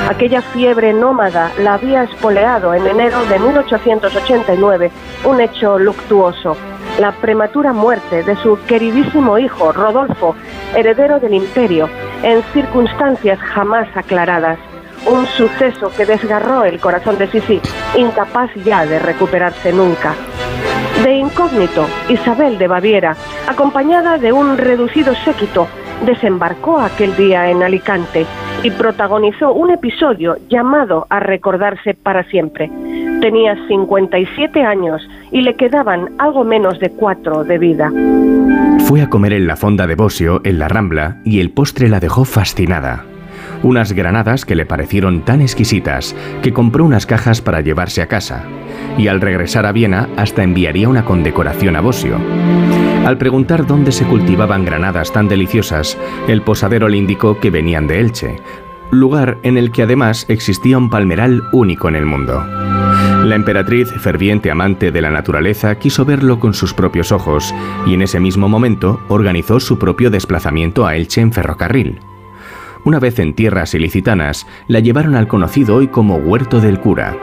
Aquella 0.09 0.41
fiebre 0.41 0.93
nómada 0.93 1.51
la 1.59 1.75
había 1.75 2.03
espoleado 2.03 2.73
en 2.73 2.87
enero 2.87 3.23
de 3.25 3.39
1889, 3.39 4.91
un 5.25 5.41
hecho 5.41 5.77
luctuoso 5.77 6.57
la 6.99 7.11
prematura 7.11 7.73
muerte 7.73 8.23
de 8.23 8.35
su 8.37 8.57
queridísimo 8.67 9.37
hijo 9.37 9.71
Rodolfo, 9.71 10.35
heredero 10.75 11.19
del 11.19 11.33
imperio, 11.33 11.89
en 12.23 12.43
circunstancias 12.53 13.39
jamás 13.39 13.87
aclaradas. 13.95 14.59
Un 15.05 15.25
suceso 15.25 15.91
que 15.95 16.05
desgarró 16.05 16.63
el 16.63 16.79
corazón 16.79 17.17
de 17.17 17.27
Sisi, 17.27 17.59
incapaz 17.95 18.51
ya 18.63 18.85
de 18.85 18.99
recuperarse 18.99 19.73
nunca. 19.73 20.13
De 21.03 21.15
incógnito, 21.15 21.87
Isabel 22.09 22.59
de 22.59 22.67
Baviera, 22.67 23.15
acompañada 23.47 24.19
de 24.19 24.31
un 24.31 24.57
reducido 24.57 25.15
séquito, 25.15 25.67
desembarcó 26.05 26.79
aquel 26.79 27.15
día 27.15 27.49
en 27.49 27.63
Alicante 27.63 28.25
y 28.63 28.71
protagonizó 28.71 29.53
un 29.53 29.71
episodio 29.71 30.37
llamado 30.49 31.07
a 31.09 31.19
recordarse 31.19 31.93
para 31.93 32.23
siempre. 32.25 32.69
Tenía 33.21 33.55
57 33.67 34.63
años 34.63 35.07
y 35.31 35.41
le 35.41 35.55
quedaban 35.55 36.09
algo 36.17 36.43
menos 36.43 36.79
de 36.79 36.89
cuatro 36.89 37.43
de 37.43 37.57
vida. 37.57 37.91
Fue 38.85 39.01
a 39.01 39.09
comer 39.09 39.33
en 39.33 39.47
la 39.47 39.55
fonda 39.55 39.87
de 39.87 39.95
Bosio, 39.95 40.41
en 40.43 40.59
la 40.59 40.67
Rambla, 40.67 41.21
y 41.23 41.39
el 41.39 41.51
postre 41.51 41.87
la 41.87 41.99
dejó 41.99 42.25
fascinada. 42.25 43.05
Unas 43.63 43.93
granadas 43.93 44.43
que 44.43 44.55
le 44.55 44.65
parecieron 44.65 45.21
tan 45.21 45.41
exquisitas 45.41 46.15
que 46.41 46.51
compró 46.51 46.83
unas 46.83 47.05
cajas 47.05 47.41
para 47.41 47.61
llevarse 47.61 48.01
a 48.01 48.07
casa, 48.07 48.43
y 48.97 49.07
al 49.07 49.21
regresar 49.21 49.65
a 49.65 49.71
Viena 49.71 50.09
hasta 50.17 50.43
enviaría 50.43 50.89
una 50.89 51.05
condecoración 51.05 51.75
a 51.75 51.81
Bosio. 51.81 52.17
Al 53.05 53.17
preguntar 53.17 53.65
dónde 53.65 53.91
se 53.91 54.05
cultivaban 54.05 54.63
granadas 54.63 55.11
tan 55.11 55.27
deliciosas, 55.27 55.97
el 56.27 56.43
posadero 56.43 56.87
le 56.87 56.97
indicó 56.97 57.39
que 57.39 57.49
venían 57.49 57.87
de 57.87 57.99
Elche, 57.99 58.37
lugar 58.91 59.39
en 59.41 59.57
el 59.57 59.71
que 59.71 59.81
además 59.81 60.25
existía 60.29 60.77
un 60.77 60.89
palmeral 60.91 61.41
único 61.51 61.89
en 61.89 61.95
el 61.95 62.05
mundo. 62.05 62.45
La 63.25 63.35
emperatriz, 63.35 63.89
ferviente 63.89 64.51
amante 64.51 64.91
de 64.91 65.01
la 65.01 65.09
naturaleza, 65.09 65.75
quiso 65.75 66.05
verlo 66.05 66.39
con 66.39 66.53
sus 66.53 66.75
propios 66.75 67.11
ojos 67.11 67.55
y 67.87 67.95
en 67.95 68.03
ese 68.03 68.19
mismo 68.19 68.47
momento 68.47 69.01
organizó 69.07 69.59
su 69.59 69.79
propio 69.79 70.11
desplazamiento 70.11 70.85
a 70.85 70.95
Elche 70.95 71.21
en 71.21 71.33
ferrocarril. 71.33 71.99
Una 72.83 72.99
vez 72.99 73.17
en 73.17 73.33
tierras 73.33 73.73
ilicitanas, 73.73 74.45
la 74.67 74.79
llevaron 74.79 75.15
al 75.15 75.27
conocido 75.27 75.75
hoy 75.75 75.87
como 75.87 76.17
Huerto 76.17 76.61
del 76.61 76.79
Cura, 76.79 77.17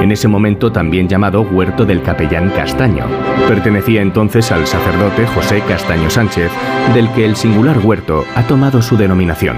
en 0.00 0.12
ese 0.12 0.28
momento 0.28 0.70
también 0.72 1.08
llamado 1.08 1.42
Huerto 1.42 1.84
del 1.84 2.02
Capellán 2.02 2.50
Castaño. 2.50 3.04
Pertenecía 3.48 4.02
entonces 4.02 4.52
al 4.52 4.66
sacerdote 4.66 5.26
José 5.26 5.62
Castaño 5.66 6.10
Sánchez, 6.10 6.50
del 6.94 7.08
que 7.10 7.24
el 7.24 7.36
singular 7.36 7.78
huerto 7.78 8.24
ha 8.34 8.42
tomado 8.46 8.82
su 8.82 8.96
denominación. 8.96 9.56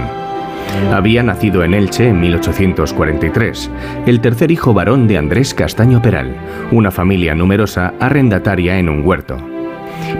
Había 0.93 1.23
nacido 1.23 1.63
en 1.63 1.73
Elche 1.73 2.07
en 2.07 2.19
1843, 2.19 3.71
el 4.05 4.21
tercer 4.21 4.51
hijo 4.51 4.73
varón 4.73 5.07
de 5.07 5.17
Andrés 5.17 5.53
Castaño 5.53 6.01
Peral, 6.01 6.35
una 6.71 6.91
familia 6.91 7.35
numerosa 7.35 7.93
arrendataria 7.99 8.77
en 8.77 8.89
un 8.89 9.05
huerto. 9.05 9.37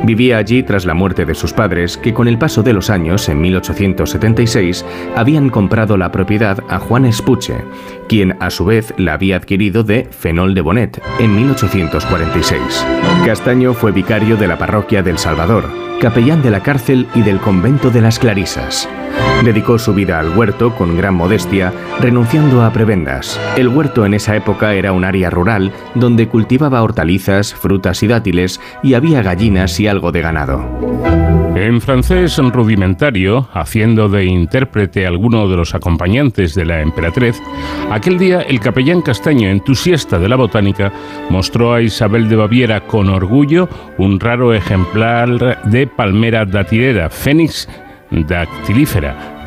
Vivía 0.04 0.38
allí 0.38 0.64
tras 0.64 0.86
la 0.86 0.94
muerte 0.94 1.26
de 1.26 1.36
sus 1.36 1.54
padres, 1.54 1.98
que 1.98 2.14
con 2.14 2.28
el 2.28 2.38
paso 2.38 2.64
de 2.64 2.74
los 2.74 2.90
años, 2.90 3.28
en 3.30 3.42
1876, 3.42 4.86
habían 5.16 5.50
comprado 5.50 5.98
la 5.98 6.12
propiedad 6.12 6.60
a 6.70 6.80
Juan 6.80 7.06
Espuche, 7.06 7.64
quien 8.10 8.36
a 8.42 8.50
su 8.50 8.66
vez 8.66 8.94
la 8.98 9.14
había 9.14 9.38
adquirido 9.38 9.84
de 9.84 10.06
Fenol 10.10 10.54
de 10.56 10.62
Bonet 10.62 11.02
en 11.20 11.34
1846. 11.36 12.86
Castaño 13.24 13.74
fue 13.74 13.92
vicario 13.94 14.36
de 14.36 14.48
la 14.48 14.58
parroquia 14.58 15.04
del 15.04 15.20
Salvador, 15.20 15.70
capellán 16.02 16.42
de 16.42 16.50
la 16.50 16.62
cárcel 16.62 17.08
y 17.14 17.22
del 17.22 17.40
convento 17.40 17.92
de 17.92 18.02
las 18.02 18.18
Clarisas. 18.20 18.90
Dedicó 19.44 19.78
su 19.78 19.94
vida 19.94 20.20
al 20.20 20.36
huerto 20.36 20.76
con 20.76 20.98
gran 20.98 21.14
modestia, 21.14 21.72
renunciando 22.00 22.64
a 22.64 22.74
prebendas. 22.74 23.40
El 23.56 23.70
huerto 23.70 24.06
en 24.06 24.16
esa 24.16 24.36
época 24.36 24.74
era 24.74 24.92
un 24.92 25.06
área 25.06 25.30
rural 25.30 25.72
donde 25.94 26.28
cultivaba 26.28 26.82
hortalizas, 26.82 27.54
frutas 27.54 28.02
y 28.02 28.08
dátiles 28.08 28.60
y 28.82 28.96
había 28.96 29.22
gallinas 29.22 29.80
y 29.80 29.88
algo 29.88 30.12
de 30.12 30.22
ganado. 30.22 31.39
En 31.56 31.82
francés 31.82 32.38
rudimentario, 32.38 33.50
haciendo 33.54 34.08
de 34.08 34.26
intérprete 34.26 35.06
alguno 35.06 35.50
de 35.50 35.58
los 35.58 35.76
acompañantes 35.76 36.56
de 36.56 36.66
la 36.66 36.82
emperatriz, 36.82 37.42
aquel 37.92 38.18
día 38.18 38.42
el 38.42 38.60
capellán 38.60 39.02
castaño, 39.02 39.50
entusiasta 39.50 40.20
de 40.20 40.30
la 40.30 40.36
botánica, 40.36 40.92
mostró 41.30 41.74
a 41.74 41.82
Isabel 41.82 42.30
de 42.30 42.36
Baviera 42.36 42.88
con 42.88 43.10
orgullo 43.10 43.68
un 43.98 44.20
raro 44.20 44.54
ejemplar 44.54 45.62
de 45.64 45.88
palmera 45.88 46.46
datilera, 46.46 47.10
Fénix 47.10 47.68
dactilífera, 48.12 49.39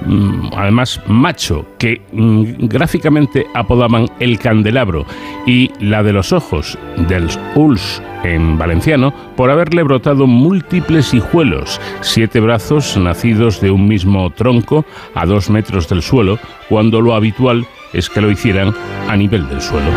además 0.56 1.00
macho, 1.06 1.66
que 1.78 2.00
mm, 2.12 2.66
gráficamente 2.66 3.46
apodaban 3.54 4.06
el 4.20 4.38
candelabro, 4.38 5.06
y 5.46 5.70
la 5.80 6.02
de 6.02 6.12
los 6.12 6.32
ojos, 6.32 6.78
del 6.96 7.28
Uls 7.54 8.02
en 8.24 8.58
valenciano, 8.58 9.12
por 9.36 9.50
haberle 9.50 9.82
brotado 9.82 10.26
múltiples 10.26 11.12
hijuelos, 11.12 11.80
siete 12.00 12.40
brazos 12.40 12.96
nacidos 12.96 13.60
de 13.60 13.70
un 13.70 13.88
mismo 13.88 14.30
tronco 14.30 14.84
a 15.14 15.26
dos 15.26 15.50
metros 15.50 15.88
del 15.88 16.02
suelo, 16.02 16.38
cuando 16.68 17.00
lo 17.00 17.14
habitual 17.14 17.66
es 17.92 18.08
que 18.08 18.20
lo 18.20 18.30
hicieran 18.30 18.72
a 19.08 19.16
nivel 19.16 19.48
del 19.48 19.60
suelo. 19.60 19.90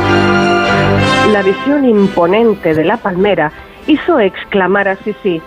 La 1.32 1.41
visión 1.43 1.86
imponente 1.86 2.74
de 2.74 2.84
la 2.84 2.97
palmera 2.97 3.51
hizo 3.88 4.20
exclamar 4.20 4.88
a 4.88 4.95
Sisi, 4.97 5.41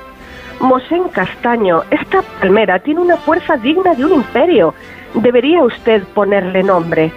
Mosén 0.61 1.09
Castaño, 1.09 1.83
esta 1.91 2.23
palmera 2.41 2.81
tiene 2.81 3.01
una 3.01 3.17
fuerza 3.17 3.57
digna 3.57 3.95
de 3.95 4.05
un 4.05 4.13
imperio. 4.13 4.75
Debería 5.15 5.63
usted 5.63 6.03
ponerle 6.15 6.65
nombre. 6.65 7.13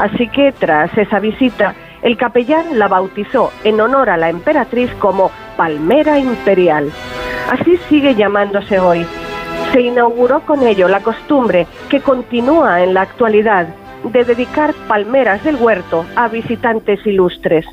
Así 0.00 0.28
que 0.28 0.52
tras 0.52 0.96
esa 0.98 1.20
visita, 1.20 1.74
el 2.02 2.16
capellán 2.16 2.78
la 2.78 2.88
bautizó 2.88 3.52
en 3.62 3.80
honor 3.80 4.10
a 4.10 4.16
la 4.16 4.28
emperatriz 4.28 4.90
como 4.98 5.30
Palmera 5.56 6.18
Imperial. 6.18 6.90
Así 7.50 7.76
sigue 7.88 8.16
llamándose 8.16 8.80
hoy. 8.80 9.06
Se 9.72 9.80
inauguró 9.80 10.40
con 10.40 10.66
ello 10.66 10.88
la 10.88 11.00
costumbre 11.00 11.68
que 11.88 12.00
continúa 12.00 12.82
en 12.82 12.92
la 12.92 13.02
actualidad 13.02 13.68
de 14.02 14.24
dedicar 14.24 14.74
palmeras 14.88 15.44
del 15.44 15.56
huerto 15.56 16.04
a 16.16 16.28
visitantes 16.28 17.06
ilustres. 17.06 17.66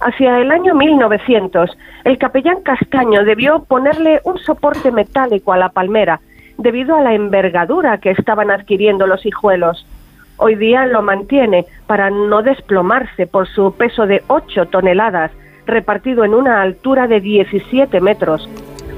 Hacia 0.00 0.38
el 0.38 0.50
año 0.50 0.74
1900, 0.74 1.70
el 2.04 2.18
capellán 2.18 2.62
Castaño 2.62 3.24
debió 3.24 3.64
ponerle 3.64 4.20
un 4.24 4.38
soporte 4.38 4.92
metálico 4.92 5.52
a 5.52 5.56
la 5.56 5.70
palmera 5.70 6.20
debido 6.58 6.96
a 6.96 7.00
la 7.00 7.14
envergadura 7.14 7.98
que 7.98 8.10
estaban 8.10 8.50
adquiriendo 8.50 9.06
los 9.06 9.24
hijuelos. 9.24 9.86
Hoy 10.36 10.54
día 10.54 10.84
lo 10.86 11.02
mantiene 11.02 11.64
para 11.86 12.10
no 12.10 12.42
desplomarse 12.42 13.26
por 13.26 13.48
su 13.48 13.74
peso 13.74 14.06
de 14.06 14.22
8 14.28 14.66
toneladas, 14.66 15.30
repartido 15.66 16.24
en 16.24 16.34
una 16.34 16.60
altura 16.60 17.06
de 17.06 17.20
17 17.20 18.00
metros. 18.00 18.48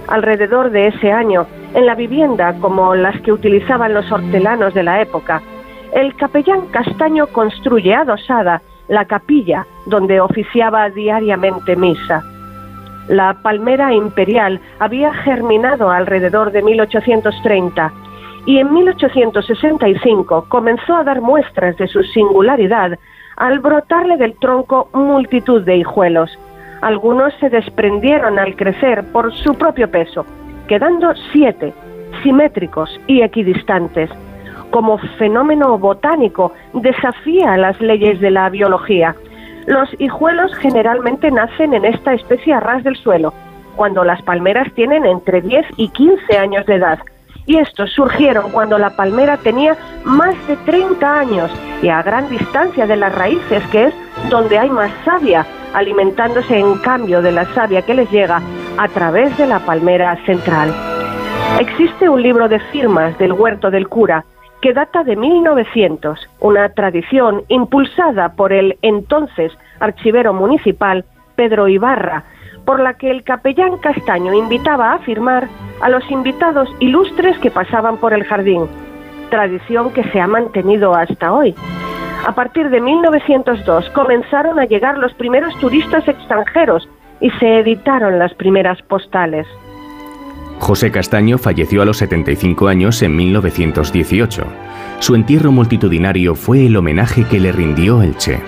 Alrededor 0.09 0.70
de 0.70 0.88
ese 0.88 1.12
año, 1.12 1.46
en 1.74 1.86
la 1.86 1.94
vivienda 1.94 2.54
como 2.61 2.94
las 2.94 3.20
que 3.20 3.32
utilizaban 3.32 3.94
los 3.94 4.11
hortelanos 4.11 4.74
de 4.74 4.82
la 4.82 5.00
época, 5.00 5.42
el 5.94 6.16
capellán 6.16 6.66
Castaño 6.72 7.28
construye 7.28 7.94
adosada 7.94 8.62
la 8.88 9.04
capilla 9.04 9.64
donde 9.86 10.20
oficiaba 10.20 10.90
diariamente 10.90 11.76
misa. 11.76 12.22
La 13.09 13.34
palmera 13.42 13.92
imperial 13.92 14.61
había 14.78 15.12
germinado 15.12 15.90
alrededor 15.90 16.52
de 16.52 16.62
1830 16.62 17.92
y 18.46 18.59
en 18.59 18.72
1865 18.72 20.46
comenzó 20.48 20.96
a 20.96 21.04
dar 21.04 21.20
muestras 21.20 21.76
de 21.76 21.88
su 21.88 22.02
singularidad 22.02 22.98
al 23.36 23.59
brotarle 23.59 24.16
del 24.16 24.38
tronco 24.38 24.88
multitud 24.92 25.62
de 25.62 25.76
hijuelos. 25.76 26.30
Algunos 26.80 27.34
se 27.40 27.48
desprendieron 27.48 28.38
al 28.38 28.57
crecer 28.57 29.04
por 29.12 29.32
su 29.34 29.54
propio 29.54 29.90
peso 29.90 30.24
quedando 30.66 31.12
siete, 31.32 31.72
simétricos 32.22 33.00
y 33.07 33.22
equidistantes. 33.22 34.11
Como 34.70 34.98
fenómeno 35.18 35.78
botánico, 35.78 36.52
desafía 36.74 37.57
las 37.57 37.80
leyes 37.80 38.20
de 38.20 38.30
la 38.30 38.50
biología. 38.50 39.14
Los 39.66 39.88
hijuelos 39.98 40.54
generalmente 40.56 41.30
nacen 41.30 41.74
en 41.74 41.84
esta 41.84 42.14
especie 42.14 42.54
a 42.54 42.60
ras 42.60 42.84
del 42.84 42.96
suelo, 42.96 43.34
cuando 43.74 44.04
las 44.04 44.22
palmeras 44.22 44.72
tienen 44.74 45.04
entre 45.04 45.42
10 45.42 45.66
y 45.76 45.88
15 45.88 46.38
años 46.38 46.64
de 46.66 46.76
edad 46.76 46.98
y 47.46 47.58
estos 47.58 47.92
surgieron 47.92 48.50
cuando 48.50 48.78
la 48.78 48.90
palmera 48.90 49.36
tenía 49.38 49.76
más 50.04 50.34
de 50.48 50.56
30 50.56 51.18
años 51.18 51.50
y 51.80 51.88
a 51.88 52.02
gran 52.02 52.28
distancia 52.28 52.86
de 52.86 52.96
las 52.96 53.14
raíces, 53.14 53.62
que 53.70 53.84
es 53.84 53.94
donde 54.28 54.58
hay 54.58 54.68
más 54.68 54.90
savia, 55.04 55.46
alimentándose 55.72 56.58
en 56.58 56.78
cambio 56.78 57.22
de 57.22 57.32
la 57.32 57.44
savia 57.54 57.82
que 57.82 57.94
les 57.94 58.10
llega 58.10 58.42
a 58.78 58.88
través 58.88 59.36
de 59.38 59.46
la 59.46 59.60
palmera 59.60 60.16
central. 60.26 60.74
Existe 61.60 62.08
un 62.08 62.22
libro 62.22 62.48
de 62.48 62.58
firmas 62.58 63.16
del 63.18 63.32
huerto 63.32 63.70
del 63.70 63.88
cura 63.88 64.24
que 64.66 64.72
data 64.72 65.04
de 65.04 65.14
1900, 65.14 66.28
una 66.40 66.68
tradición 66.70 67.44
impulsada 67.46 68.30
por 68.30 68.52
el 68.52 68.76
entonces 68.82 69.52
archivero 69.78 70.34
municipal 70.34 71.04
Pedro 71.36 71.68
Ibarra, 71.68 72.24
por 72.64 72.80
la 72.80 72.94
que 72.94 73.12
el 73.12 73.22
capellán 73.22 73.76
Castaño 73.76 74.34
invitaba 74.34 74.92
a 74.92 74.98
firmar 74.98 75.46
a 75.80 75.88
los 75.88 76.10
invitados 76.10 76.68
ilustres 76.80 77.38
que 77.38 77.52
pasaban 77.52 77.98
por 77.98 78.12
el 78.12 78.24
jardín, 78.24 78.66
tradición 79.30 79.92
que 79.92 80.02
se 80.10 80.20
ha 80.20 80.26
mantenido 80.26 80.96
hasta 80.96 81.32
hoy. 81.32 81.54
A 82.26 82.34
partir 82.34 82.68
de 82.68 82.80
1902 82.80 83.88
comenzaron 83.90 84.58
a 84.58 84.64
llegar 84.64 84.98
los 84.98 85.14
primeros 85.14 85.56
turistas 85.60 86.08
extranjeros 86.08 86.88
y 87.20 87.30
se 87.38 87.60
editaron 87.60 88.18
las 88.18 88.34
primeras 88.34 88.82
postales. 88.82 89.46
José 90.59 90.90
Castaño 90.90 91.38
falleció 91.38 91.82
a 91.82 91.84
los 91.84 91.98
75 91.98 92.68
años 92.68 93.02
en 93.02 93.14
1918. 93.14 94.44
Su 94.98 95.14
entierro 95.14 95.52
multitudinario 95.52 96.34
fue 96.34 96.66
el 96.66 96.76
homenaje 96.76 97.24
que 97.24 97.38
le 97.38 97.52
rindió 97.52 98.02
el 98.02 98.16
Che. 98.16 98.40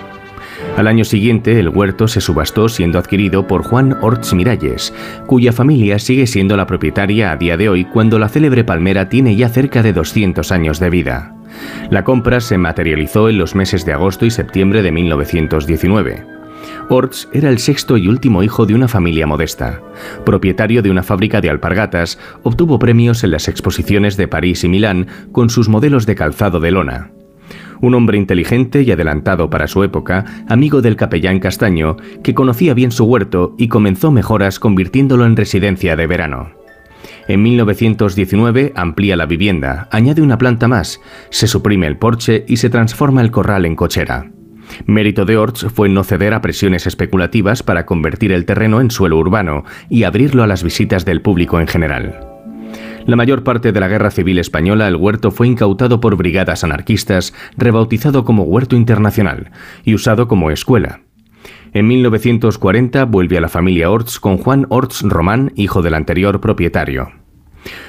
Al 0.75 0.87
año 0.87 1.03
siguiente, 1.03 1.59
el 1.59 1.69
huerto 1.69 2.07
se 2.07 2.21
subastó 2.21 2.69
siendo 2.69 2.99
adquirido 2.99 3.47
por 3.47 3.63
Juan 3.63 3.97
Orts 4.01 4.33
Miralles, 4.33 4.93
cuya 5.25 5.51
familia 5.51 5.99
sigue 5.99 6.27
siendo 6.27 6.57
la 6.57 6.67
propietaria 6.67 7.31
a 7.31 7.37
día 7.37 7.57
de 7.57 7.69
hoy 7.69 7.85
cuando 7.85 8.19
la 8.19 8.29
célebre 8.29 8.63
palmera 8.63 9.09
tiene 9.09 9.35
ya 9.35 9.49
cerca 9.49 9.83
de 9.83 9.93
200 9.93 10.51
años 10.51 10.79
de 10.79 10.89
vida. 10.89 11.35
La 11.89 12.03
compra 12.03 12.39
se 12.39 12.57
materializó 12.57 13.29
en 13.29 13.37
los 13.37 13.55
meses 13.55 13.85
de 13.85 13.93
agosto 13.93 14.25
y 14.25 14.31
septiembre 14.31 14.81
de 14.81 14.91
1919. 14.91 16.38
Orts 16.89 17.29
era 17.33 17.49
el 17.49 17.59
sexto 17.59 17.97
y 17.97 18.07
último 18.07 18.43
hijo 18.43 18.65
de 18.65 18.75
una 18.75 18.87
familia 18.87 19.27
modesta. 19.27 19.81
Propietario 20.25 20.81
de 20.81 20.89
una 20.89 21.03
fábrica 21.03 21.41
de 21.41 21.49
alpargatas, 21.49 22.19
obtuvo 22.43 22.79
premios 22.79 23.23
en 23.23 23.31
las 23.31 23.47
exposiciones 23.47 24.17
de 24.17 24.27
París 24.27 24.63
y 24.63 24.69
Milán 24.69 25.07
con 25.31 25.49
sus 25.49 25.69
modelos 25.69 26.05
de 26.05 26.15
calzado 26.15 26.59
de 26.59 26.71
lona 26.71 27.11
un 27.81 27.95
hombre 27.95 28.17
inteligente 28.17 28.81
y 28.81 28.91
adelantado 28.91 29.49
para 29.49 29.67
su 29.67 29.83
época, 29.83 30.25
amigo 30.47 30.81
del 30.81 30.95
capellán 30.95 31.39
Castaño, 31.39 31.97
que 32.23 32.33
conocía 32.33 32.73
bien 32.73 32.91
su 32.91 33.05
huerto 33.05 33.55
y 33.57 33.67
comenzó 33.67 34.11
mejoras 34.11 34.59
convirtiéndolo 34.59 35.25
en 35.25 35.35
residencia 35.35 35.95
de 35.95 36.07
verano. 36.07 36.51
En 37.27 37.43
1919 37.43 38.73
amplía 38.75 39.15
la 39.15 39.25
vivienda, 39.25 39.87
añade 39.91 40.21
una 40.21 40.37
planta 40.37 40.67
más, 40.67 40.99
se 41.29 41.47
suprime 41.47 41.87
el 41.87 41.97
porche 41.97 42.43
y 42.47 42.57
se 42.57 42.69
transforma 42.69 43.21
el 43.21 43.31
corral 43.31 43.65
en 43.65 43.75
cochera. 43.75 44.31
Mérito 44.85 45.25
de 45.25 45.37
Orts 45.37 45.67
fue 45.73 45.89
no 45.89 46.03
ceder 46.03 46.33
a 46.33 46.41
presiones 46.41 46.87
especulativas 46.87 47.63
para 47.63 47.85
convertir 47.85 48.31
el 48.31 48.45
terreno 48.45 48.81
en 48.81 48.91
suelo 48.91 49.17
urbano 49.17 49.63
y 49.89 50.03
abrirlo 50.03 50.43
a 50.43 50.47
las 50.47 50.63
visitas 50.63 51.05
del 51.05 51.21
público 51.21 51.59
en 51.59 51.67
general. 51.67 52.19
La 53.05 53.15
mayor 53.15 53.43
parte 53.43 53.71
de 53.71 53.79
la 53.79 53.87
Guerra 53.87 54.11
Civil 54.11 54.37
Española, 54.37 54.87
el 54.87 54.95
huerto 54.95 55.31
fue 55.31 55.47
incautado 55.47 55.99
por 55.99 56.15
brigadas 56.15 56.63
anarquistas, 56.63 57.33
rebautizado 57.57 58.23
como 58.23 58.43
Huerto 58.43 58.75
Internacional 58.75 59.51
y 59.83 59.95
usado 59.95 60.27
como 60.27 60.51
escuela. 60.51 61.01
En 61.73 61.87
1940 61.87 63.05
vuelve 63.05 63.37
a 63.37 63.41
la 63.41 63.49
familia 63.49 63.89
Orts 63.89 64.19
con 64.19 64.37
Juan 64.37 64.65
Orts 64.69 65.01
Román, 65.03 65.51
hijo 65.55 65.81
del 65.81 65.93
anterior 65.93 66.41
propietario. 66.41 67.18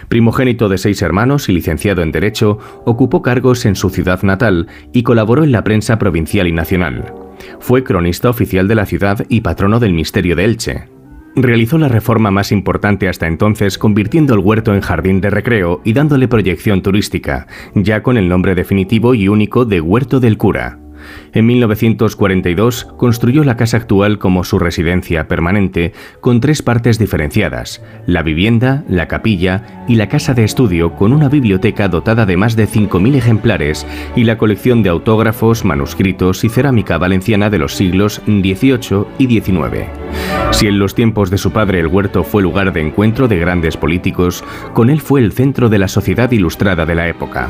Primogénito 0.08 0.68
de 0.68 0.78
seis 0.78 1.02
hermanos 1.02 1.48
y 1.48 1.52
licenciado 1.52 2.02
en 2.02 2.12
Derecho, 2.12 2.58
ocupó 2.84 3.22
cargos 3.22 3.64
en 3.66 3.76
su 3.76 3.90
ciudad 3.90 4.22
natal 4.22 4.66
y 4.92 5.02
colaboró 5.02 5.44
en 5.44 5.52
la 5.52 5.64
prensa 5.64 5.98
provincial 5.98 6.48
y 6.48 6.52
nacional. 6.52 7.14
Fue 7.58 7.84
cronista 7.84 8.28
oficial 8.28 8.68
de 8.68 8.74
la 8.74 8.86
ciudad 8.86 9.24
y 9.28 9.40
patrono 9.40 9.80
del 9.80 9.92
misterio 9.92 10.36
de 10.36 10.44
Elche. 10.44 10.88
Realizó 11.36 11.78
la 11.78 11.88
reforma 11.88 12.32
más 12.32 12.50
importante 12.50 13.08
hasta 13.08 13.28
entonces, 13.28 13.78
convirtiendo 13.78 14.34
el 14.34 14.40
huerto 14.40 14.74
en 14.74 14.80
jardín 14.80 15.20
de 15.20 15.30
recreo 15.30 15.80
y 15.84 15.92
dándole 15.92 16.26
proyección 16.26 16.82
turística, 16.82 17.46
ya 17.74 18.02
con 18.02 18.16
el 18.16 18.28
nombre 18.28 18.56
definitivo 18.56 19.14
y 19.14 19.28
único 19.28 19.64
de 19.64 19.80
Huerto 19.80 20.18
del 20.18 20.36
Cura. 20.36 20.80
En 21.32 21.46
1942 21.46 22.84
construyó 22.96 23.44
la 23.44 23.56
casa 23.56 23.76
actual 23.76 24.18
como 24.18 24.44
su 24.44 24.58
residencia 24.58 25.28
permanente, 25.28 25.92
con 26.20 26.40
tres 26.40 26.62
partes 26.62 26.98
diferenciadas, 26.98 27.82
la 28.06 28.22
vivienda, 28.22 28.84
la 28.88 29.08
capilla 29.08 29.84
y 29.88 29.96
la 29.96 30.08
casa 30.08 30.34
de 30.34 30.44
estudio, 30.44 30.94
con 30.94 31.12
una 31.12 31.28
biblioteca 31.28 31.88
dotada 31.88 32.26
de 32.26 32.36
más 32.36 32.56
de 32.56 32.68
5.000 32.68 33.16
ejemplares 33.16 33.86
y 34.16 34.24
la 34.24 34.38
colección 34.38 34.82
de 34.82 34.90
autógrafos, 34.90 35.64
manuscritos 35.64 36.44
y 36.44 36.48
cerámica 36.48 36.98
valenciana 36.98 37.50
de 37.50 37.58
los 37.58 37.74
siglos 37.74 38.20
XVIII 38.26 39.06
y 39.18 39.26
XIX. 39.26 39.86
Si 40.52 40.66
en 40.66 40.78
los 40.78 40.94
tiempos 40.94 41.30
de 41.30 41.38
su 41.38 41.52
padre 41.52 41.80
el 41.80 41.86
huerto 41.86 42.24
fue 42.24 42.42
lugar 42.42 42.72
de 42.72 42.80
encuentro 42.80 43.28
de 43.28 43.38
grandes 43.38 43.76
políticos, 43.76 44.44
con 44.74 44.90
él 44.90 45.00
fue 45.00 45.20
el 45.20 45.32
centro 45.32 45.68
de 45.68 45.78
la 45.78 45.88
sociedad 45.88 46.30
ilustrada 46.30 46.86
de 46.86 46.94
la 46.94 47.08
época. 47.08 47.48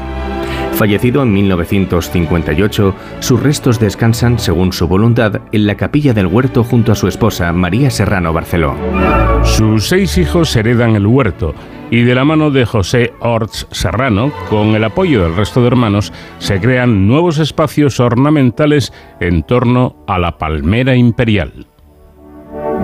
Fallecido 0.81 1.23
en 1.23 1.35
1958, 1.35 2.95
sus 3.19 3.43
restos 3.43 3.79
descansan, 3.79 4.39
según 4.39 4.73
su 4.73 4.89
voluntad, 4.89 5.43
en 5.53 5.67
la 5.67 5.75
capilla 5.75 6.15
del 6.15 6.27
huerto 6.27 6.65
junto 6.65 6.93
a 6.93 6.95
su 6.95 7.07
esposa, 7.07 7.53
María 7.53 7.91
Serrano 7.91 8.33
Barceló. 8.33 8.75
Sus 9.43 9.91
seis 9.91 10.17
hijos 10.17 10.57
heredan 10.57 10.97
el 10.97 11.07
huerto 11.07 11.55
y 11.91 12.05
de 12.05 12.15
la 12.15 12.25
mano 12.25 12.51
de 12.51 12.65
José 12.65 13.13
Orts 13.21 13.69
Serrano, 13.71 14.33
con 14.49 14.69
el 14.69 14.83
apoyo 14.83 15.23
del 15.23 15.37
resto 15.37 15.61
de 15.61 15.67
hermanos, 15.67 16.15
se 16.39 16.59
crean 16.63 17.07
nuevos 17.07 17.39
espacios 17.39 18.01
ornamentales 18.01 18.91
en 19.21 19.43
torno 19.43 19.97
a 20.07 20.19
la 20.19 20.39
palmera 20.39 20.97
imperial. 20.97 21.67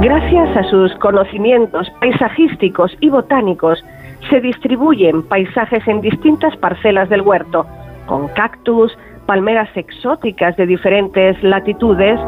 Gracias 0.02 0.54
a 0.54 0.64
sus 0.64 0.94
conocimientos 0.96 1.90
paisajísticos 2.00 2.92
y 3.00 3.08
botánicos, 3.08 3.82
se 4.28 4.42
distribuyen 4.42 5.22
paisajes 5.22 5.88
en 5.88 6.02
distintas 6.02 6.54
parcelas 6.58 7.08
del 7.08 7.22
huerto, 7.22 7.64
con 8.06 8.28
cactus, 8.28 8.96
palmeras 9.26 9.68
exóticas 9.74 10.56
de 10.56 10.66
diferentes 10.66 11.40
latitudes, 11.42 12.18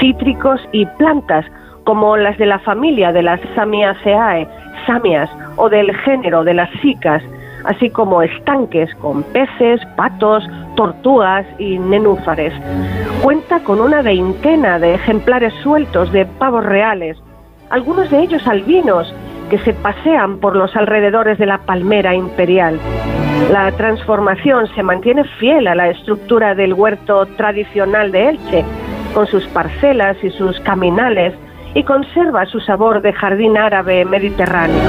cítricos 0.00 0.60
y 0.72 0.86
plantas 0.98 1.44
como 1.84 2.16
las 2.16 2.36
de 2.38 2.46
la 2.46 2.58
familia 2.60 3.12
de 3.12 3.22
las 3.22 3.40
Samiaceae, 3.54 4.48
samias, 4.86 5.30
o 5.56 5.68
del 5.68 5.94
género 5.98 6.44
de 6.44 6.54
las 6.54 6.70
cicas, 6.80 7.22
así 7.64 7.90
como 7.90 8.22
estanques 8.22 8.94
con 8.96 9.22
peces, 9.22 9.80
patos, 9.96 10.44
tortugas 10.76 11.46
y 11.58 11.78
nenúfares. 11.78 12.52
Cuenta 13.22 13.60
con 13.60 13.80
una 13.80 14.02
veintena 14.02 14.78
de 14.78 14.94
ejemplares 14.94 15.54
sueltos 15.62 16.12
de 16.12 16.26
pavos 16.26 16.64
reales, 16.64 17.16
algunos 17.70 18.10
de 18.10 18.20
ellos 18.20 18.46
albinos, 18.46 19.12
que 19.48 19.58
se 19.58 19.72
pasean 19.72 20.38
por 20.38 20.56
los 20.56 20.74
alrededores 20.76 21.38
de 21.38 21.46
la 21.46 21.58
palmera 21.58 22.14
imperial. 22.14 22.78
La 23.50 23.70
transformación 23.72 24.66
se 24.74 24.82
mantiene 24.82 25.24
fiel 25.38 25.68
a 25.68 25.74
la 25.74 25.88
estructura 25.88 26.54
del 26.54 26.74
huerto 26.74 27.26
tradicional 27.36 28.10
de 28.10 28.30
Elche, 28.30 28.64
con 29.14 29.26
sus 29.26 29.46
parcelas 29.48 30.16
y 30.22 30.30
sus 30.30 30.58
caminales, 30.60 31.34
y 31.74 31.82
conserva 31.84 32.46
su 32.46 32.58
sabor 32.60 33.02
de 33.02 33.12
jardín 33.12 33.56
árabe 33.56 34.04
mediterráneo. 34.04 34.80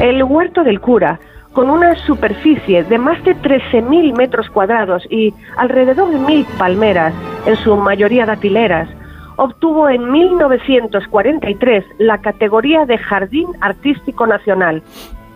El 0.00 0.22
huerto 0.24 0.64
del 0.64 0.80
cura, 0.80 1.20
con 1.52 1.68
una 1.68 1.94
superficie 1.94 2.82
de 2.84 2.98
más 2.98 3.22
de 3.24 3.36
13.000 3.36 4.16
metros 4.16 4.48
cuadrados 4.48 5.06
y 5.10 5.34
alrededor 5.56 6.10
de 6.10 6.18
mil 6.18 6.46
palmeras, 6.58 7.12
en 7.46 7.56
su 7.56 7.76
mayoría 7.76 8.24
datileras, 8.24 8.88
obtuvo 9.36 9.88
en 9.88 10.10
1943 10.10 11.84
la 11.98 12.18
categoría 12.18 12.84
de 12.86 12.98
Jardín 12.98 13.48
Artístico 13.60 14.26
Nacional. 14.26 14.82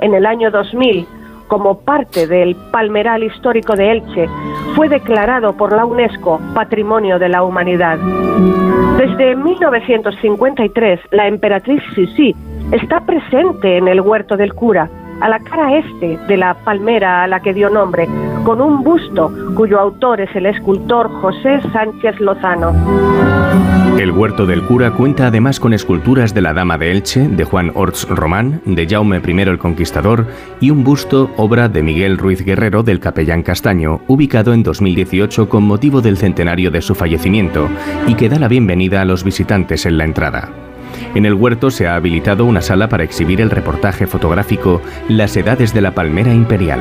En 0.00 0.14
el 0.14 0.26
año 0.26 0.50
2000, 0.50 1.06
como 1.48 1.80
parte 1.80 2.26
del 2.26 2.56
Palmeral 2.72 3.22
Histórico 3.22 3.76
de 3.76 3.92
Elche, 3.92 4.28
fue 4.74 4.88
declarado 4.88 5.56
por 5.56 5.72
la 5.72 5.86
UNESCO 5.86 6.40
Patrimonio 6.54 7.18
de 7.18 7.28
la 7.28 7.42
Humanidad. 7.42 7.98
Desde 8.98 9.36
1953, 9.36 11.00
la 11.10 11.28
emperatriz 11.28 11.82
Sisi 11.94 12.34
está 12.72 13.00
presente 13.00 13.76
en 13.76 13.88
el 13.88 14.00
huerto 14.00 14.36
del 14.36 14.54
cura, 14.54 14.90
a 15.20 15.28
la 15.28 15.38
cara 15.40 15.78
este 15.78 16.18
de 16.28 16.36
la 16.36 16.54
palmera 16.54 17.24
a 17.24 17.26
la 17.26 17.40
que 17.40 17.54
dio 17.54 17.70
nombre, 17.70 18.08
con 18.44 18.60
un 18.60 18.82
busto 18.82 19.32
cuyo 19.54 19.80
autor 19.80 20.20
es 20.20 20.34
el 20.36 20.46
escultor 20.46 21.10
José 21.20 21.60
Sánchez 21.72 22.20
Lozano. 22.20 22.72
El 23.98 24.10
huerto 24.10 24.44
del 24.44 24.62
cura 24.62 24.90
cuenta 24.90 25.28
además 25.28 25.58
con 25.58 25.72
esculturas 25.72 26.34
de 26.34 26.42
la 26.42 26.52
Dama 26.52 26.76
de 26.76 26.90
Elche, 26.90 27.28
de 27.28 27.44
Juan 27.44 27.72
Orts 27.74 28.06
Román, 28.08 28.60
de 28.66 28.86
Jaume 28.86 29.22
I 29.26 29.40
el 29.40 29.58
Conquistador 29.58 30.26
y 30.60 30.70
un 30.70 30.84
busto, 30.84 31.30
obra 31.38 31.70
de 31.70 31.82
Miguel 31.82 32.18
Ruiz 32.18 32.44
Guerrero 32.44 32.82
del 32.82 33.00
Capellán 33.00 33.42
Castaño, 33.42 34.02
ubicado 34.06 34.52
en 34.52 34.62
2018 34.62 35.48
con 35.48 35.62
motivo 35.62 36.02
del 36.02 36.18
centenario 36.18 36.70
de 36.70 36.82
su 36.82 36.94
fallecimiento 36.94 37.70
y 38.06 38.14
que 38.14 38.28
da 38.28 38.38
la 38.38 38.48
bienvenida 38.48 39.00
a 39.00 39.06
los 39.06 39.24
visitantes 39.24 39.86
en 39.86 39.96
la 39.96 40.04
entrada. 40.04 40.65
En 41.14 41.26
el 41.26 41.34
huerto 41.34 41.70
se 41.70 41.86
ha 41.86 41.94
habilitado 41.94 42.44
una 42.44 42.62
sala 42.62 42.88
para 42.88 43.04
exhibir 43.04 43.40
el 43.40 43.50
reportaje 43.50 44.06
fotográfico 44.06 44.82
Las 45.08 45.36
Edades 45.36 45.72
de 45.74 45.80
la 45.80 45.92
Palmera 45.92 46.32
Imperial. 46.32 46.80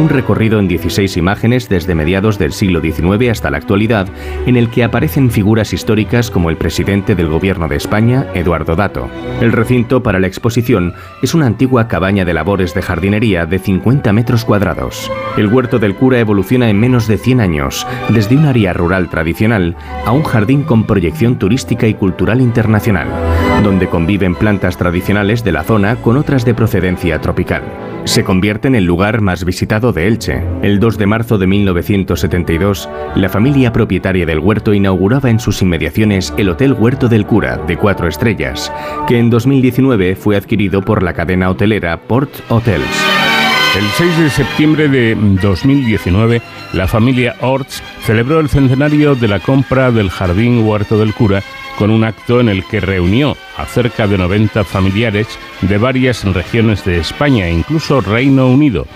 Un 0.00 0.08
recorrido 0.08 0.58
en 0.58 0.66
16 0.66 1.18
imágenes 1.18 1.68
desde 1.68 1.94
mediados 1.94 2.38
del 2.38 2.54
siglo 2.54 2.80
XIX 2.80 3.28
hasta 3.30 3.50
la 3.50 3.58
actualidad, 3.58 4.08
en 4.46 4.56
el 4.56 4.70
que 4.70 4.82
aparecen 4.82 5.30
figuras 5.30 5.74
históricas 5.74 6.30
como 6.30 6.48
el 6.48 6.56
presidente 6.56 7.14
del 7.14 7.28
Gobierno 7.28 7.68
de 7.68 7.76
España, 7.76 8.26
Eduardo 8.32 8.76
Dato. 8.76 9.10
El 9.42 9.52
recinto 9.52 10.02
para 10.02 10.18
la 10.18 10.26
exposición 10.26 10.94
es 11.20 11.34
una 11.34 11.44
antigua 11.44 11.86
cabaña 11.86 12.24
de 12.24 12.32
labores 12.32 12.72
de 12.72 12.80
jardinería 12.80 13.44
de 13.44 13.58
50 13.58 14.10
metros 14.14 14.46
cuadrados. 14.46 15.12
El 15.36 15.48
huerto 15.48 15.78
del 15.78 15.94
cura 15.94 16.18
evoluciona 16.18 16.70
en 16.70 16.80
menos 16.80 17.06
de 17.06 17.18
100 17.18 17.40
años, 17.42 17.86
desde 18.08 18.38
un 18.38 18.46
área 18.46 18.72
rural 18.72 19.10
tradicional 19.10 19.76
a 20.06 20.12
un 20.12 20.22
jardín 20.22 20.62
con 20.62 20.84
proyección 20.84 21.38
turística 21.38 21.86
y 21.86 21.92
cultural 21.92 22.40
internacional 22.40 23.08
donde 23.62 23.88
conviven 23.88 24.34
plantas 24.34 24.78
tradicionales 24.78 25.44
de 25.44 25.52
la 25.52 25.64
zona 25.64 25.96
con 25.96 26.16
otras 26.16 26.46
de 26.46 26.54
procedencia 26.54 27.20
tropical. 27.20 27.89
Se 28.04 28.24
convierte 28.24 28.66
en 28.66 28.74
el 28.74 28.84
lugar 28.84 29.20
más 29.20 29.44
visitado 29.44 29.92
de 29.92 30.06
Elche. 30.06 30.42
El 30.62 30.80
2 30.80 30.98
de 30.98 31.06
marzo 31.06 31.38
de 31.38 31.46
1972, 31.46 32.88
la 33.14 33.28
familia 33.28 33.72
propietaria 33.72 34.26
del 34.26 34.40
huerto 34.40 34.74
inauguraba 34.74 35.30
en 35.30 35.38
sus 35.38 35.62
inmediaciones 35.62 36.32
el 36.36 36.48
Hotel 36.48 36.72
Huerto 36.72 37.08
del 37.08 37.26
Cura, 37.26 37.58
de 37.58 37.76
cuatro 37.76 38.08
estrellas, 38.08 38.72
que 39.06 39.18
en 39.18 39.30
2019 39.30 40.16
fue 40.16 40.36
adquirido 40.36 40.82
por 40.82 41.02
la 41.02 41.12
cadena 41.12 41.50
hotelera 41.50 42.00
Port 42.00 42.30
Hotels. 42.48 42.84
El 43.76 43.84
6 43.84 44.18
de 44.18 44.30
septiembre 44.30 44.88
de 44.88 45.14
2019, 45.40 46.42
la 46.72 46.88
familia 46.88 47.36
Orts 47.40 47.82
celebró 48.04 48.40
el 48.40 48.48
centenario 48.48 49.14
de 49.14 49.28
la 49.28 49.38
compra 49.38 49.92
del 49.92 50.10
Jardín 50.10 50.66
Huerto 50.66 50.98
del 50.98 51.14
Cura 51.14 51.42
con 51.78 51.90
un 51.90 52.02
acto 52.02 52.40
en 52.40 52.48
el 52.48 52.64
que 52.64 52.80
reunió 52.80 53.36
a 53.60 53.66
cerca 53.66 54.06
de 54.06 54.16
90 54.18 54.64
familiares 54.64 55.26
de 55.62 55.78
varias 55.78 56.24
regiones 56.24 56.84
de 56.84 56.98
España 56.98 57.46
e 57.46 57.52
incluso 57.52 58.00
Reino 58.00 58.48
Unido. 58.48 58.86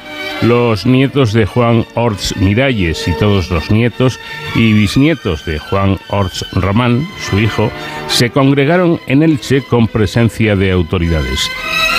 Los 0.42 0.86
nietos 0.86 1.32
de 1.32 1.46
Juan 1.46 1.84
Orts 1.94 2.36
Miralles 2.36 3.06
y 3.06 3.12
todos 3.18 3.50
los 3.50 3.70
nietos 3.70 4.18
y 4.54 4.72
bisnietos 4.72 5.44
de 5.44 5.58
Juan 5.58 5.98
Orts 6.08 6.44
Román, 6.52 7.06
su 7.30 7.38
hijo, 7.38 7.70
se 8.08 8.30
congregaron 8.30 9.00
en 9.06 9.22
Elche 9.22 9.62
con 9.62 9.88
presencia 9.88 10.56
de 10.56 10.70
autoridades. 10.70 11.50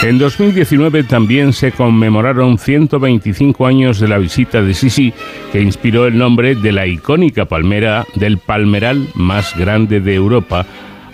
En 0.04 0.18
2019 0.18 1.04
también 1.04 1.54
se 1.54 1.72
conmemoraron 1.72 2.58
125 2.58 3.66
años 3.66 4.00
de 4.00 4.08
la 4.08 4.18
visita 4.18 4.62
de 4.62 4.74
Sisi, 4.74 5.14
que 5.52 5.62
inspiró 5.62 6.06
el 6.06 6.18
nombre 6.18 6.56
de 6.56 6.72
la 6.72 6.86
icónica 6.86 7.46
palmera 7.46 8.06
del 8.16 8.38
palmeral 8.38 9.08
más 9.16 9.58
grande 9.58 10.02
de 10.02 10.14
Europa, 10.14 10.66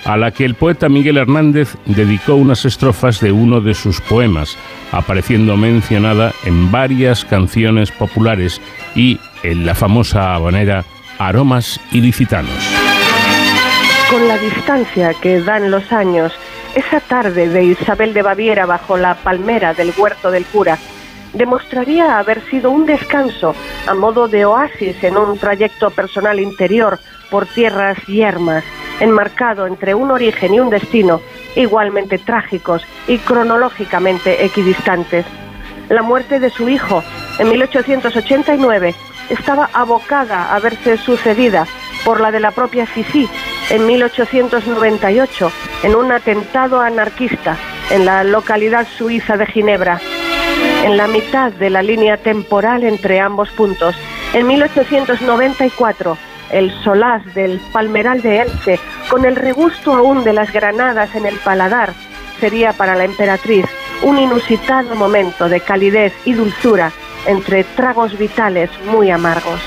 a 0.06 0.18
la 0.18 0.32
que 0.32 0.46
el 0.46 0.56
poeta 0.56 0.90
Miguel 0.90 1.18
Hernández 1.18 1.76
dedicó 1.86 2.36
unas 2.36 2.66
estrofas 2.66 3.20
de 3.20 3.32
uno 3.32 3.62
de 3.62 3.74
sus 3.74 4.02
poemas, 4.02 4.58
apareciendo 4.92 5.58
mencionada 5.58 6.34
en 6.46 6.72
varias 6.72 7.26
canciones 7.26 7.92
populares 7.92 8.62
y 8.96 9.20
en 9.44 9.66
la 9.66 9.76
famosa 9.76 10.36
habanera 10.36 10.84
Aromas 11.20 11.80
Ilicitanos. 11.92 12.56
Con 14.10 14.28
la 14.28 14.38
distancia 14.38 15.14
que 15.14 15.40
dan 15.40 15.72
los 15.72 15.92
años, 15.92 16.34
esa 16.76 17.00
tarde 17.00 17.50
de 17.50 17.64
Isabel 17.64 18.14
de 18.14 18.22
Baviera 18.22 18.66
bajo 18.66 18.98
la 18.98 19.16
palmera 19.16 19.74
del 19.74 19.94
huerto 19.98 20.32
del 20.32 20.46
cura 20.46 20.78
demostraría 21.34 22.20
haber 22.20 22.42
sido 22.50 22.72
un 22.72 22.86
descanso 22.86 23.56
a 23.88 23.94
modo 23.94 24.28
de 24.28 24.46
oasis 24.46 25.02
en 25.04 25.18
un 25.18 25.38
trayecto 25.38 25.90
personal 25.90 26.40
interior 26.40 27.00
por 27.32 27.48
tierras 27.48 27.98
yermas, 28.06 28.64
enmarcado 29.00 29.66
entre 29.66 29.96
un 29.96 30.12
origen 30.12 30.54
y 30.54 30.60
un 30.60 30.70
destino 30.70 31.22
igualmente 31.56 32.20
trágicos 32.20 32.86
y 33.08 33.18
cronológicamente 33.18 34.46
equidistantes. 34.46 35.26
La 35.90 36.04
muerte 36.04 36.40
de 36.40 36.52
su 36.52 36.70
hijo 36.70 37.04
en 37.40 37.50
1889 37.50 38.94
estaba 39.30 39.70
abocada 39.74 40.54
a 40.54 40.60
verse 40.60 40.98
sucedida 40.98 41.66
por 42.06 42.22
la 42.22 42.32
de 42.32 42.40
la 42.40 42.52
propia 42.52 42.86
Sisi 42.86 43.28
en 43.70 43.86
1898 43.86 45.52
en 45.84 45.96
un 45.96 46.12
atentado 46.12 46.82
anarquista 46.82 47.58
en 47.90 48.06
la 48.06 48.24
localidad 48.24 48.88
suiza 48.88 49.38
de 49.38 49.46
Ginebra. 49.46 50.00
En 50.84 50.98
la 50.98 51.08
mitad 51.08 51.52
de 51.52 51.70
la 51.70 51.82
línea 51.82 52.18
temporal 52.18 52.84
entre 52.84 53.20
ambos 53.20 53.50
puntos, 53.52 53.96
en 54.34 54.48
1894, 54.48 56.18
el 56.52 56.72
solaz 56.84 57.24
del 57.34 57.60
palmeral 57.72 58.22
de 58.22 58.42
Elche, 58.42 58.80
con 59.10 59.26
el 59.26 59.36
regusto 59.36 59.94
aún 59.94 60.24
de 60.24 60.34
las 60.34 60.52
granadas 60.52 61.14
en 61.16 61.26
el 61.26 61.36
paladar, 61.38 61.94
sería 62.40 62.74
para 62.74 62.96
la 62.96 63.06
emperatriz 63.06 63.66
un 64.02 64.18
inusitado 64.18 64.96
momento 64.96 65.48
de 65.48 65.60
calidez 65.60 66.14
y 66.26 66.34
dulzura 66.34 66.92
entre 67.28 67.64
tragos 67.64 68.18
vitales 68.18 68.70
muy 68.92 69.12
amargos. 69.12 69.60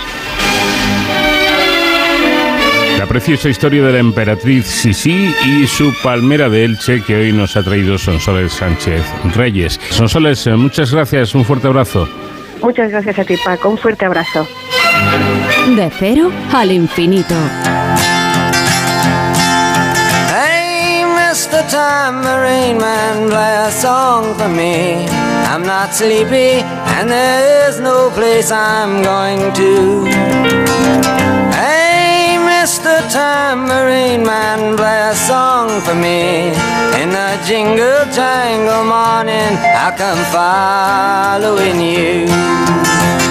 La 2.98 3.06
preciosa 3.06 3.48
historia 3.48 3.82
de 3.82 3.92
la 3.92 3.98
emperatriz 3.98 4.66
Sisi 4.66 5.34
y 5.44 5.66
su 5.66 5.92
palmera 6.02 6.48
de 6.48 6.64
Elche 6.64 7.02
que 7.02 7.16
hoy 7.16 7.32
nos 7.32 7.56
ha 7.56 7.62
traído 7.62 7.98
Sonsoles 7.98 8.52
Sánchez 8.52 9.02
Reyes. 9.34 9.78
Sonsoles, 9.90 10.46
muchas 10.46 10.92
gracias, 10.92 11.34
un 11.34 11.44
fuerte 11.44 11.66
abrazo. 11.66 12.08
Muchas 12.62 12.90
gracias 12.90 13.18
a 13.18 13.24
ti, 13.24 13.36
Paco, 13.44 13.68
un 13.68 13.78
fuerte 13.78 14.06
abrazo. 14.06 14.48
De 15.66 15.90
cero 15.90 16.30
al 16.52 16.70
infinito. 16.70 17.34
Hey, 20.30 21.02
Mr. 21.04 21.66
Tambourine 21.68 22.78
Man, 22.78 23.30
play 23.30 23.56
a 23.66 23.70
song 23.72 24.34
for 24.36 24.48
me. 24.48 25.06
I'm 25.48 25.62
not 25.62 25.94
sleepy, 25.94 26.60
and 26.96 27.10
there 27.10 27.68
is 27.68 27.80
no 27.80 28.10
place 28.10 28.52
I'm 28.52 29.02
going 29.02 29.52
to. 29.54 30.04
Hey, 31.56 32.36
Mr. 32.38 33.00
Tambourine 33.10 34.22
Man, 34.22 34.76
play 34.76 35.08
a 35.10 35.14
song 35.14 35.80
for 35.80 35.94
me. 35.94 36.52
In 37.02 37.08
the 37.08 37.40
jingle 37.46 38.04
jangle 38.12 38.84
morning, 38.84 39.56
I 39.74 39.92
come 39.96 40.22
following 40.30 41.80
you. 41.80 43.23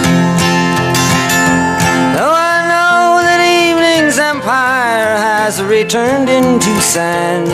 Empire 4.94 5.18
has 5.18 5.62
returned 5.64 6.30
into 6.30 6.70
sand, 6.80 7.48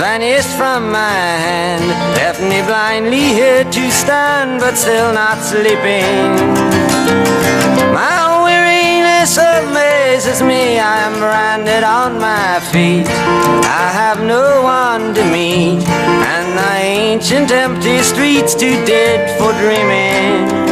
vanished 0.00 0.48
from 0.56 0.90
my 0.90 1.20
hand, 1.46 1.86
left 2.16 2.40
me 2.40 2.60
blindly 2.66 3.26
here 3.38 3.64
to 3.64 3.90
stand, 3.90 4.60
but 4.60 4.74
still 4.74 5.12
not 5.12 5.38
sleeping. 5.38 6.34
My 7.94 8.32
this 9.22 9.38
amazes 9.38 10.42
me. 10.42 10.80
I 10.80 10.98
am 11.06 11.14
branded 11.20 11.84
on 11.84 12.18
my 12.18 12.58
feet. 12.72 13.06
I 13.06 13.88
have 13.94 14.20
no 14.20 14.62
one 14.62 15.14
to 15.14 15.22
meet, 15.30 15.86
and 16.34 16.58
the 16.58 16.72
ancient 16.82 17.52
empty 17.52 17.98
streets 18.02 18.56
too 18.56 18.84
dead 18.84 19.38
for 19.38 19.52
dreaming. 19.62 20.71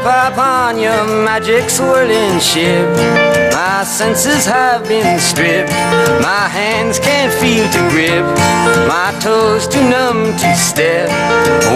A 0.00 0.02
trip 0.02 0.32
upon 0.32 0.78
your 0.78 1.24
magic 1.24 1.68
swirling 1.70 2.40
ship. 2.40 2.88
My 3.52 3.84
senses 3.84 4.46
have 4.46 4.86
been 4.88 5.18
stripped, 5.18 5.70
my 6.22 6.48
hands 6.48 6.98
can't 6.98 7.32
feel 7.32 7.64
to 7.70 7.90
grip, 7.90 8.24
my 8.88 9.16
toes 9.20 9.66
too 9.68 9.82
numb 9.88 10.36
to 10.38 10.56
step. 10.56 11.08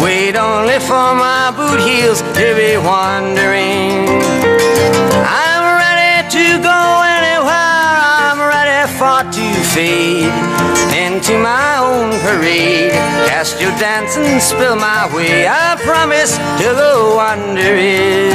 Wait 0.03 0.37
only 0.37 0.79
for 0.81 1.15
my 1.15 1.53
boot 1.57 1.81
heels 1.81 2.23
to 2.23 2.55
be 2.57 2.77
wandering. 2.77 4.25
I 9.01 9.25
fade 9.75 10.31
into 10.95 11.37
my 11.39 11.79
own 11.79 12.11
parade. 12.21 12.93
Cast 13.27 13.61
your 13.61 13.71
dance 13.73 14.17
and 14.17 14.41
spill 14.41 14.77
my 14.77 15.13
way. 15.15 15.47
I 15.49 15.77
promise 15.83 16.37
to 16.63 16.69
go 16.79 17.19
under 17.19 17.75
it. 17.75 18.33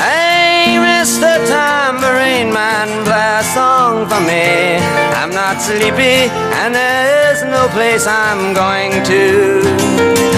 Hey, 0.00 0.76
Mr. 0.80 1.36
Tambourine 1.46 2.52
Man, 2.52 2.88
play 3.04 3.40
a 3.40 3.44
song 3.52 4.08
for 4.08 4.20
me. 4.20 4.76
I'm 5.20 5.30
not 5.30 5.60
sleepy, 5.60 6.30
and 6.60 6.74
there's 6.74 7.42
no 7.44 7.68
place 7.68 8.06
I'm 8.06 8.54
going 8.54 9.04
to. 9.04 10.37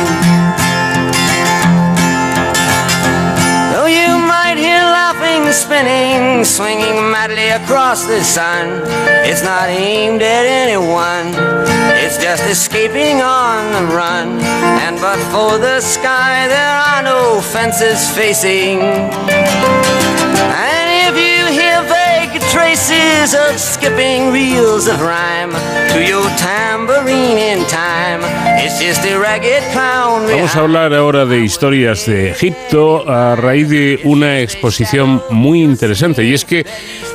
Laughing, 5.41 5.53
spinning, 5.53 6.43
swinging 6.43 7.11
madly 7.11 7.49
across 7.49 8.05
the 8.05 8.21
sun, 8.23 8.81
it's 9.25 9.43
not 9.43 9.69
aimed 9.69 10.21
at 10.21 10.45
anyone. 10.45 11.33
It's 12.03 12.17
just 12.17 12.43
escaping 12.43 13.21
on 13.21 13.71
the 13.73 13.93
run. 13.93 14.39
And 14.83 14.99
but 14.99 15.19
for 15.31 15.57
the 15.57 15.81
sky, 15.81 16.47
there 16.47 16.77
are 16.77 17.03
no 17.03 17.41
fences 17.41 18.09
facing. 18.11 18.81
And 20.61 20.87
if 21.07 21.15
you 21.15 21.45
hear 21.59 21.81
vague 21.83 22.40
traces 22.51 23.33
of 23.33 23.57
skipping 23.57 24.29
reels 24.29 24.87
of 24.87 24.99
rhyme 24.99 25.51
to 25.93 26.03
your 26.03 26.27
tambourine 26.35 27.37
in 27.37 27.65
time, 27.67 28.19
it's 28.59 28.77
just 28.77 29.05
a 29.05 29.17
ragged 29.17 29.63
clown. 29.71 30.27
Vamos 30.29 30.53
a 30.55 30.59
hablar 30.59 30.93
ahora 30.93 31.25
de 31.25 31.39
historias 31.39 32.05
de 32.05 32.31
Egipto 32.31 33.09
a 33.09 33.37
raíz 33.37 33.69
de 33.69 34.01
una 34.03 34.41
exposición 34.41 35.21
muy 35.29 35.63
interesante 35.63 36.25
y 36.25 36.33
es 36.33 36.43
que 36.43 36.65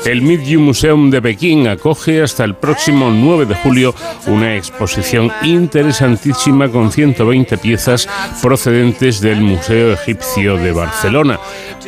el 0.07 0.23
Media 0.23 0.59
Museum 0.59 1.11
de 1.11 1.21
Pekín 1.21 1.69
acoge 1.69 2.23
hasta 2.23 2.43
el 2.45 2.55
próximo 2.55 3.11
9 3.11 3.45
de 3.45 3.57
julio 3.57 3.95
una 4.27 4.57
exposición 4.57 5.31
interesantísima 5.43 6.71
con 6.71 6.91
120 6.91 7.59
piezas 7.59 8.09
procedentes 8.41 9.21
del 9.21 9.43
Museo 9.43 9.93
Egipcio 9.93 10.57
de 10.57 10.73
Barcelona. 10.73 11.39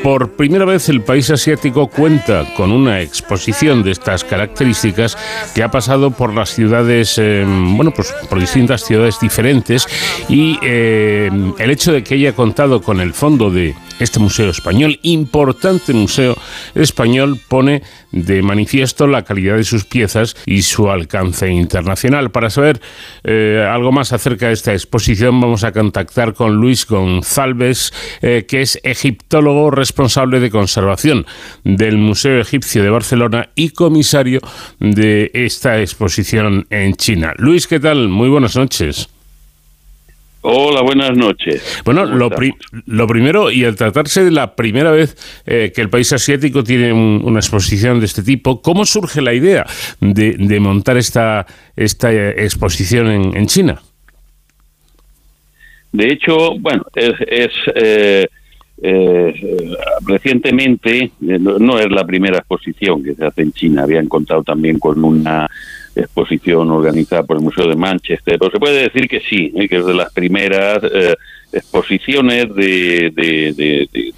Por 0.02 0.32
primera 0.32 0.64
vez 0.64 0.88
el 0.88 1.00
país 1.00 1.30
asiático 1.30 1.88
cuenta 1.88 2.44
con 2.54 2.70
una 2.70 3.00
exposición 3.00 3.37
de 3.46 3.90
estas 3.90 4.24
características 4.24 5.16
que 5.54 5.62
ha 5.62 5.70
pasado 5.70 6.10
por 6.10 6.34
las 6.34 6.50
ciudades, 6.50 7.18
eh, 7.18 7.44
bueno, 7.46 7.92
pues 7.92 8.12
por 8.28 8.40
distintas 8.40 8.82
ciudades 8.84 9.18
diferentes 9.20 9.86
y 10.28 10.58
eh, 10.62 11.30
el 11.58 11.70
hecho 11.70 11.92
de 11.92 12.02
que 12.02 12.14
haya 12.14 12.34
contado 12.34 12.82
con 12.82 13.00
el 13.00 13.14
fondo 13.14 13.50
de 13.50 13.74
este 13.98 14.18
museo 14.18 14.50
español, 14.50 14.98
importante 15.02 15.92
museo 15.92 16.36
español, 16.74 17.38
pone 17.48 17.82
de 18.12 18.42
manifiesto 18.42 19.06
la 19.06 19.24
calidad 19.24 19.56
de 19.56 19.64
sus 19.64 19.84
piezas 19.84 20.36
y 20.46 20.62
su 20.62 20.90
alcance 20.90 21.48
internacional. 21.50 22.30
Para 22.30 22.50
saber 22.50 22.80
eh, 23.24 23.66
algo 23.68 23.92
más 23.92 24.12
acerca 24.12 24.48
de 24.48 24.54
esta 24.54 24.72
exposición, 24.72 25.40
vamos 25.40 25.64
a 25.64 25.72
contactar 25.72 26.34
con 26.34 26.56
Luis 26.56 26.86
González, 26.86 27.92
eh, 28.22 28.46
que 28.48 28.62
es 28.62 28.80
egiptólogo 28.82 29.70
responsable 29.70 30.40
de 30.40 30.50
conservación 30.50 31.26
del 31.64 31.98
Museo 31.98 32.40
Egipcio 32.40 32.82
de 32.82 32.90
Barcelona 32.90 33.50
y 33.54 33.70
comisario 33.70 34.40
de 34.78 35.30
esta 35.34 35.80
exposición 35.80 36.66
en 36.70 36.94
China. 36.94 37.32
Luis, 37.36 37.66
¿qué 37.66 37.80
tal? 37.80 38.08
Muy 38.08 38.28
buenas 38.28 38.56
noches. 38.56 39.08
Hola, 40.50 40.80
buenas 40.80 41.14
noches. 41.14 41.82
Bueno, 41.84 42.06
lo, 42.06 42.30
pri- 42.30 42.54
lo 42.86 43.06
primero, 43.06 43.50
y 43.50 43.64
al 43.66 43.76
tratarse 43.76 44.24
de 44.24 44.30
la 44.30 44.56
primera 44.56 44.90
vez 44.90 45.14
eh, 45.44 45.72
que 45.74 45.82
el 45.82 45.90
país 45.90 46.10
asiático 46.14 46.64
tiene 46.64 46.90
un- 46.90 47.20
una 47.22 47.40
exposición 47.40 48.00
de 48.00 48.06
este 48.06 48.22
tipo, 48.22 48.62
¿cómo 48.62 48.86
surge 48.86 49.20
la 49.20 49.34
idea 49.34 49.66
de, 50.00 50.36
de 50.38 50.60
montar 50.60 50.96
esta, 50.96 51.46
esta 51.76 52.10
eh, 52.14 52.30
exposición 52.44 53.08
en, 53.08 53.36
en 53.36 53.46
China? 53.46 53.82
De 55.92 56.06
hecho, 56.12 56.54
bueno, 56.58 56.82
es, 56.94 57.12
es, 57.26 57.50
eh, 57.74 58.26
eh, 58.82 59.34
recientemente, 60.06 60.98
eh, 61.04 61.10
no, 61.20 61.58
no 61.58 61.78
es 61.78 61.90
la 61.90 62.04
primera 62.06 62.38
exposición 62.38 63.02
que 63.04 63.14
se 63.14 63.26
hace 63.26 63.42
en 63.42 63.52
China, 63.52 63.82
habían 63.82 64.08
contado 64.08 64.42
también 64.42 64.78
con 64.78 65.04
una 65.04 65.46
exposición 66.02 66.70
organizada 66.70 67.22
por 67.24 67.36
el 67.36 67.42
Museo 67.42 67.68
de 67.68 67.76
Manchester, 67.76 68.38
pero 68.38 68.50
se 68.50 68.58
puede 68.58 68.82
decir 68.82 69.08
que 69.08 69.20
sí, 69.20 69.52
eh, 69.56 69.68
que 69.68 69.76
es 69.76 69.86
de 69.86 69.94
las 69.94 70.12
primeras 70.12 70.80
eh, 70.84 71.14
exposiciones 71.52 72.54
de, 72.54 73.10
de, 73.14 73.52
de- 73.54 73.88
de- 73.92 74.12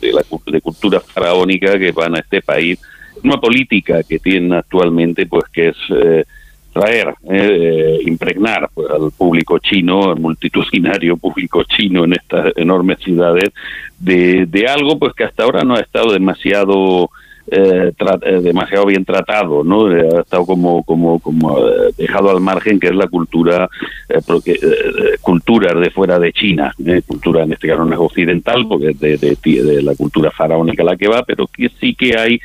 de 0.53 0.61
cultura 0.61 1.01
faraónica 1.01 1.79
que 1.79 1.93
van 1.93 2.17
a 2.17 2.21
este 2.21 2.43
país. 2.43 2.79
Una 3.23 3.39
política 3.39 4.03
que 4.03 4.19
tienen 4.19 4.53
actualmente, 4.53 5.27
pues 5.27 5.45
que 5.53 5.69
es 5.69 5.77
eh, 5.91 6.25
traer, 6.73 7.15
eh, 7.31 7.99
impregnar 8.07 8.69
pues, 8.73 8.89
al 8.91 9.11
público 9.17 9.59
chino, 9.59 10.11
al 10.13 10.21
multitudinario 10.21 11.17
público 11.17 11.63
chino 11.65 12.05
en 12.05 12.15
estas 12.15 12.53
enormes 12.57 12.99
ciudades, 13.01 13.51
de, 13.99 14.47
de 14.47 14.67
algo 14.69 14.99
pues 14.99 15.13
que 15.15 15.25
hasta 15.25 15.43
ahora 15.45 15.63
no 15.65 15.75
ha 15.75 15.81
estado 15.81 16.13
demasiado 16.13 17.11
eh, 17.47 17.93
eh, 18.23 18.41
demasiado 18.41 18.87
bien 18.87 19.05
tratado, 19.05 19.65
¿no? 19.65 19.91
Eh, 19.91 20.09
ha 20.17 20.21
estado 20.21 20.47
como 20.47 20.83
como 20.85 21.19
como 21.21 21.59
eh, 21.59 21.93
dejado 21.97 22.31
al 22.31 22.41
margen 22.41 22.79
que 22.79 22.89
es 22.89 22.95
la 22.95 23.09
cultura 23.09 23.69
eh, 24.09 24.21
porque, 24.27 24.53
eh, 24.53 25.17
culturas 25.21 25.81
de 25.81 25.91
fuera 25.91 26.19
de 26.19 26.33
China, 26.33 26.75
cultura 27.07 27.43
en 27.43 27.53
este 27.53 27.69
caso 27.69 27.85
no 27.85 27.95
es 27.95 28.01
occidental 28.01 28.67
porque 28.69 28.91
es 28.91 29.01
de, 29.01 29.17
de, 29.17 29.37
de 29.63 29.83
la 29.83 29.95
cultura 29.95 30.31
faraónica 30.31 30.85
la 30.85 30.97
que 30.97 31.09
va, 31.09 31.23
pero 31.25 31.47
que 31.47 31.71
sí 31.81 31.95
que 31.95 32.17
hay 32.17 32.41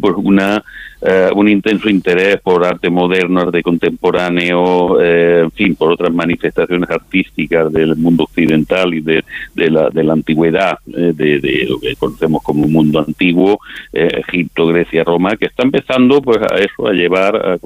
pues 0.00 0.14
una 0.16 0.62
eh, 1.00 1.30
un 1.34 1.48
intenso 1.48 1.88
interés 1.88 2.40
por 2.40 2.64
arte 2.64 2.90
moderno, 2.90 3.40
arte 3.40 3.62
contemporáneo, 3.62 5.00
eh, 5.00 5.40
en 5.44 5.50
fin, 5.52 5.74
por 5.76 5.92
otras 5.92 6.12
manifestaciones 6.12 6.90
artísticas 6.90 7.72
del 7.72 7.96
mundo 7.96 8.24
occidental 8.24 8.92
y 8.94 9.00
de, 9.00 9.24
de, 9.54 9.70
la, 9.70 9.90
de 9.90 10.04
la 10.04 10.12
antigüedad, 10.14 10.78
eh, 10.88 11.12
de, 11.14 11.40
de 11.40 11.66
lo 11.68 11.78
que 11.78 11.94
conocemos 11.96 12.42
como 12.42 12.66
mundo 12.66 12.98
antiguo, 13.00 13.60
eh, 13.92 14.22
Egipto, 14.28 14.66
Grecia, 14.66 15.04
Roma, 15.04 15.36
que 15.36 15.46
está 15.46 15.62
empezando 15.62 16.20
pues 16.20 16.38
a 16.42 16.56
eso, 16.58 16.86
a 16.86 16.92
llevar, 16.92 17.36
a, 17.36 17.58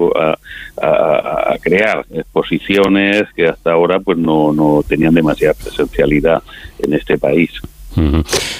a- 0.81 1.53
a- 1.53 1.57
crear 1.61 2.05
exposiciones 2.13 3.23
que 3.35 3.47
hasta 3.47 3.71
ahora 3.71 3.99
pues 3.99 4.17
no, 4.17 4.51
no 4.53 4.83
tenían 4.87 5.13
demasiada 5.13 5.53
presencialidad 5.53 6.41
en 6.79 6.93
este 6.93 7.17
país. 7.17 7.51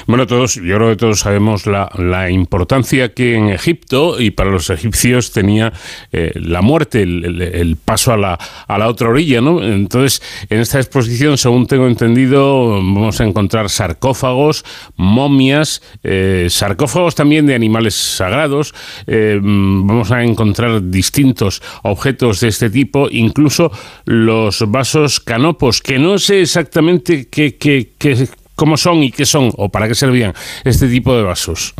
Bueno, 0.07 0.27
todos, 0.27 0.55
yo 0.55 0.75
creo 0.75 0.89
que 0.89 0.95
todos 0.95 1.19
sabemos 1.19 1.65
la, 1.65 2.29
importancia 2.29 3.13
que 3.13 3.35
en 3.35 3.49
Egipto 3.49 4.19
y 4.21 4.31
para 4.31 4.49
los 4.49 4.69
egipcios 4.69 5.31
tenía 5.31 5.73
eh, 6.11 6.31
la 6.35 6.61
muerte, 6.61 7.01
el, 7.03 7.77
paso 7.83 8.13
a 8.13 8.17
la, 8.17 8.39
a 8.67 8.77
la 8.77 8.87
otra 8.87 9.09
orilla, 9.09 9.41
¿no? 9.41 9.63
Entonces, 9.63 10.21
en 10.49 10.59
esta 10.59 10.79
exposición, 10.79 11.37
según 11.37 11.67
tengo 11.67 11.87
entendido, 11.87 12.69
vamos 12.69 13.19
a 13.19 13.25
encontrar 13.25 13.69
sarcófagos, 13.69 14.63
momias, 14.95 15.81
eh, 16.03 16.47
sarcófagos 16.49 17.15
también 17.15 17.45
de 17.45 17.55
animales 17.55 17.95
sagrados, 17.95 18.73
eh, 19.07 19.39
vamos 19.41 20.11
a 20.11 20.23
encontrar 20.23 20.89
distintos 20.89 21.61
objetos 21.83 22.39
de 22.39 22.49
este 22.49 22.69
tipo, 22.69 23.07
incluso 23.09 23.71
los 24.05 24.69
vasos 24.69 25.19
canopos, 25.19 25.81
que 25.81 25.99
no 25.99 26.17
sé 26.17 26.41
exactamente 26.41 27.27
qué, 27.29 27.55
qué- 27.57 27.91
qué- 27.97 28.27
cómo 28.63 28.77
son 28.77 29.03
y 29.03 29.11
qué 29.11 29.25
son 29.25 29.51
o 29.57 29.67
para 29.67 29.89
qué 29.89 29.93
servían 29.95 30.31
este 30.63 30.87
tipo 30.87 31.13
de 31.17 31.23
vasos. 31.23 31.73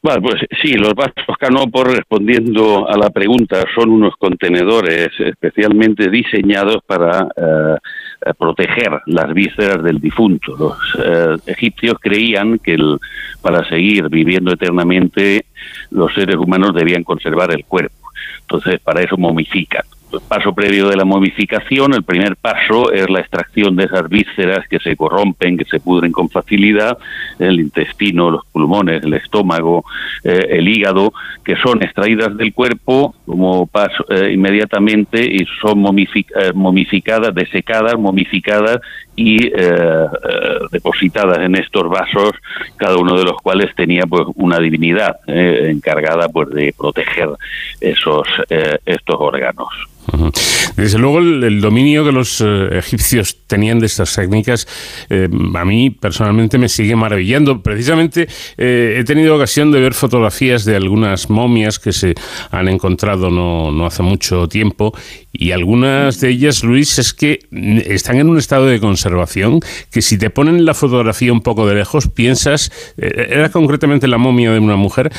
Bueno, 0.00 0.22
pues 0.22 0.36
sí, 0.62 0.74
los 0.74 0.94
vasos 0.94 1.36
canopos, 1.40 1.88
respondiendo 1.88 2.88
a 2.88 2.96
la 2.96 3.10
pregunta, 3.10 3.64
son 3.74 3.90
unos 3.90 4.14
contenedores 4.16 5.08
especialmente 5.18 6.08
diseñados 6.08 6.76
para 6.86 7.26
eh, 7.36 8.30
proteger 8.38 8.92
las 9.06 9.34
vísceras 9.34 9.82
del 9.82 9.98
difunto. 9.98 10.56
Los 10.56 10.76
eh, 11.04 11.36
egipcios 11.46 11.96
creían 12.00 12.60
que 12.60 12.74
el- 12.74 12.98
para 13.42 13.68
seguir 13.68 14.08
viviendo 14.08 14.52
eternamente 14.52 15.46
los 15.90 16.14
seres 16.14 16.36
humanos 16.36 16.74
debían 16.74 17.02
conservar 17.02 17.50
el 17.52 17.64
cuerpo. 17.64 17.96
Entonces, 18.42 18.78
para 18.80 19.02
eso 19.02 19.16
momifican. 19.16 19.82
Paso 20.26 20.54
previo 20.54 20.88
de 20.88 20.96
la 20.96 21.04
momificación, 21.04 21.92
el 21.92 22.02
primer 22.02 22.36
paso 22.36 22.90
es 22.92 23.10
la 23.10 23.20
extracción 23.20 23.76
de 23.76 23.84
esas 23.84 24.08
vísceras 24.08 24.66
que 24.66 24.78
se 24.78 24.96
corrompen, 24.96 25.58
que 25.58 25.66
se 25.66 25.80
pudren 25.80 26.12
con 26.12 26.30
facilidad, 26.30 26.96
el 27.38 27.60
intestino, 27.60 28.30
los 28.30 28.46
pulmones, 28.46 29.02
el 29.02 29.12
estómago, 29.12 29.84
eh, 30.24 30.46
el 30.50 30.66
hígado, 30.66 31.12
que 31.44 31.56
son 31.56 31.82
extraídas 31.82 32.36
del 32.38 32.54
cuerpo 32.54 33.14
como 33.26 33.66
paso 33.66 34.06
eh, 34.08 34.32
inmediatamente 34.32 35.22
y 35.22 35.44
son 35.60 35.82
momific- 35.82 36.32
eh, 36.40 36.52
momificadas, 36.54 37.34
desecadas, 37.34 37.98
momificadas 37.98 38.78
y 39.18 39.50
depositadas 40.70 41.38
en 41.40 41.56
estos 41.56 41.88
vasos, 41.88 42.32
cada 42.76 42.96
uno 42.96 43.18
de 43.18 43.24
los 43.24 43.36
cuales 43.42 43.74
tenía 43.74 44.04
pues 44.06 44.24
una 44.36 44.58
divinidad 44.58 45.16
encargada 45.26 46.28
pues 46.28 46.50
de 46.50 46.72
proteger 46.76 47.30
esos 47.80 48.28
estos 48.86 49.16
órganos. 49.18 49.68
Desde 50.76 50.98
luego 50.98 51.18
el, 51.18 51.60
dominio 51.60 52.04
que 52.04 52.12
los 52.12 52.40
eh, 52.40 52.78
egipcios 52.78 53.36
tenían 53.46 53.78
de 53.78 53.86
estas 53.86 54.14
técnicas 54.14 54.66
eh, 55.10 55.28
a 55.54 55.64
mí 55.64 55.90
personalmente 55.90 56.56
me 56.56 56.68
sigue 56.68 56.96
maravillando. 56.96 57.62
Precisamente 57.62 58.28
eh, 58.56 58.96
he 58.98 59.04
tenido 59.04 59.36
ocasión 59.36 59.70
de 59.70 59.80
ver 59.80 59.94
fotografías 59.94 60.64
de 60.64 60.76
algunas 60.76 61.28
momias 61.28 61.78
que 61.78 61.92
se 61.92 62.14
han 62.50 62.68
encontrado 62.68 63.30
no, 63.30 63.70
no 63.70 63.86
hace 63.86 64.02
mucho 64.02 64.48
tiempo 64.48 64.94
y 65.32 65.52
algunas 65.52 66.20
de 66.20 66.30
ellas, 66.30 66.64
Luis, 66.64 66.98
es 66.98 67.12
que 67.12 67.40
están 67.86 68.16
en 68.16 68.28
un 68.28 68.38
estado 68.38 68.66
de 68.66 68.80
conservación 68.80 69.07
que 69.90 70.02
si 70.02 70.18
te 70.18 70.30
ponen 70.30 70.64
la 70.64 70.74
fotografía 70.74 71.32
un 71.32 71.42
poco 71.42 71.66
de 71.66 71.74
lejos, 71.74 72.08
piensas, 72.08 72.70
era 72.96 73.50
concretamente 73.50 74.08
la 74.08 74.18
momia 74.18 74.52
de 74.52 74.58
una 74.58 74.76
mujer, 74.76 75.10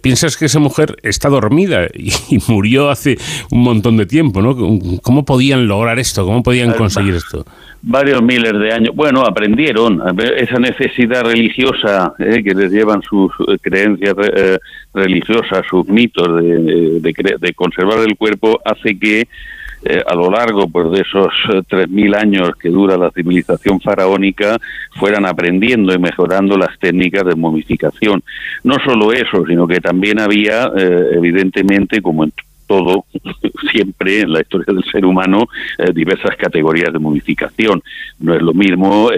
piensas 0.00 0.36
que 0.36 0.46
esa 0.46 0.58
mujer 0.58 0.96
está 1.02 1.28
dormida 1.28 1.86
y 1.94 2.12
murió 2.48 2.90
hace 2.90 3.18
un 3.50 3.62
montón 3.62 3.96
de 3.96 4.06
tiempo. 4.06 4.40
¿Cómo 5.02 5.24
podían 5.24 5.66
lograr 5.66 5.98
esto? 5.98 6.24
¿Cómo 6.24 6.42
podían 6.42 6.72
conseguir 6.72 7.14
esto? 7.14 7.44
Varios 7.80 8.22
miles 8.22 8.52
de 8.52 8.72
años. 8.72 8.94
Bueno, 8.94 9.22
aprendieron 9.22 10.02
esa 10.36 10.58
necesidad 10.58 11.24
religiosa 11.24 12.12
eh, 12.18 12.42
que 12.42 12.54
les 12.54 12.72
llevan 12.72 13.02
sus 13.02 13.30
eh, 13.46 13.56
creencias 13.60 14.14
eh, 14.18 14.58
religiosas, 14.92 15.62
sus 15.68 15.86
mitos 15.86 16.26
de, 16.42 17.52
conservar 17.54 18.00
el 18.00 18.16
cuerpo, 18.16 18.60
hace 18.64 18.98
que 18.98 19.28
a 20.06 20.14
lo 20.14 20.30
largo 20.30 20.68
pues, 20.68 20.90
de 20.90 21.00
esos 21.00 21.32
3.000 21.48 22.16
años 22.16 22.50
que 22.60 22.68
dura 22.68 22.96
la 22.96 23.10
civilización 23.10 23.80
faraónica, 23.80 24.58
fueran 24.98 25.26
aprendiendo 25.26 25.94
y 25.94 25.98
mejorando 25.98 26.56
las 26.56 26.78
técnicas 26.78 27.24
de 27.24 27.34
momificación. 27.34 28.22
No 28.64 28.74
solo 28.84 29.12
eso, 29.12 29.44
sino 29.46 29.66
que 29.66 29.80
también 29.80 30.20
había, 30.20 30.70
evidentemente, 31.12 32.02
como 32.02 32.24
en 32.24 32.32
todo, 32.68 33.06
siempre 33.72 34.20
en 34.20 34.32
la 34.32 34.42
historia 34.42 34.72
del 34.72 34.84
ser 34.84 35.04
humano, 35.04 35.48
eh, 35.78 35.90
diversas 35.92 36.36
categorías 36.36 36.92
de 36.92 37.00
momificación. 37.00 37.82
No 38.20 38.34
es 38.34 38.42
lo 38.42 38.54
mismo 38.54 39.10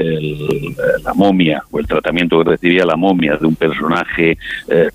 la 1.04 1.12
momia 1.12 1.62
o 1.70 1.78
el 1.80 1.86
tratamiento 1.86 2.38
que 2.38 2.50
recibía 2.52 2.86
la 2.86 2.96
momia 2.96 3.36
de 3.36 3.46
un 3.46 3.56
personaje 3.56 4.38
eh, 4.68 4.88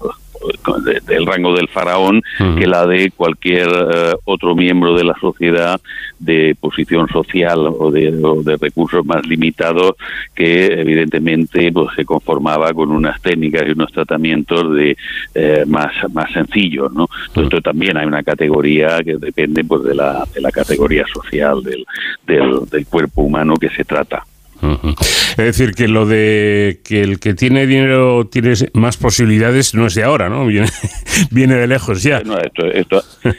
del 1.06 1.26
rango 1.26 1.56
del 1.56 1.68
faraón 1.68 2.22
que 2.58 2.68
la 2.68 2.86
de 2.86 3.12
cualquier 3.12 3.68
eh, 3.68 4.14
otro 4.26 4.56
miembro 4.56 4.96
de 4.96 5.04
la 5.04 5.16
sociedad 5.20 5.80
de 6.20 6.56
posición 6.60 7.08
social 7.10 7.60
o 7.68 7.91
de, 7.91 8.06
recursos 8.60 9.06
más 9.06 9.26
limitados 9.28 9.93
que 10.34 10.68
evidentemente 10.68 11.72
pues, 11.72 11.89
se 11.96 12.06
conformaba 12.06 12.74
con 12.74 12.91
unas 12.91 13.22
técnicas 13.22 13.64
y 13.68 13.72
unos 13.72 13.91
tratamientos 13.91 14.74
de 14.76 14.98
eh, 15.34 15.64
más 15.68 15.91
más 16.14 16.32
sencillos 16.32 16.91
no 16.93 17.08
entonces 17.28 17.64
también 17.64 17.98
hay 17.98 18.06
una 18.06 18.24
categoría 18.24 19.04
que 19.04 19.18
depende 19.18 19.64
pues 19.64 19.84
de 19.84 19.96
la, 19.96 20.26
de 20.34 20.41
la 20.41 20.52
categoría 20.52 21.06
social 21.08 21.62
del, 21.64 21.86
del 22.26 22.86
cuerpo 22.88 23.24
humano 23.24 23.56
que 23.56 23.70
se 23.70 23.84
trata 23.84 24.24
es 24.62 25.36
decir, 25.38 25.74
que 25.74 25.88
lo 25.88 26.06
de 26.06 26.80
que 26.84 27.01
el 27.01 27.20
que 27.20 27.34
tiene 27.34 27.68
dinero 27.68 28.26
tiene 28.26 28.53
más 28.74 28.97
posibilidades 28.97 29.76
no 29.76 29.88
es 29.88 29.95
de 29.95 30.03
ahora, 30.03 30.30
¿no? 30.30 30.45
Viene, 30.45 30.68
viene 31.32 31.56
de 31.56 31.68
lejos 31.68 32.03
ya. 32.03 32.20
esto, 32.20 32.66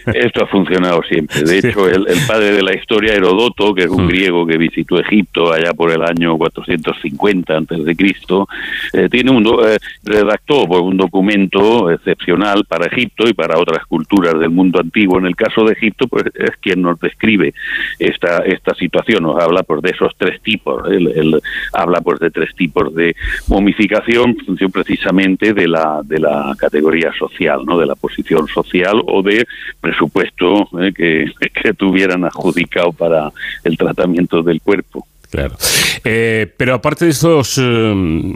esto, 0.06 0.44
ha 0.44 0.46
funcionado 0.46 1.02
siempre. 1.08 1.42
De 1.42 1.58
hecho, 1.58 1.88
el, 1.88 2.06
padre 2.26 2.52
de 2.52 2.62
la 2.62 2.76
historia, 2.76 3.14
Herodoto, 3.14 3.74
que 3.74 3.84
es 3.84 3.90
un 3.90 4.04
mm. 4.04 4.08
griego 4.08 4.46
que 4.46 4.58
visitó 4.58 4.98
Egipto 4.98 5.52
allá 5.52 5.72
por 5.72 5.90
el 5.90 6.02
año 6.02 6.36
450 6.36 7.56
antes 7.56 7.84
de 7.84 7.96
Cristo, 7.96 8.48
eh, 8.92 9.08
tiene 9.08 9.30
un 9.30 9.46
eh, 9.46 9.78
redactó 10.04 10.66
pues, 10.66 10.82
un 10.82 10.96
documento 10.96 11.90
excepcional 11.90 12.64
para 12.66 12.86
Egipto 12.86 13.28
y 13.28 13.32
para 13.32 13.58
otras 13.58 13.86
culturas 13.86 14.38
del 14.38 14.50
mundo 14.50 14.80
antiguo. 14.80 15.18
En 15.18 15.26
el 15.26 15.36
caso 15.36 15.64
de 15.64 15.72
Egipto, 15.72 16.08
pues 16.08 16.24
es 16.34 16.50
quien 16.60 16.82
nos 16.82 17.00
describe 17.00 17.54
esta 17.98 18.38
esta 18.44 18.74
situación, 18.74 19.22
nos 19.22 19.42
habla 19.42 19.62
pues 19.62 19.82
de 19.82 19.90
esos 19.90 20.12
tres 20.16 20.40
tipos. 20.42 20.82
El, 20.90 21.05
él 21.14 21.40
habla 21.72 22.00
pues 22.00 22.20
de 22.20 22.30
tres 22.30 22.54
tipos 22.54 22.94
de 22.94 23.14
momificación, 23.48 24.36
función 24.44 24.70
precisamente 24.70 25.52
de 25.52 25.68
la 25.68 26.00
de 26.04 26.18
la 26.18 26.54
categoría 26.58 27.12
social, 27.18 27.64
no, 27.64 27.78
de 27.78 27.86
la 27.86 27.94
posición 27.94 28.46
social 28.48 29.02
o 29.06 29.22
de 29.22 29.46
presupuesto 29.80 30.68
eh, 30.80 30.92
que, 30.94 31.30
que 31.62 31.74
tuvieran 31.74 32.24
adjudicado 32.24 32.92
para 32.92 33.30
el 33.64 33.76
tratamiento 33.76 34.42
del 34.42 34.60
cuerpo. 34.60 35.06
Claro. 35.30 35.56
Eh, 36.04 36.46
pero 36.56 36.74
aparte 36.74 37.04
de 37.04 37.10
estos 37.10 37.58
eh, 37.58 37.64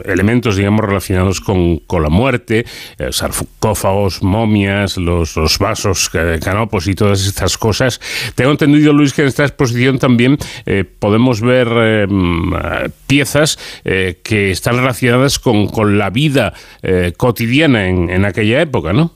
elementos, 0.05 0.57
digamos, 0.57 0.85
relacionados 0.85 1.41
con, 1.41 1.79
con 1.79 2.03
la 2.03 2.09
muerte, 2.09 2.65
eh, 2.99 3.09
sarcófagos, 3.11 4.23
momias, 4.23 4.97
los, 4.97 5.37
los 5.37 5.59
vasos, 5.59 6.11
canopos 6.43 6.89
y 6.89 6.95
todas 6.95 7.27
estas 7.27 7.57
cosas, 7.57 8.01
tengo 8.35 8.51
entendido, 8.51 8.93
Luis, 8.93 9.13
que 9.13 9.23
en 9.23 9.29
esta 9.29 9.45
exposición 9.45 9.99
también 9.99 10.39
podemos 10.99 11.41
ver 11.41 12.09
piezas 13.07 13.59
que 13.85 14.51
están 14.51 14.77
relacionadas 14.77 15.39
con, 15.39 15.69
con 15.69 15.99
la 15.99 16.11
vida 16.11 16.53
cotidiana 17.17 17.89
en, 17.89 18.11
en 18.11 18.25
aquella 18.25 18.61
época, 18.63 18.93
¿no? 18.93 19.13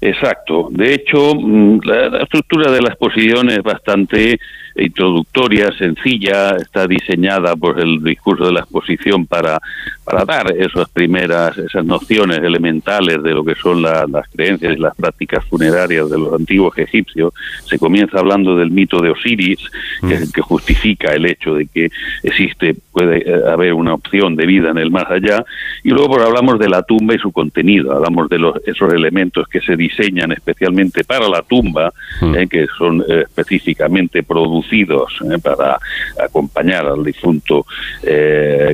Exacto. 0.00 0.68
De 0.70 0.94
hecho, 0.94 1.34
mm, 1.34 1.80
la, 1.84 2.22
estructura 2.22 2.70
de 2.70 2.80
la 2.80 2.90
exposición 2.90 3.50
es 3.50 3.62
bastante 3.62 4.38
introductoria, 4.78 5.72
sencilla, 5.72 6.56
está 6.56 6.86
diseñada 6.86 7.56
por 7.56 7.80
el 7.80 8.02
discurso 8.02 8.46
de 8.46 8.52
la 8.52 8.60
exposición 8.60 9.26
para, 9.26 9.58
para 10.04 10.24
dar 10.24 10.52
esas 10.56 10.88
primeras, 10.90 11.58
esas 11.58 11.84
nociones 11.84 12.38
elementales 12.38 13.22
de 13.22 13.32
lo 13.32 13.44
que 13.44 13.54
son 13.54 13.82
las 13.82 14.06
creencias 14.34 14.76
y 14.76 14.80
las 14.80 14.94
prácticas 14.94 15.44
funerarias 15.46 16.08
de 16.10 16.18
los 16.18 16.32
antiguos 16.32 16.76
egipcios. 16.78 17.32
Se 17.64 17.78
comienza 17.78 18.18
hablando 18.18 18.56
del 18.56 18.70
mito 18.70 19.00
de 19.00 19.10
Osiris, 19.10 19.60
que 20.06 20.14
es 20.14 20.22
el 20.22 20.32
que 20.32 20.42
justifica 20.42 21.12
el 21.12 21.26
hecho 21.26 21.54
de 21.54 21.66
que 21.66 21.90
existe, 22.22 22.76
puede 22.92 23.18
eh, 23.18 23.42
haber 23.50 23.74
una 23.74 23.94
opción 23.94 24.36
de 24.36 24.46
vida 24.46 24.70
en 24.70 24.78
el 24.78 24.90
más 24.90 25.10
allá, 25.10 25.44
y 25.82 25.90
luego 25.90 26.14
pues, 26.14 26.26
hablamos 26.26 26.58
de 26.58 26.68
la 26.68 26.82
tumba 26.82 27.14
y 27.14 27.18
su 27.18 27.32
contenido, 27.32 27.92
hablamos 27.92 28.28
de 28.28 28.38
los, 28.38 28.56
esos 28.66 28.92
elementos 28.92 29.48
que 29.48 29.60
se 29.60 29.76
diseñan 29.76 30.32
especialmente 30.32 31.04
para 31.04 31.28
la 31.28 31.42
tumba, 31.42 31.92
mm. 32.20 32.34
eh, 32.34 32.46
que 32.48 32.66
son 32.78 33.02
eh, 33.08 33.24
específicamente 33.26 34.22
producidos 34.22 34.67
eh, 34.72 35.38
para 35.42 35.78
acompañar 36.22 36.86
al 36.86 37.04
difunto 37.04 37.66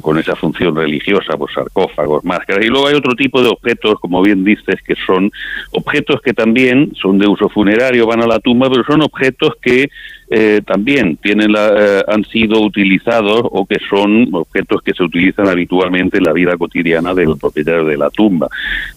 con 0.02 0.18
esa 0.18 0.36
función 0.36 0.76
religiosa, 0.76 1.36
pues 1.36 1.54
sarcófagos, 1.54 2.24
máscaras. 2.24 2.64
Y 2.64 2.68
luego 2.68 2.88
hay 2.88 2.94
otro 2.94 3.14
tipo 3.14 3.42
de 3.42 3.48
objetos, 3.48 3.98
como 4.00 4.22
bien 4.22 4.44
dices, 4.44 4.80
que 4.86 4.94
son 5.06 5.30
objetos 5.72 6.20
que 6.20 6.32
también 6.32 6.92
son 7.00 7.18
de 7.18 7.26
uso 7.26 7.48
funerario, 7.48 8.06
van 8.06 8.22
a 8.22 8.26
la 8.26 8.38
tumba, 8.38 8.68
pero 8.70 8.84
son 8.84 9.02
objetos 9.02 9.54
que 9.60 9.88
eh, 10.36 10.62
también 10.66 11.16
tienen 11.18 11.52
la, 11.52 11.68
eh, 11.68 12.02
han 12.08 12.24
sido 12.24 12.60
utilizados 12.60 13.42
o 13.44 13.64
que 13.66 13.76
son 13.88 14.30
objetos 14.32 14.82
que 14.82 14.92
se 14.92 15.04
utilizan 15.04 15.46
habitualmente 15.46 16.18
en 16.18 16.24
la 16.24 16.32
vida 16.32 16.56
cotidiana 16.56 17.14
del 17.14 17.36
propietario 17.40 17.84
de 17.84 17.96
la 17.96 18.10
tumba. 18.10 18.48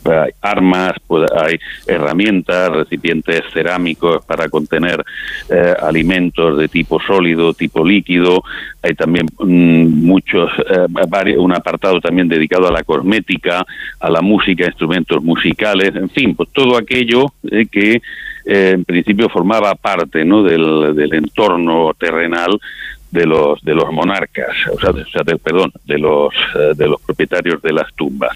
Hay 0.03 0.31
armas, 0.41 0.93
pues 1.05 1.29
hay 1.31 1.59
herramientas, 1.85 2.71
recipientes 2.71 3.43
cerámicos 3.53 4.25
para 4.25 4.49
contener 4.49 5.05
eh, 5.51 5.75
alimentos 5.79 6.57
de 6.57 6.69
tipo 6.69 6.99
sólido, 6.99 7.53
tipo 7.53 7.85
líquido. 7.85 8.41
Hay 8.81 8.95
también 8.95 9.27
mm, 9.37 10.05
muchos, 10.07 10.49
un 11.37 11.53
apartado 11.53 12.01
también 12.01 12.27
dedicado 12.27 12.67
a 12.67 12.71
la 12.71 12.81
cosmética, 12.81 13.63
a 13.99 14.09
la 14.09 14.21
música, 14.23 14.65
instrumentos 14.65 15.23
musicales, 15.23 15.95
en 15.95 16.09
fin, 16.09 16.33
pues 16.33 16.49
todo 16.51 16.77
aquello 16.77 17.27
que 17.71 18.01
eh, 18.47 18.71
en 18.73 18.85
principio 18.85 19.29
formaba 19.29 19.75
parte 19.75 20.23
¿no? 20.25 20.43
del, 20.43 20.95
del 20.95 21.13
entorno 21.13 21.93
terrenal 21.97 22.59
de 23.11 23.25
los 23.25 23.61
de 23.61 23.73
los 23.73 23.91
monarcas, 23.91 24.53
o 24.73 24.79
sea, 24.79 24.91
de, 24.91 25.37
perdón, 25.37 25.71
de 25.85 25.97
los 25.97 26.33
eh, 26.55 26.73
de 26.75 26.87
los 26.87 27.01
propietarios 27.01 27.61
de 27.61 27.71
las 27.71 27.93
tumbas. 27.95 28.35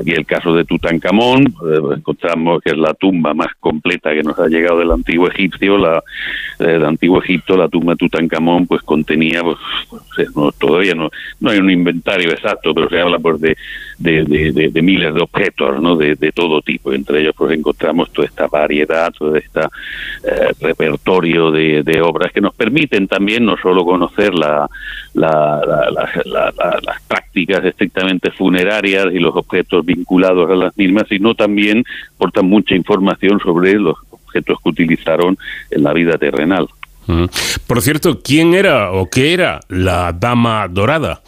Aquí 0.00 0.12
el 0.12 0.24
caso 0.24 0.54
de 0.54 0.64
Tutankamón, 0.64 1.42
eh, 1.46 1.94
encontramos 1.96 2.62
que 2.62 2.70
es 2.70 2.78
la 2.78 2.94
tumba 2.94 3.34
más 3.34 3.48
completa 3.60 4.14
que 4.14 4.22
nos 4.22 4.38
ha 4.38 4.48
llegado 4.48 4.78
del 4.78 4.90
antiguo 4.90 5.28
egipcio, 5.28 5.76
la 5.76 6.02
del 6.58 6.84
antiguo 6.84 7.22
Egipto, 7.22 7.56
la 7.56 7.68
tumba 7.68 7.92
de 7.92 7.98
Tutankamón, 7.98 8.66
pues 8.66 8.82
contenía, 8.82 9.42
pues, 9.42 9.58
todavía 10.58 10.94
no, 10.94 11.10
no 11.40 11.50
hay 11.50 11.58
un 11.58 11.70
inventario 11.70 12.30
exacto, 12.30 12.72
pero 12.74 12.88
se 12.88 13.00
habla 13.00 13.18
pues 13.18 13.40
de, 13.40 13.56
de, 13.98 14.24
de, 14.24 14.82
miles 14.82 15.14
de 15.14 15.20
objetos, 15.20 15.80
¿no? 15.80 15.96
De, 15.96 16.16
todo 16.32 16.60
tipo. 16.62 16.92
Entre 16.92 17.20
ellos 17.20 17.34
pues 17.36 17.56
encontramos 17.56 18.12
toda 18.12 18.28
esta 18.28 18.46
variedad, 18.46 19.12
todo 19.12 19.36
este 19.36 19.60
repertorio 20.60 21.50
de, 21.50 22.00
obras 22.02 22.32
que 22.32 22.40
nos 22.40 22.54
permiten 22.54 23.08
también 23.08 23.44
no 23.44 23.56
solo 23.56 23.84
conocer 23.84 24.06
conocer 24.06 24.34
la, 24.34 24.68
las 25.14 27.02
prácticas 27.08 27.64
estrictamente 27.64 28.30
funerarias 28.30 29.06
y 29.12 29.18
los 29.18 29.34
objetos 29.34 29.84
vinculados 29.84 30.50
a 30.50 30.54
las 30.54 30.76
mismas, 30.76 31.04
sino 31.08 31.34
también 31.34 31.84
portan 32.18 32.46
mucha 32.46 32.74
información 32.74 33.40
sobre 33.40 33.74
los 33.74 33.96
objetos 34.10 34.58
que 34.62 34.68
utilizaron 34.68 35.38
en 35.70 35.82
la 35.82 35.92
vida 35.92 36.18
terrenal. 36.18 36.68
Por 37.66 37.82
cierto, 37.82 38.20
¿quién 38.22 38.54
era 38.54 38.90
o 38.92 39.08
qué 39.08 39.32
era 39.32 39.60
la 39.68 40.12
Dama 40.12 40.66
Dorada? 40.68 41.22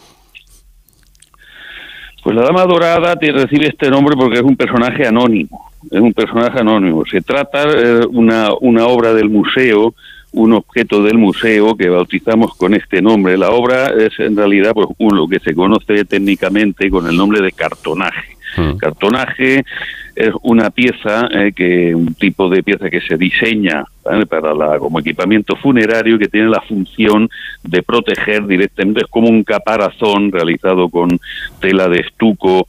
Pues 2.23 2.35
la 2.35 2.43
Dama 2.43 2.65
Dorada 2.65 3.15
te 3.15 3.31
recibe 3.31 3.67
este 3.67 3.89
nombre 3.89 4.15
porque 4.15 4.39
es 4.39 4.43
un 4.43 4.55
personaje 4.55 5.07
anónimo. 5.07 5.71
Es 5.89 5.99
un 5.99 6.13
personaje 6.13 6.59
anónimo. 6.59 7.05
Se 7.05 7.21
trata 7.21 7.65
de 7.65 8.01
eh, 8.01 8.05
una, 8.11 8.49
una 8.59 8.87
obra 8.87 9.13
del 9.13 9.29
museo, 9.29 9.93
un 10.33 10.53
objeto 10.53 11.01
del 11.01 11.17
museo 11.17 11.75
que 11.75 11.89
bautizamos 11.89 12.55
con 12.55 12.73
este 12.73 13.01
nombre. 13.01 13.37
La 13.37 13.51
obra 13.51 13.87
es 13.87 14.19
en 14.19 14.35
realidad 14.35 14.73
pues, 14.73 14.87
lo 14.99 15.27
que 15.27 15.39
se 15.39 15.55
conoce 15.55 16.05
técnicamente 16.05 16.89
con 16.89 17.07
el 17.07 17.15
nombre 17.15 17.41
de 17.41 17.51
cartonaje. 17.51 18.37
Hmm. 18.57 18.77
Cartonaje 18.77 19.63
es 20.19 20.33
una 20.43 20.69
pieza, 20.69 21.29
eh, 21.31 21.53
que 21.55 21.95
un 21.95 22.13
tipo 22.13 22.49
de 22.49 22.61
pieza 22.61 22.89
que 22.89 22.99
se 22.99 23.15
diseña 23.15 23.85
para 24.29 24.53
la, 24.53 24.77
como 24.77 24.99
equipamiento 24.99 25.55
funerario 25.55 26.19
que 26.19 26.27
tiene 26.27 26.49
la 26.49 26.59
función 26.61 27.29
de 27.63 27.81
proteger 27.83 28.45
directamente, 28.45 29.01
es 29.01 29.07
como 29.07 29.29
un 29.29 29.43
caparazón 29.43 30.31
realizado 30.31 30.89
con 30.89 31.19
tela 31.61 31.87
de 31.87 32.01
estuco 32.01 32.67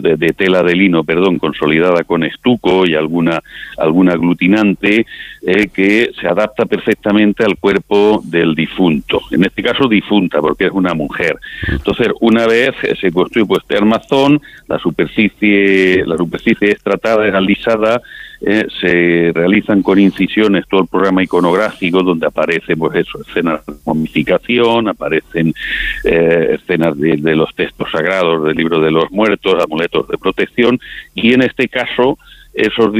de, 0.00 0.16
de, 0.16 0.32
tela 0.32 0.62
de 0.62 0.74
lino, 0.74 1.04
perdón, 1.04 1.38
consolidada 1.38 2.04
con 2.04 2.24
estuco 2.24 2.86
y 2.86 2.94
alguna 2.94 3.42
alguna 3.76 4.12
aglutinante 4.12 5.06
eh, 5.42 5.68
que 5.68 6.10
se 6.18 6.26
adapta 6.26 6.64
perfectamente 6.64 7.44
al 7.44 7.58
cuerpo 7.58 8.22
del 8.24 8.54
difunto. 8.54 9.20
En 9.30 9.44
este 9.44 9.62
caso 9.62 9.88
difunta, 9.88 10.40
porque 10.40 10.66
es 10.66 10.72
una 10.72 10.94
mujer. 10.94 11.36
Entonces, 11.68 12.08
una 12.20 12.46
vez 12.46 12.70
se 13.00 13.10
construye 13.12 13.46
pues 13.46 13.60
este 13.62 13.76
armazón, 13.76 14.40
la 14.68 14.78
superficie 14.78 16.04
la 16.06 16.16
superficie 16.16 16.61
es 16.70 16.82
tratada, 16.82 17.26
es 17.26 17.34
alisada 17.34 18.00
eh, 18.44 18.66
se 18.80 19.30
realizan 19.32 19.82
con 19.82 20.00
incisiones 20.00 20.66
todo 20.66 20.80
el 20.80 20.88
programa 20.88 21.22
iconográfico 21.22 22.02
donde 22.02 22.26
aparecen 22.26 22.76
pues 22.76 22.96
eso, 22.96 23.20
escenas 23.20 23.64
de 23.64 23.74
momificación, 23.86 24.88
aparecen 24.88 25.54
eh, 26.02 26.58
escenas 26.58 26.98
de, 26.98 27.36
los 27.36 27.54
textos 27.54 27.88
sagrados 27.92 28.42
del 28.42 28.56
libro 28.56 28.80
de 28.80 28.90
los 28.90 29.12
muertos, 29.12 29.62
amuletos 29.62 30.08
de 30.08 30.18
protección 30.18 30.80
y 31.14 31.34
en 31.34 31.42
este 31.42 31.68
caso 31.68 32.18
esos, 32.52 32.92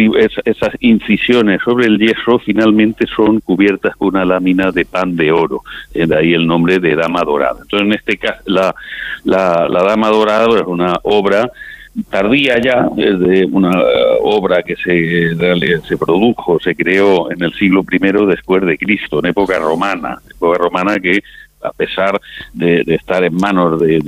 esas 0.44 0.70
incisiones 0.78 1.60
sobre 1.64 1.86
el 1.86 1.98
yeso 1.98 2.38
finalmente 2.38 3.08
son 3.08 3.40
cubiertas 3.40 3.96
con 3.96 4.08
una 4.10 4.24
lámina 4.24 4.70
de 4.70 4.84
pan 4.84 5.16
de 5.16 5.32
oro, 5.32 5.62
eh, 5.92 6.06
de 6.06 6.16
ahí 6.16 6.34
el 6.34 6.46
nombre 6.46 6.78
de 6.78 6.94
Dama 6.94 7.22
Dorada. 7.24 7.58
Entonces, 7.60 7.88
en 7.88 7.94
este 7.94 8.16
caso, 8.16 8.40
la, 8.46 8.72
la 9.24 9.82
Dama 9.82 10.08
Dorada 10.08 10.60
es 10.60 10.66
una 10.66 10.94
obra 11.02 11.50
tardía 12.10 12.60
ya, 12.60 12.88
desde 12.94 13.44
una 13.46 13.70
eh, 13.70 13.84
obra 14.22 14.62
que 14.62 14.76
se, 14.76 15.36
se 15.86 15.96
produjo, 15.96 16.58
se 16.60 16.74
creó 16.74 17.30
en 17.30 17.42
el 17.42 17.52
siglo 17.54 17.84
I 17.90 18.26
después 18.26 18.64
de 18.64 18.78
Cristo, 18.78 19.18
en 19.18 19.26
época 19.26 19.58
romana, 19.58 20.18
época 20.30 20.58
romana 20.58 20.98
que 20.98 21.22
a 21.62 21.70
pesar 21.70 22.20
de, 22.52 22.82
estar 22.88 23.22
en 23.24 23.34
manos 23.36 23.80
de, 23.80 24.00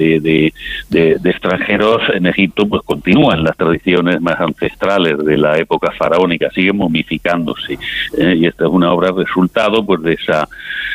de, 0.91 1.20
extranjeros 1.24 2.03
en 2.12 2.26
Egipto, 2.26 2.66
pues 2.68 2.82
continúan 2.82 3.45
las 3.45 3.57
tradiciones 3.57 4.20
más 4.20 4.41
ancestrales 4.41 5.18
de 5.18 5.39
la 5.39 5.59
época 5.59 5.93
faraónica, 5.93 6.51
siguen 6.51 6.76
momificándose. 6.76 7.78
¿eh? 8.18 8.35
y 8.37 8.47
esta 8.47 8.64
es 8.64 8.70
una 8.70 8.93
obra 8.93 9.12
resultado 9.12 9.85
pues 9.85 10.03
de 10.03 10.14
esa, 10.14 10.49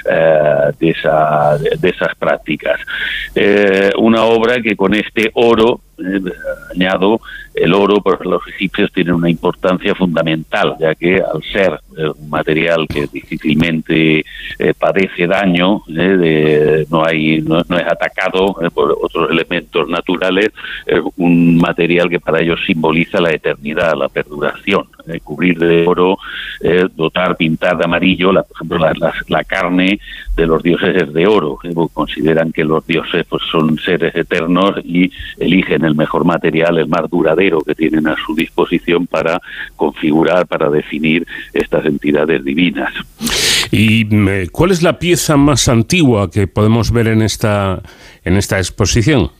eh, 0.09 0.71
de, 0.79 0.89
esa 0.89 1.57
de, 1.57 1.89
esas 1.89 2.15
prácticas. 2.15 2.79
una 3.97 4.23
obra 4.23 4.61
que 4.61 4.75
con 4.75 4.93
este 4.93 5.31
oro 5.33 5.79
eh, 5.79 5.88
añado, 6.73 7.19
el 7.59 7.73
oro 7.73 8.01
para 8.01 8.23
los 8.23 8.47
egipcios 8.47 8.91
tiene 8.91 9.13
una 9.13 9.29
importancia 9.29 9.93
fundamental, 9.93 10.75
ya 10.79 10.95
que 10.95 11.15
al 11.15 11.43
ser 11.43 11.79
eh, 11.97 12.09
un 12.17 12.29
material 12.29 12.87
que 12.87 13.07
difícilmente 13.11 14.19
eh, 14.57 14.73
padece 14.77 15.27
daño, 15.27 15.81
no, 16.89 17.05
hay, 17.05 17.41
no, 17.41 17.59
es 17.59 17.87
atacado 17.87 18.55
por 18.73 18.97
otros 19.01 19.29
elementos 19.29 19.89
naturales, 19.89 20.49
es 20.85 21.01
un 21.17 21.57
material 21.57 22.09
que 22.09 22.19
para 22.19 22.39
ellos 22.41 22.59
simboliza 22.65 23.19
la 23.19 23.31
eternidad, 23.31 23.93
la 23.95 24.09
perduración. 24.09 24.85
cubrir 25.23 25.57
de 25.57 25.87
oro, 25.87 26.17
dotar, 26.95 27.35
pintar 27.35 27.77
de 27.77 27.85
amarillo, 27.85 28.31
la, 28.31 28.43
por 28.43 28.55
ejemplo, 28.55 28.77
la, 28.77 29.13
la, 29.27 29.43
carne 29.43 29.99
de 30.35 30.45
los 30.45 30.61
dioses 30.61 30.95
es 30.95 31.13
de 31.13 31.27
oro. 31.27 31.57
consideran 31.93 32.51
que 32.51 32.63
los 32.63 32.85
dioses 32.85 33.25
pues, 33.27 33.41
son 33.51 33.77
seres 33.79 34.15
eternos 34.15 34.75
y 34.83 35.11
eligen 35.39 35.83
el 35.83 35.95
mejor 35.95 36.25
material, 36.25 36.77
el 36.77 36.87
más 36.87 37.09
duradero 37.09 37.48
que 37.65 37.75
tienen 37.75 38.07
a 38.07 38.15
su 38.25 38.35
disposición 38.35 39.07
para 39.07 39.41
configurar, 39.75 40.47
para 40.47 40.69
definir 40.69 41.25
estas 41.53 41.85
entidades 41.85 42.43
divinas. 42.43 42.93
¿Y 43.71 44.05
mm, 44.05 44.47
cuál 44.51 44.71
es 44.71 44.81
la 44.81 44.99
pieza 44.99 45.37
más 45.37 45.67
antigua 45.67 46.29
que 46.31 46.47
podemos 46.47 46.91
ver 46.91 47.07
en 47.07 47.21
esta, 47.21 47.81
en 48.23 48.37
esta 48.37 48.57
exposición? 48.57 49.31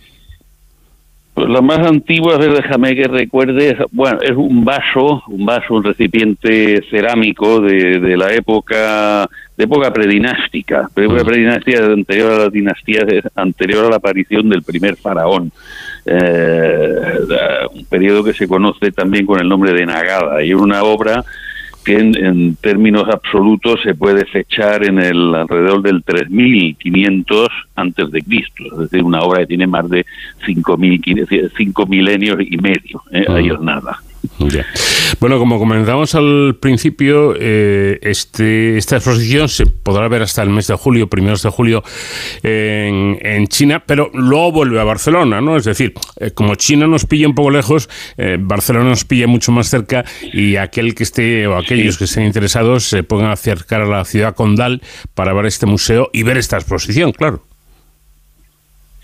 Pues 1.33 1.47
la 1.47 1.61
más 1.61 1.79
antigua, 1.79 2.37
déjame 2.37 2.95
que 2.95 3.07
recuerde, 3.07 3.77
bueno, 3.91 4.19
es 4.21 4.35
un 4.35 4.65
vaso, 4.65 5.23
un 5.27 5.45
vaso, 5.45 5.75
un 5.75 5.83
recipiente 5.85 6.83
cerámico 6.89 7.61
de, 7.61 7.99
de 7.99 8.17
la 8.17 8.33
época 8.33 9.29
de 9.59 9.65
época 9.65 9.91
predinástica, 9.91 10.89
época 10.95 11.23
predinástica 11.25 11.85
anterior 11.85 12.31
a 12.31 12.37
la 12.45 12.49
dinastía, 12.49 13.05
anterior 13.35 13.85
a 13.85 13.89
la 13.89 13.97
aparición 13.97 14.47
del 14.47 14.63
primer 14.63 14.95
faraón, 14.95 15.47
eh, 15.47 15.51
un 16.05 17.85
periodo 17.85 18.23
que 18.23 18.33
se 18.33 18.47
conoce 18.47 18.91
también 18.91 19.25
con 19.25 19.39
el 19.39 19.47
nombre 19.47 19.73
de 19.73 19.85
Nagada, 19.85 20.43
y 20.43 20.53
una 20.53 20.83
obra 20.83 21.23
que 21.83 21.97
en, 21.97 22.55
términos 22.57 23.07
absolutos 23.09 23.79
se 23.83 23.95
puede 23.95 24.25
fechar 24.25 24.85
en 24.85 24.99
el 24.99 25.33
alrededor 25.33 25.81
del 25.81 26.03
3500 26.03 27.47
antes 27.75 28.11
de 28.11 28.21
Cristo, 28.21 28.63
es 28.73 28.79
decir, 28.79 29.03
una 29.03 29.21
obra 29.21 29.39
que 29.39 29.47
tiene 29.47 29.67
más 29.67 29.89
de 29.89 30.05
5 30.45 30.77
milenios 31.87 32.37
y 32.41 32.57
medio, 32.57 33.01
¿eh? 33.11 33.25
ahí 33.29 33.49
es 33.49 33.59
nada. 33.59 33.99
Bueno, 35.19 35.37
como 35.37 35.59
comentamos 35.59 36.15
al 36.15 36.57
principio, 36.59 37.35
eh, 37.37 37.99
este, 38.01 38.77
esta 38.77 38.95
exposición 38.95 39.49
se 39.49 39.65
podrá 39.65 40.07
ver 40.07 40.21
hasta 40.21 40.41
el 40.43 40.49
mes 40.49 40.67
de 40.67 40.75
julio, 40.75 41.09
primeros 41.09 41.43
de 41.43 41.49
julio, 41.49 41.83
en, 42.43 43.47
China, 43.47 43.83
pero 43.85 44.11
luego 44.13 44.51
vuelve 44.51 44.79
a 44.79 44.83
Barcelona, 44.83 45.41
¿no? 45.41 45.57
Es 45.57 45.65
decir, 45.65 45.93
eh, 46.19 46.31
como 46.31 46.55
China 46.55 46.87
nos 46.87 47.05
pilla 47.05 47.27
un 47.27 47.35
poco 47.35 47.49
lejos, 47.49 47.89
eh, 48.17 48.37
Barcelona 48.39 48.89
nos 48.89 49.05
pilla 49.05 49.27
mucho 49.27 49.51
más 49.51 49.69
cerca 49.69 50.05
y 50.31 50.55
aquel 50.55 50.93
que 50.95 51.03
esté 51.03 51.47
o 51.47 51.57
aquellos 51.57 51.97
que 51.97 52.05
estén 52.05 52.25
interesados 52.25 52.85
se 52.85 53.03
puedan 53.03 53.31
acercar 53.31 53.81
a 53.81 53.85
la 53.85 54.05
ciudad 54.05 54.35
condal 54.35 54.81
para 55.15 55.33
ver 55.33 55.47
este 55.47 55.65
museo 55.65 56.09
y 56.13 56.23
ver 56.23 56.37
esta 56.37 56.57
exposición, 56.57 57.11
claro. 57.11 57.48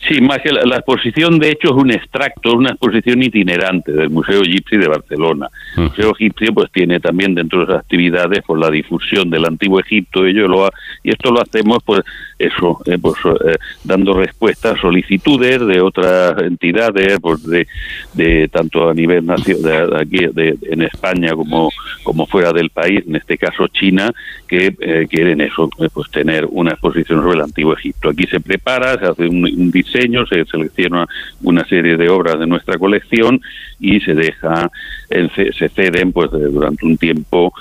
Sí, 0.08 0.22
más 0.22 0.39
que 0.39 0.51
la, 0.51 0.76
exposición 0.76 1.39
de 1.39 1.49
hecho 1.49 1.70
es 1.70 1.84
un 1.84 1.91
extracto, 1.91 2.53
una 2.53 2.70
exposición 2.70 3.24
itinerante 3.24 3.91
del 3.91 4.12
Museo 4.12 4.41
Egipcio 4.43 4.80
de 4.80 4.88
Barcelona. 4.88 5.49
El 5.76 5.86
Museo 5.86 6.12
Egipcio 6.12 6.53
pues 6.53 6.72
tiene 6.72 6.99
también 6.99 7.34
dentro 7.34 7.62
de 7.62 7.66
sus 7.66 7.76
actividades 7.76 8.43
por 8.43 8.60
la 8.60 8.70
difusión 8.70 9.32
del 9.32 9.45
antiguo 9.45 9.80
Egipto, 9.80 10.26
ello 10.26 10.47
lo 10.47 10.70
y 11.03 11.10
esto 11.10 11.32
lo 11.32 11.41
hacemos 11.41 11.80
pues 11.84 12.01
eso, 12.38 12.80
eh, 12.86 12.98
pues 13.02 13.16
eh, 13.26 13.56
dando 13.84 14.14
respuesta 14.14 14.72
a 14.72 14.78
solicitudes 14.78 15.66
de 15.66 15.80
otras 15.80 16.42
entidades, 16.42 17.18
pues 17.22 17.44
de, 17.44 17.68
de 18.14 18.48
tanto 18.50 18.90
a 18.90 18.94
nivel 18.94 19.26
nacional 19.26 19.90
de, 19.90 19.98
aquí 20.00 20.26
de, 20.34 20.58
en 20.70 20.82
España 20.82 21.34
como 21.34 21.70
como 22.04 22.28
fuera 22.28 22.52
del 22.52 22.70
país, 22.70 23.04
en 23.08 23.16
este 23.16 23.38
caso 23.38 23.68
China, 23.68 24.12
que 24.48 24.76
eh, 24.80 25.07
quieren 25.10 25.41
eso, 25.41 25.70
pues 25.94 26.12
tener 26.12 26.45
una 26.49 26.72
exposición 26.72 27.22
sobre 27.22 27.38
el 27.38 27.44
antiguo 27.44 27.74
Egipto. 27.74 28.10
Aquí 28.10 28.28
se 28.28 28.40
prepara, 28.40 28.99
se 28.99 29.06
hace 29.06 29.28
un 29.28 29.72
diseño 29.72 30.26
se 30.26 30.45
selecciona 30.45 31.07
una 31.41 31.66
serie 31.66 31.98
de 31.98 32.10
obras 32.10 32.40
de 32.40 32.48
nuestra 32.48 32.78
colección 32.78 33.41
y 33.80 33.99
se 34.02 34.14
deja, 34.14 34.70
se 35.10 35.70
ceden 35.70 36.12
pues 36.12 36.32
durante 36.32 36.86
un 36.86 36.98
tiempo 36.98 37.53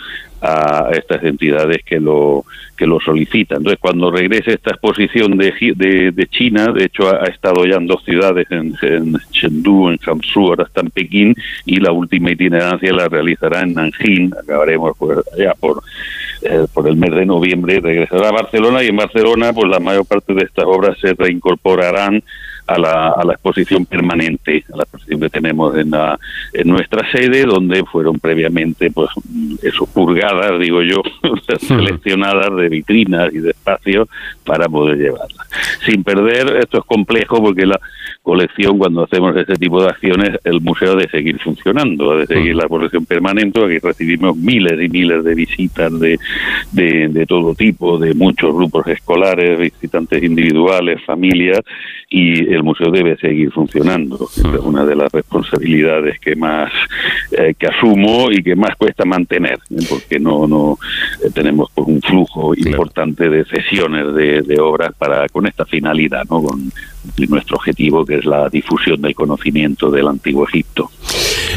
a 0.45 0.91
estas 0.93 1.25
entidades 1.25 1.83
que 1.85 1.99
lo 1.99 2.45
que 2.77 2.87
lo 2.87 3.01
solicitan. 3.01 3.59
Entonces, 3.59 3.79
cuando 3.81 4.11
regrese 4.11 4.55
esta 4.55 4.71
exposición 4.71 5.37
de, 5.37 5.53
de, 6.12 6.27
China, 6.27 6.73
de 6.73 6.85
hecho 6.85 7.09
ha, 7.09 7.27
estado 7.27 7.65
ya 7.65 7.77
en 7.77 7.87
dos 7.87 8.05
ciudades, 8.05 8.47
en, 8.51 8.75
en 8.83 9.16
Chengdu, 9.31 9.91
en 9.91 9.99
Hangzhou, 9.99 10.49
ahora 10.49 10.65
está 10.65 10.81
en 10.81 10.91
Pekín, 10.91 11.35
y 11.65 11.77
la 11.77 11.93
última 11.93 12.33
itinerancia 12.33 12.93
la 12.93 13.09
realizará 13.09 13.61
en 13.61 13.75
Nanjing, 13.75 14.33
acabaremos 14.43 14.97
pues, 14.99 15.19
ya 15.39 15.55
por, 15.55 15.83
eh, 16.43 16.66
por 16.73 16.89
el 16.89 16.97
mes 16.97 17.12
de 17.12 17.27
noviembre, 17.27 17.81
regresará 17.81 18.29
a 18.29 18.33
Barcelona, 18.33 18.83
y 18.83 18.89
en 18.89 18.97
Barcelona, 18.97 19.53
pues 19.53 19.69
la 19.69 19.79
mayor 19.79 20.05
parte 20.07 20.35
de 20.35 20.43
estas 20.43 20.65
obras 20.65 20.99
se 21.01 21.15
reincorporarán 21.15 22.23
a 22.66 22.78
la, 22.78 23.09
a 23.11 23.24
la 23.24 23.35
exposición 23.35 23.85
permanente, 23.86 24.65
a 24.73 24.77
la 24.77 24.82
exposición 24.85 25.20
que 25.20 25.28
tenemos 25.28 25.77
en, 25.77 25.91
la, 25.91 26.19
en 26.53 26.69
nuestra 26.69 27.11
sede, 27.11 27.45
donde 27.45 27.85
fueron 27.85 28.19
previamente, 28.19 28.91
pues, 28.91 29.11
eso, 29.62 29.86
purgadas, 29.86 30.59
digo 30.59 30.82
yo, 30.82 31.03
seleccionadas 31.59 32.57
de 32.57 32.69
vitrinas 32.69 33.35
y 33.35 33.39
de 33.39 33.51
espacios 33.51 34.09
para 34.45 34.69
poder 34.69 34.99
llevarlas. 34.99 35.49
Sin 35.85 36.03
perder, 36.03 36.57
esto 36.57 36.78
es 36.78 36.85
complejo 36.85 37.43
porque 37.43 37.66
la 37.66 37.78
colección, 38.23 38.78
cuando 38.78 39.05
hacemos 39.05 39.36
este 39.36 39.55
tipo 39.57 39.82
de 39.82 39.91
acciones, 39.91 40.39
el 40.45 40.61
museo 40.62 40.97
debe 40.97 41.11
seguir 41.11 41.39
funcionando, 41.41 42.16
de 42.16 42.27
seguir 42.27 42.57
la 42.57 42.66
colección 42.66 43.05
permanente, 43.05 43.62
aquí 43.62 43.78
recibimos 43.78 44.35
miles 44.35 44.81
y 44.82 44.89
miles 44.89 45.23
de 45.24 45.35
visitas 45.35 46.01
de, 46.01 46.19
de, 46.73 47.09
de 47.09 47.27
todo 47.27 47.55
tipo, 47.55 47.99
de 47.99 48.15
muchos 48.15 48.55
grupos 48.55 48.86
escolares, 48.86 49.59
visitantes 49.59 50.23
individuales, 50.23 51.05
familias, 51.05 51.61
y 52.09 52.54
el 52.55 52.63
museo 52.63 52.91
debe 52.91 53.17
seguir 53.17 53.51
funcionando. 53.53 54.29
Es 54.37 54.45
una 54.45 54.85
de 54.85 54.97
las 54.97 55.11
responsabilidades 55.13 56.19
que 56.21 56.37
más 56.37 56.73
eh, 57.33 57.55
que 57.59 57.67
asumo 57.67 58.31
y 58.31 58.43
que 58.43 58.57
más 58.57 58.77
cuesta 58.77 59.05
mantener, 59.05 59.59
¿eh? 59.71 59.85
porque 59.89 60.19
no 60.19 60.47
no 60.47 60.79
eh, 61.25 61.31
tenemos 61.33 61.71
pues, 61.75 61.89
un 61.89 62.01
flujo 62.01 62.55
importante 62.55 63.29
de 63.29 63.45
sesiones 63.45 64.15
de, 64.15 64.43
de, 64.43 64.61
obras 64.61 64.93
para 64.97 65.29
con 65.29 65.47
esta 65.47 65.65
finalidad, 65.65 66.25
¿no? 66.31 66.43
Con 66.43 66.73
nuestro 67.29 67.57
objetivo 67.57 68.05
que 68.05 68.17
es 68.17 68.25
la 68.25 68.49
difusión 68.49 69.01
del 69.01 69.15
conocimiento 69.15 69.91
del 69.91 70.09
antiguo 70.09 70.47
Egipto. 70.47 70.91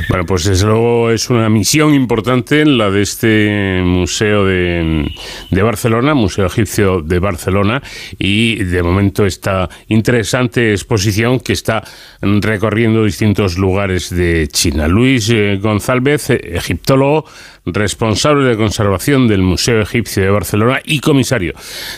Bueno, 0.10 0.26
pues 0.26 0.46
desde 0.46 0.68
luego 0.68 1.12
es 1.12 1.30
una 1.30 1.50
misión 1.50 1.94
importante 1.94 2.66
la 2.66 2.90
de 2.90 3.02
este 3.02 3.82
Museo 3.84 4.46
de, 4.46 5.12
de, 5.50 5.62
Barcelona, 5.64 6.14
Museo 6.14 6.46
Egipcio 6.46 7.02
de 7.02 7.20
Barcelona, 7.20 7.82
y 8.18 8.56
de 8.64 8.84
momento 8.84 9.26
esta 9.26 9.70
interesante 9.88 10.72
exposición 10.72 11.40
que 11.40 11.54
está 11.54 11.84
recorriendo 12.22 13.04
distintos 13.04 13.58
lugares 13.58 14.10
de 14.10 14.48
China. 14.52 14.88
Luis 14.88 15.30
eh, 15.30 15.58
González, 15.62 16.30
egiptólogo, 16.30 17.26
responsable 17.74 18.46
de 18.46 18.58
conservación 18.58 19.28
del 19.28 19.42
Museo 19.42 19.82
Egipcio 19.82 20.24
de 20.24 20.30
Barcelona 20.30 20.80
y 20.86 21.00
comisario 21.00 21.54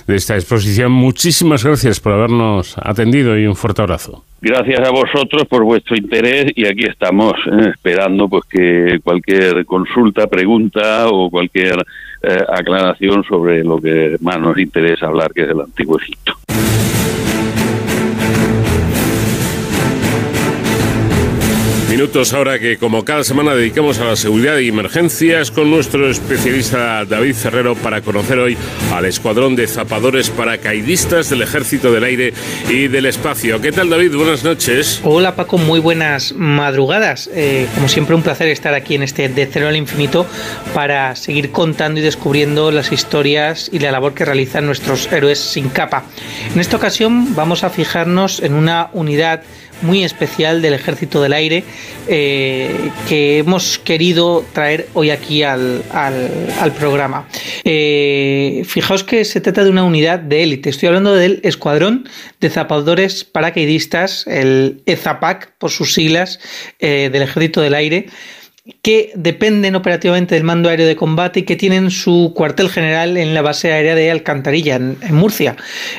de 0.08 0.16
esta 0.16 0.36
exposición. 0.36 0.92
Muchísimas 0.92 1.64
gracias 1.64 2.00
por 2.00 2.14
habernos 2.14 2.78
atendido 2.78 3.38
y 3.38 3.46
un 3.46 3.56
fuerte 3.56 3.82
abrazo. 3.82 4.24
Gracias 4.42 4.80
a 4.88 4.92
vosotros 4.92 5.44
por 5.50 5.64
vuestro 5.64 5.98
interés 5.98 6.52
y 6.56 6.66
aquí 6.66 6.86
estamos 6.86 7.34
eh, 7.46 7.72
esperando 7.72 8.30
pues 8.30 8.46
que 8.46 9.00
cualquier 9.04 9.66
consulta, 9.66 10.28
pregunta 10.28 11.10
o 11.10 11.30
cualquier 11.30 11.76
eh, 12.22 12.44
aclaración 12.48 13.24
sobre 13.26 13.64
lo 13.64 13.80
que 13.80 14.16
más 14.22 14.40
nos 14.40 14.58
interesa 14.58 15.08
hablar, 15.08 15.34
que 15.34 15.42
es 15.42 15.50
el 15.50 15.60
Antiguo 15.60 16.00
Egipto. 16.00 16.34
Minutos 22.00 22.34
ahora 22.34 22.60
que 22.60 22.78
como 22.78 23.04
cada 23.04 23.26
semana 23.26 23.54
dedicamos 23.54 24.00
a 24.00 24.06
la 24.06 24.16
seguridad 24.16 24.58
y 24.60 24.70
emergencias 24.70 25.52
con 25.52 25.70
nuestro 25.70 26.10
especialista 26.10 27.04
David 27.04 27.36
Ferrero 27.36 27.76
para 27.76 28.00
conocer 28.00 28.40
hoy 28.40 28.58
al 28.94 29.04
escuadrón 29.04 29.58
de 29.58 29.68
zapadores 29.68 30.30
paracaidistas 30.30 31.30
del 31.30 31.42
Ejército 31.42 31.92
del 31.92 32.06
Aire 32.06 32.34
y 32.70 32.88
del 32.88 33.06
Espacio. 33.06 33.60
¿Qué 33.60 33.74
tal 33.74 33.90
David? 33.90 34.16
Buenas 34.16 34.46
noches. 34.46 35.02
Hola 35.04 35.36
Paco, 35.36 35.58
muy 35.58 35.82
buenas 35.82 36.32
madrugadas. 36.32 37.30
Eh, 37.34 37.68
como 37.76 37.90
siempre 37.90 38.16
un 38.16 38.22
placer 38.22 38.48
estar 38.48 38.74
aquí 38.74 38.96
en 38.96 39.04
este 39.04 39.28
De 39.28 39.46
Cero 39.46 39.68
al 39.68 39.76
Infinito 39.76 40.26
para 40.74 41.18
seguir 41.18 41.52
contando 41.52 42.00
y 42.00 42.04
descubriendo 42.04 42.72
las 42.72 42.94
historias 42.94 43.70
y 43.74 43.80
la 43.80 43.92
labor 43.92 44.14
que 44.14 44.24
realizan 44.24 44.66
nuestros 44.66 45.12
héroes 45.12 45.38
sin 45.38 45.68
capa. 45.68 46.06
En 46.54 46.62
esta 46.62 46.78
ocasión 46.78 47.36
vamos 47.36 47.66
a 47.66 47.70
fijarnos 47.70 48.42
en 48.42 48.54
una 48.54 48.90
unidad 48.94 49.42
muy 49.82 50.04
especial 50.04 50.62
del 50.62 50.74
Ejército 50.74 51.22
del 51.22 51.34
Aire 51.34 51.64
eh, 52.08 52.92
que 53.08 53.40
hemos 53.40 53.80
querido 53.80 54.46
traer 54.54 54.88
hoy 54.94 55.10
aquí 55.10 55.44
al, 55.44 55.84
al, 55.92 56.72
programa. 56.78 57.28
Eh, 57.64 58.64
fijaos 58.66 59.04
que 59.04 59.26
se 59.26 59.42
trata 59.42 59.64
de 59.64 59.70
una 59.70 59.84
unidad 59.84 60.20
de 60.20 60.44
élite. 60.44 60.70
Estoy 60.70 60.88
hablando 60.88 61.16
del 61.16 61.40
Escuadrón 61.44 62.08
de 62.40 62.50
Zapadores 62.50 63.24
Paracaidistas, 63.24 64.26
el 64.28 64.82
EZAPAC 64.86 65.54
por 65.58 65.72
sus 65.72 65.94
siglas, 65.94 66.40
eh, 66.80 67.10
del 67.12 67.24
Ejército 67.24 67.62
del 67.62 67.74
Aire 67.74 68.08
que 68.82 69.12
dependen 69.16 69.76
operativamente 69.76 70.36
del 70.36 70.44
mando 70.44 70.70
aéreo 70.70 70.88
de 70.88 70.96
combate 70.96 71.42
y 71.42 71.44
que 71.44 71.56
tienen 71.56 71.92
su 71.92 72.34
cuartel 72.36 72.70
general 72.70 73.18
en 73.18 73.34
la 73.34 73.42
base 73.42 73.72
aérea 73.72 73.96
de 73.96 74.12
Alcantarilla, 74.12 74.76
en, 74.76 74.98
Murcia. 75.12 75.56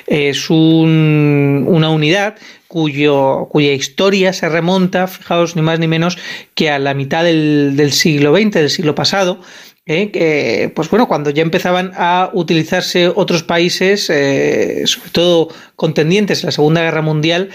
Es 0.06 0.50
un, 0.50 1.64
una 1.68 1.90
unidad 1.90 2.36
cuyo, 2.68 3.48
cuya 3.50 3.72
historia 3.72 4.32
se 4.32 4.48
remonta, 4.48 5.06
fijaos, 5.06 5.56
ni 5.56 5.62
más 5.62 5.78
ni 5.78 5.88
menos 5.88 6.18
que 6.54 6.70
a 6.70 6.78
la 6.78 6.94
mitad 6.94 7.24
del, 7.24 7.74
del 7.76 7.92
siglo 7.92 8.34
XX, 8.34 8.50
del 8.52 8.70
siglo 8.70 8.94
pasado, 8.94 9.40
¿eh? 9.86 10.10
que, 10.10 10.72
pues 10.74 10.88
bueno, 10.88 11.08
cuando 11.08 11.30
ya 11.30 11.42
empezaban 11.42 11.92
a 11.96 12.30
utilizarse 12.32 13.08
otros 13.08 13.42
países, 13.42 14.08
eh, 14.08 14.82
sobre 14.86 15.10
todo 15.10 15.48
contendientes 15.76 16.42
en 16.42 16.46
la 16.46 16.52
Segunda 16.52 16.82
Guerra 16.82 17.02
Mundial, 17.02 17.50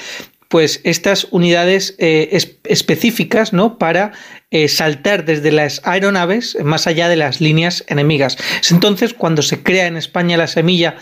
pues 0.47 0.81
estas 0.83 1.27
unidades 1.31 1.95
eh, 1.97 2.29
es, 2.31 2.57
específicas 2.63 3.53
¿no? 3.53 3.77
para 3.77 4.11
eh, 4.51 4.67
saltar 4.67 5.25
desde 5.25 5.51
las 5.51 5.81
aeronaves 5.83 6.57
más 6.63 6.87
allá 6.87 7.09
de 7.09 7.15
las 7.15 7.41
líneas 7.41 7.83
enemigas. 7.87 8.37
Es 8.61 8.71
entonces 8.71 9.13
cuando 9.13 9.41
se 9.41 9.63
crea 9.63 9.87
en 9.87 9.97
España 9.97 10.37
la 10.37 10.47
semilla 10.47 10.97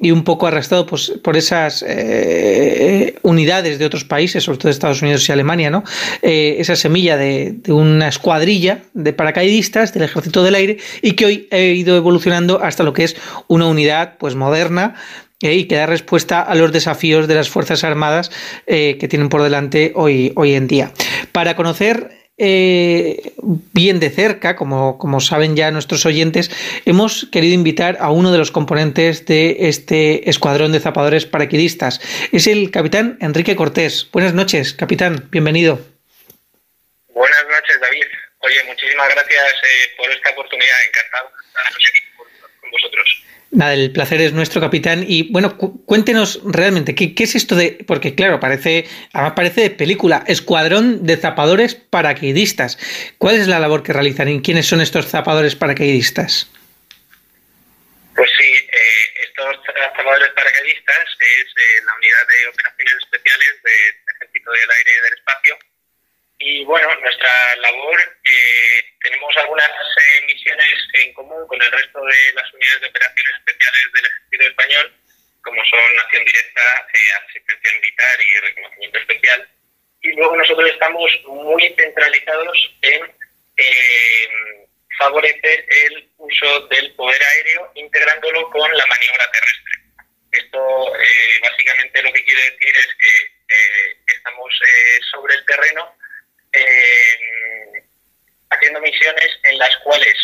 y 0.00 0.10
un 0.10 0.24
poco 0.24 0.46
arrastrado 0.46 0.86
pues, 0.86 1.12
por 1.22 1.36
esas 1.36 1.84
eh, 1.86 3.14
unidades 3.22 3.78
de 3.78 3.86
otros 3.86 4.04
países, 4.04 4.44
sobre 4.44 4.58
todo 4.58 4.70
Estados 4.70 5.02
Unidos 5.02 5.28
y 5.28 5.32
Alemania, 5.32 5.70
¿no? 5.70 5.84
esa 6.22 6.76
semilla 6.76 7.16
de, 7.16 7.52
de, 7.52 7.72
una 7.72 8.08
escuadrilla 8.08 8.82
de 8.94 9.12
paracaidistas 9.12 9.94
del 9.94 10.04
Ejército 10.04 10.42
del 10.42 10.54
Aire 10.54 10.78
y 11.02 11.12
que 11.12 11.26
hoy 11.26 11.48
ha 11.50 11.58
ido 11.58 11.96
evolucionando 11.96 12.62
hasta 12.62 12.82
lo 12.82 12.92
que 12.92 13.04
es 13.04 13.16
una 13.46 13.66
unidad 13.66 14.18
pues, 14.18 14.34
moderna 14.34 14.94
eh, 15.42 15.54
y 15.54 15.66
que 15.66 15.76
da 15.76 15.86
respuesta 15.86 16.42
a 16.42 16.54
los 16.54 16.72
desafíos 16.72 17.28
de 17.28 17.34
las 17.34 17.48
Fuerzas 17.48 17.84
Armadas 17.84 18.30
eh, 18.66 18.96
que 18.98 19.08
tienen 19.08 19.28
por 19.28 19.42
delante 19.42 19.92
hoy, 19.94 20.32
hoy 20.36 20.54
en 20.54 20.66
día. 20.66 20.92
Para 21.32 21.56
conocer 21.56 22.18
eh, 22.40 23.32
bien 23.72 23.98
de 23.98 24.10
cerca, 24.10 24.54
como, 24.54 24.96
como, 24.96 25.20
saben 25.20 25.56
ya 25.56 25.72
nuestros 25.72 26.06
oyentes, 26.06 26.50
hemos 26.86 27.26
querido 27.32 27.54
invitar 27.54 27.96
a 28.00 28.12
uno 28.12 28.30
de 28.30 28.38
los 28.38 28.52
componentes 28.52 29.26
de 29.26 29.56
este 29.68 30.30
escuadrón 30.30 30.70
de 30.70 30.78
zapadores 30.78 31.26
paraquidistas. 31.26 32.00
Es 32.30 32.46
el 32.46 32.70
capitán 32.70 33.18
Enrique 33.20 33.56
Cortés. 33.56 34.08
Buenas 34.12 34.34
noches, 34.34 34.72
capitán, 34.72 35.28
bienvenido. 35.30 35.80
Buenas 37.08 37.44
noches, 37.48 37.80
David. 37.80 38.06
Oye, 38.38 38.62
muchísimas 38.68 39.08
gracias 39.08 39.52
eh, 39.64 39.94
por 39.96 40.08
esta 40.08 40.30
oportunidad. 40.30 40.76
Encantado 40.86 41.30
de 41.34 41.46
estar 41.48 41.82
con 42.60 42.70
vosotros. 42.70 43.27
Nada, 43.50 43.72
el 43.72 43.92
placer 43.92 44.20
es 44.20 44.32
nuestro, 44.32 44.60
capitán. 44.60 45.04
Y 45.06 45.32
bueno, 45.32 45.56
cu 45.56 45.84
cuéntenos 45.86 46.40
realmente, 46.44 46.94
¿qué, 46.94 47.14
¿qué, 47.14 47.24
es 47.24 47.34
esto 47.34 47.54
de.? 47.54 47.78
Porque, 47.86 48.14
claro, 48.14 48.40
parece. 48.40 48.86
Además, 49.12 49.32
parece 49.36 49.62
de 49.62 49.70
película. 49.70 50.22
Escuadrón 50.26 51.06
de 51.06 51.16
zapadores 51.16 51.74
paracaidistas. 51.74 52.78
¿Cuál 53.16 53.36
es 53.36 53.48
la 53.48 53.58
labor 53.58 53.82
que 53.82 53.94
realizan 53.94 54.28
y 54.28 54.42
quiénes 54.42 54.66
son 54.66 54.80
estos 54.80 55.06
zapadores 55.06 55.56
paracaidistas? 55.56 56.50
Pues 58.14 58.30
sí, 58.38 58.52
eh, 58.52 59.24
estos 59.28 59.56
zapadores 59.64 60.28
paracaidistas 60.34 61.06
es 61.18 61.46
eh, 61.56 61.82
la 61.86 61.94
unidad 61.94 62.26
de 62.28 62.48
operaciones 62.52 62.94
especiales 63.00 63.62
del 63.64 64.14
Ejército 64.14 64.50
del 64.50 64.70
Aire 64.70 64.90
y 64.90 65.02
del 65.04 65.12
Espacio 65.14 65.58
y 66.38 66.64
bueno, 66.64 66.88
nuestra 67.00 67.56
labor, 67.56 68.00
eh, 68.24 68.87
tenemos 69.02 69.36
algunas 69.36 69.68
eh, 69.68 70.24
misiones 70.26 70.74
en 70.94 71.12
común 71.14 71.46
con 71.46 71.60
el 71.62 71.70
resto 71.70 72.04
de 72.04 72.32
las 72.34 72.52
unidades 72.52 72.80
de 72.80 72.86
operaciones 72.88 73.34
especiales 73.38 73.92
del 73.92 74.06
Ejército 74.06 74.44
Español, 74.48 74.94
como 75.42 75.64
son 75.64 75.98
acción 75.98 76.24
directa, 76.24 76.86
eh, 76.92 77.26
asistencia 77.28 77.72
militar 77.74 78.20
y 78.20 78.40
reconocimiento 78.40 78.98
especial. 78.98 79.48
Y 80.02 80.12
luego 80.12 80.36
nosotros 80.36 80.70
estamos 80.70 81.10
muy 81.26 81.74
centralizados 81.76 82.76
en 82.82 83.14
favorecer 84.98 85.64
el 85.68 86.08
uso 86.16 86.66
del 86.68 86.94
poder 86.94 87.20
aéreo 87.22 87.72
integrándolo 87.74 88.50
con 88.50 88.70
la 88.76 88.86
maniobra 88.86 89.30
terrestre. 89.30 89.74
Esto 90.32 90.92
básicamente 91.42 92.02
lo 92.02 92.12
que 92.12 92.24
quiere 92.24 92.42
decir 92.50 92.76
es 92.76 92.88
que 93.00 94.14
estamos 94.14 94.60
sobre 95.10 95.34
el 95.34 95.44
terreno 95.46 95.96
eh, 95.98 96.07
haciendo 98.68 98.80
misiones 98.80 99.30
en 99.44 99.58
las 99.58 99.76
cuales 99.78 100.14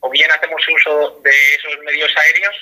o 0.00 0.10
bien 0.10 0.30
hacemos 0.30 0.60
uso 0.68 1.20
de 1.22 1.30
esos 1.30 1.78
medios 1.84 2.10
aéreos 2.16 2.54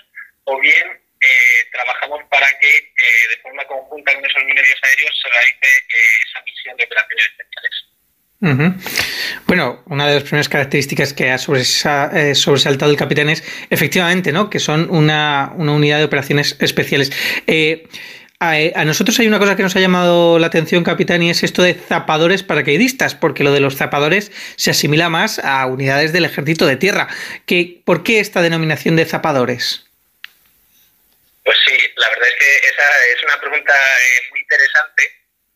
o 0.44 0.60
bien 0.60 0.86
eh, 1.20 1.68
trabajamos 1.72 2.20
para 2.30 2.46
que 2.60 2.76
eh, 2.76 2.82
de 3.30 3.42
forma 3.42 3.64
conjunta 3.66 4.14
con 4.14 4.24
esos 4.24 4.44
medios 4.44 4.78
aéreos 4.82 5.20
se 5.22 5.28
realice 5.30 5.66
eh, 5.66 6.28
esa 6.28 6.42
misión 6.44 6.76
de 6.76 6.84
operaciones 6.84 7.26
especiales. 7.26 7.86
Bueno, 9.46 9.82
una 9.86 10.08
de 10.08 10.14
las 10.14 10.22
primeras 10.22 10.48
características 10.48 11.12
que 11.12 11.30
ha 11.30 11.36
sobresa, 11.36 12.10
sobresaltado 12.34 12.90
el 12.90 12.96
capitán 12.96 13.28
es 13.28 13.44
efectivamente, 13.68 14.32
¿no? 14.32 14.48
Que 14.48 14.58
son 14.58 14.88
una, 14.90 15.52
unidad 15.56 15.98
de 15.98 16.04
operaciones 16.04 16.56
especiales. 16.58 17.12
A, 18.42 18.86
nosotros 18.86 19.18
hay 19.18 19.26
una 19.26 19.38
cosa 19.38 19.54
que 19.54 19.62
nos 19.62 19.76
ha 19.76 19.80
llamado 19.80 20.38
la 20.38 20.46
atención, 20.46 20.82
capitán, 20.82 21.22
y 21.22 21.28
es 21.28 21.42
esto 21.42 21.60
de 21.60 21.74
zapadores 21.74 22.42
paracaidistas, 22.42 23.14
porque 23.14 23.44
lo 23.44 23.52
de 23.52 23.60
los 23.60 23.76
zapadores 23.76 24.32
se 24.56 24.70
asimila 24.70 25.10
más 25.10 25.38
a 25.40 25.66
unidades 25.66 26.14
del 26.14 26.24
ejército 26.24 26.64
de 26.64 26.76
tierra. 26.76 27.08
¿Qué, 27.44 27.82
¿Por 27.84 28.02
qué 28.02 28.18
esta 28.18 28.40
denominación 28.40 28.96
de 28.96 29.04
zapadores? 29.04 29.84
Pues 31.44 31.58
sí, 31.66 31.76
la 31.96 32.08
verdad 32.08 32.28
es 32.30 32.34
que 32.36 32.68
esa 32.68 33.06
es 33.14 33.24
una 33.24 33.40
pregunta 33.40 33.74
eh, 33.74 34.30
muy 34.30 34.40
interesante. 34.40 35.02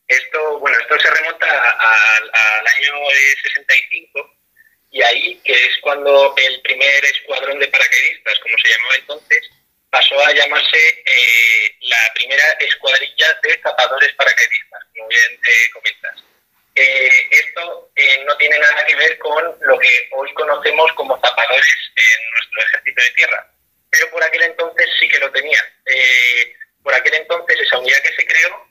Esto, 0.06 0.58
bueno, 0.58 0.76
esto 0.78 1.00
se 1.00 1.10
remonta 1.10 1.46
al 1.46 2.66
año 2.66 2.92
65 3.44 4.36
y 4.90 5.02
ahí, 5.02 5.40
que 5.42 5.54
es 5.54 5.78
cuando 5.80 6.34
el 6.36 6.60
primer 6.60 7.04
escuadrón 7.06 7.58
de 7.60 7.68
paracaidistas, 7.68 8.38
como 8.40 8.58
se 8.58 8.68
llamaba 8.68 8.94
entonces, 8.96 9.50
pasó 9.94 10.18
a 10.26 10.32
llamarse 10.32 10.76
eh, 10.76 11.76
la 11.82 12.12
primera 12.14 12.42
escuadrilla 12.58 13.26
de 13.44 13.60
zapadores 13.62 14.12
paracaidistas, 14.14 14.82
como 14.92 15.06
bien 15.06 15.40
eh, 15.46 15.70
comentas. 15.72 16.24
Eh, 16.74 17.28
esto 17.30 17.92
no 18.26 18.36
tiene 18.36 18.58
nada 18.58 18.84
que 18.86 18.96
ver 18.96 19.16
con 19.18 19.56
lo 19.60 19.78
que 19.78 20.08
hoy 20.10 20.34
conocemos 20.34 20.92
como 20.94 21.20
zapadores 21.20 21.76
en 21.94 22.30
nuestro 22.32 22.60
ejército 22.62 23.02
de 23.02 23.10
tierra, 23.10 23.46
pero 23.88 24.10
por 24.10 24.24
aquel 24.24 24.42
entonces 24.42 24.90
sí 24.98 25.06
que 25.06 25.20
lo 25.20 25.30
tenía. 25.30 25.60
por 26.82 26.92
aquel 26.92 27.14
entonces 27.14 27.60
esa 27.60 27.78
unidad 27.78 28.02
que 28.02 28.16
se 28.16 28.26
creó 28.26 28.68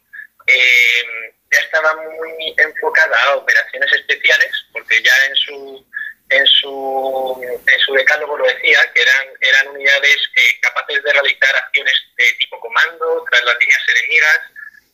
ya 1.53 1.59
estaba 1.59 1.95
muy 1.95 2.53
enfocada 2.57 3.23
a 3.23 3.35
operaciones 3.35 3.93
especiales, 3.93 4.51
porque 4.73 5.01
ya 5.01 5.13
en 5.29 5.35
su 5.37 5.87
en 6.33 6.45
su, 6.47 7.41
en 7.43 7.79
su 7.79 7.93
decálogo 7.93 8.37
lo 8.37 8.45
decía, 8.45 8.79
que 8.93 9.01
eran, 9.01 9.27
eran 9.41 9.67
unidades 9.69 10.17
eh, 10.35 10.59
capaces 10.61 11.03
de 11.03 11.13
realizar 11.13 11.55
acciones 11.55 11.93
de 12.17 12.33
tipo 12.39 12.59
comando 12.59 13.23
tras 13.29 13.43
las 13.43 13.59
líneas 13.59 13.81
enemigas, 13.87 14.39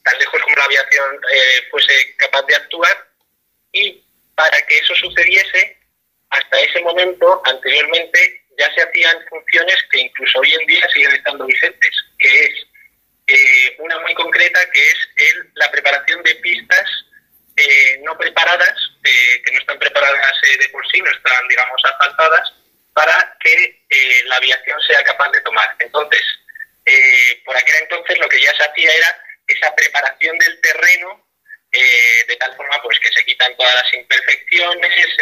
tan 0.03 0.19
lejos 0.19 0.41
como 0.41 0.55
la 0.55 0.63
aviación 0.65 1.15
eh, 1.31 1.67
fuese 1.71 2.15
capaz 2.17 2.43
de 2.43 2.55
actuar. 2.55 3.07
Y 3.71 4.03
para 4.35 4.61
que 4.65 4.77
eso 4.77 4.95
sucediese, 4.95 5.77
hasta 6.29 6.59
ese 6.59 6.81
momento, 6.81 7.41
anteriormente, 7.45 8.43
ya 8.57 8.73
se 8.73 8.81
hacían 8.81 9.25
funciones 9.29 9.77
que 9.91 9.99
incluso 9.99 10.39
hoy 10.39 10.53
en 10.53 10.65
día 10.65 10.87
siguen 10.93 11.11
estando 11.11 11.45
vigentes, 11.45 11.95
que 12.19 12.43
es 12.43 12.67
eh, 13.27 13.75
una 13.79 13.99
muy 13.99 14.13
concreta, 14.15 14.59
que 14.71 14.81
es 14.81 14.97
el, 15.15 15.51
la 15.55 15.71
preparación 15.71 16.21
de 16.23 16.35
pistas 16.35 16.89
no 18.01 18.17
preparadas, 18.17 18.75
que 19.03 19.51
no 19.51 19.59
están 19.59 19.79
preparadas 19.79 20.33
de 20.59 20.69
por 20.69 20.85
sí, 20.89 21.01
no 21.01 21.11
están, 21.11 21.47
digamos, 21.47 21.81
asfaltadas, 21.85 22.53
para 22.93 23.37
que 23.39 23.85
eh, 23.89 24.23
la 24.25 24.35
aviación 24.35 24.79
sea 24.81 25.03
capaz 25.03 25.31
de 25.31 25.41
tomar. 25.41 25.75
Entonces, 25.79 26.21
eh, 26.85 27.41
por 27.45 27.55
aquel 27.55 27.75
entonces 27.81 28.17
lo 28.19 28.27
que 28.27 28.41
ya 28.41 28.53
se 28.55 28.63
hacía 28.63 28.91
era 28.93 29.23
esa 29.47 29.73
preparación 29.75 30.37
del 30.37 30.59
terreno, 30.61 31.25
eh, 31.71 32.25
de 32.27 32.35
tal 32.37 32.55
forma 32.55 32.81
pues 32.81 32.99
que 32.99 33.11
se 33.11 33.23
quitan 33.25 33.55
todas 33.55 33.75
las 33.75 33.93
imperfecciones, 33.93 35.17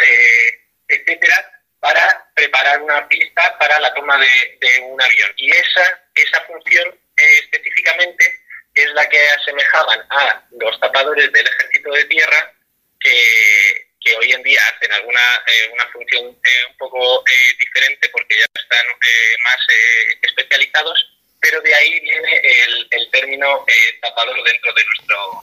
etcétera, 0.88 1.52
para 1.78 2.30
preparar 2.34 2.82
una 2.82 3.06
pista 3.06 3.56
para 3.58 3.78
la 3.78 3.94
toma 3.94 4.18
de, 4.18 4.58
de 4.60 4.80
un 4.80 5.00
avión. 5.00 5.32
Y 5.36 5.50
esa, 5.50 6.02
esa 6.14 6.40
función 6.46 6.98
específicamente 7.16 8.40
es 8.82 8.92
la 8.94 9.08
que 9.08 9.18
asemejaban 9.30 10.00
a 10.10 10.42
los 10.60 10.78
tapadores 10.80 11.32
del 11.32 11.46
ejército 11.46 11.90
de 11.92 12.04
tierra 12.04 12.52
que, 13.00 13.88
hoy 14.18 14.32
en 14.32 14.42
día 14.42 14.58
hacen 14.74 14.90
alguna 14.90 15.20
eh, 15.46 15.70
una 15.70 15.86
función 15.92 16.24
eh, 16.24 16.70
un 16.70 16.76
poco 16.78 17.22
eh, 17.26 17.56
diferente 17.60 18.08
porque 18.10 18.36
ya 18.38 18.46
están 18.58 18.86
más 19.44 19.56
especializados, 20.22 21.18
pero 21.38 21.60
de 21.60 21.74
ahí 21.74 22.00
viene 22.00 22.40
el, 22.66 22.88
el 22.90 23.10
término 23.10 23.66
tapador 24.00 24.42
dentro 24.44 24.72
de 24.72 24.84
nuestro 24.86 25.40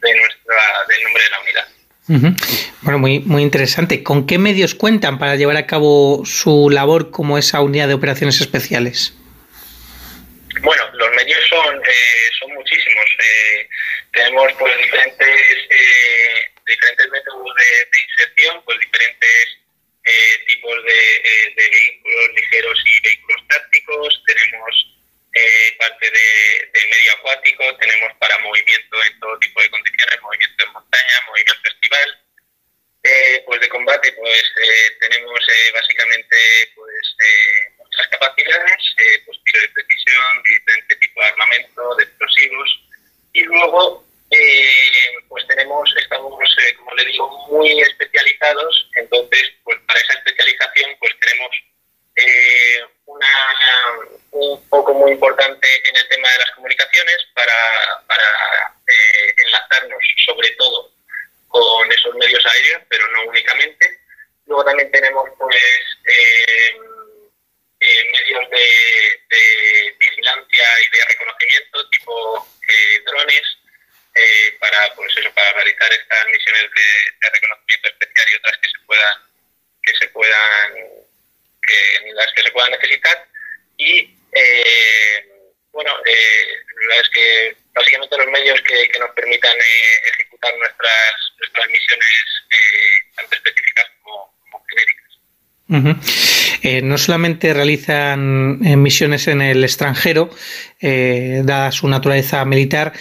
de 0.00 0.14
nuestra 0.14 0.86
del 0.88 1.02
nombre 1.02 1.24
de 1.24 1.30
la 1.30 1.40
unidad. 1.40 1.68
Bueno, 2.80 2.98
muy, 2.98 3.20
muy 3.20 3.42
interesante. 3.42 4.02
¿Con 4.02 4.26
qué 4.26 4.38
medios 4.38 4.74
cuentan 4.74 5.18
para 5.18 5.36
llevar 5.36 5.56
a 5.56 5.66
cabo 5.66 6.24
su 6.24 6.70
labor 6.70 7.10
como 7.10 7.38
esa 7.38 7.60
unidad 7.60 7.86
de 7.86 7.94
operaciones 7.94 8.40
especiales? 8.40 9.14
Medios 11.68 12.38
son, 12.38 12.54
muchísimos. 12.54 13.16
tenemos 14.12 14.52
pues 14.58 14.76
diferentes 14.78 15.68
diferentes 16.70 17.10
métodos 17.10 17.54
de, 17.54 18.00
inserción, 18.00 18.62
pues 18.64 18.78
diferentes 18.80 19.58
eh, 20.04 20.44
tipos 20.46 20.76
eh, 20.86 21.52
de, 21.56 21.68
vehículos 21.68 22.28
ligeros 22.34 22.84
y 22.86 23.02
vehículos 23.02 23.48
tácticos, 23.48 24.22
tenemos 24.26 24.86
eh, 25.34 25.76
parte 25.78 26.10
de, 26.10 26.86
medio 26.90 27.12
acuático, 27.14 27.76
tenemos 27.76 28.12
para 28.18 28.38
movimiento 28.38 29.04
en 29.04 29.20
todo 29.20 29.38
tipo 29.38 29.60
de 29.60 29.70
condiciones, 29.70 30.22
movimiento 30.22 30.64
en 30.64 30.72
montaña, 30.72 31.22
movimiento 31.28 31.68
estival. 31.68 32.18
pues 33.46 33.60
de 33.60 33.68
combate, 33.68 34.12
pues 34.12 34.44
tenemos 35.00 35.40
básicamente 35.72 36.36
pues 36.74 37.16
muchas 37.90 38.08
capacidades, 38.08 38.82
pues 39.26 39.38
tiro 39.44 39.60
de 39.60 39.68
precisión, 39.68 40.42
diferente 40.42 40.96
tipo 40.96 41.20
de 41.20 41.26
armamento, 41.26 41.94
de 41.96 42.04
explosivos, 42.04 42.80
y 43.32 43.42
luego 43.42 44.04
eh, 44.30 45.18
pues 45.28 45.46
tenemos, 45.48 45.92
estamos, 45.96 46.56
eh, 46.58 46.74
como 46.76 46.94
le 46.94 47.04
digo, 47.04 47.48
muy 47.48 47.80
especializados, 47.80 48.90
entonces, 48.94 49.52
pues 49.64 49.78
para 49.86 50.00
esa 50.00 50.14
especialización, 50.14 50.96
pues 51.00 51.12
tenemos 51.20 51.50
eh, 52.16 52.84
una, 53.06 53.26
un 54.32 54.68
poco 54.68 54.94
muy 54.94 55.12
importante 55.12 55.66
en 55.88 55.96
el 55.96 56.08
tema 56.08 56.30
de 56.30 56.38
las 56.38 56.50
comunicaciones 56.52 57.16
para, 57.34 58.04
para 58.06 58.74
enlazarnos 59.46 60.02
sobre 60.26 60.50
todo 60.50 60.92
con 61.48 61.90
esos 61.90 62.14
medios 62.14 62.44
aéreos, 62.46 62.82
pero 62.88 63.04
no 63.08 63.30
únicamente. 63.30 64.00
Luego 64.46 64.64
también 64.64 64.90
tenemos 64.90 65.28
pues 65.38 65.56
medios 67.80 68.50
de, 68.50 69.96
vigilancia 69.98 70.64
y 70.86 70.96
de 70.96 71.04
reconocimiento 71.06 71.88
tipo 71.90 72.48
drones 73.06 73.42
eh, 74.14 74.56
para 74.60 74.94
pues 74.94 75.16
eso 75.16 75.32
para 75.32 75.52
realizar 75.52 75.92
estas 75.92 76.26
misiones 76.26 76.62
de, 76.62 77.30
reconocimiento 77.30 77.88
especial 77.88 78.26
y 78.30 78.36
otras 78.36 78.58
que 78.58 78.68
se 78.68 78.78
puedan 78.86 79.16
que 79.82 79.92
se 79.96 80.08
puedan 80.08 81.00
las 82.14 82.32
que 82.32 82.42
se 82.42 82.50
puedan 82.50 82.70
necesitar. 82.72 83.26
Y 83.76 84.14
eh, 84.32 85.26
bueno 85.72 85.96
eh, 86.04 86.64
es 87.00 87.08
que 87.10 87.56
básicamente 87.72 88.16
los 88.16 88.26
medios 88.28 88.60
que, 88.62 88.90
nos 88.98 89.10
permitan 89.10 89.56
eh, 89.56 90.00
ejecutar 90.12 90.56
nuestras 90.58 91.14
nuestras 91.38 91.68
misiones 91.68 92.06
tanto 93.16 93.36
específicas 93.36 93.86
como, 94.02 94.34
como 94.42 94.64
genéricas 94.66 94.99
eh, 96.62 96.82
no 96.82 96.98
solamente 96.98 97.54
realizan 97.54 98.60
eh, 98.62 98.76
misiones 98.76 99.28
en 99.28 99.40
el 99.40 99.64
extranjero, 99.64 100.30
eh, 100.80 101.42
dada 101.44 101.72
su 101.72 101.88
naturaleza 101.88 102.44
militar, 102.44 102.92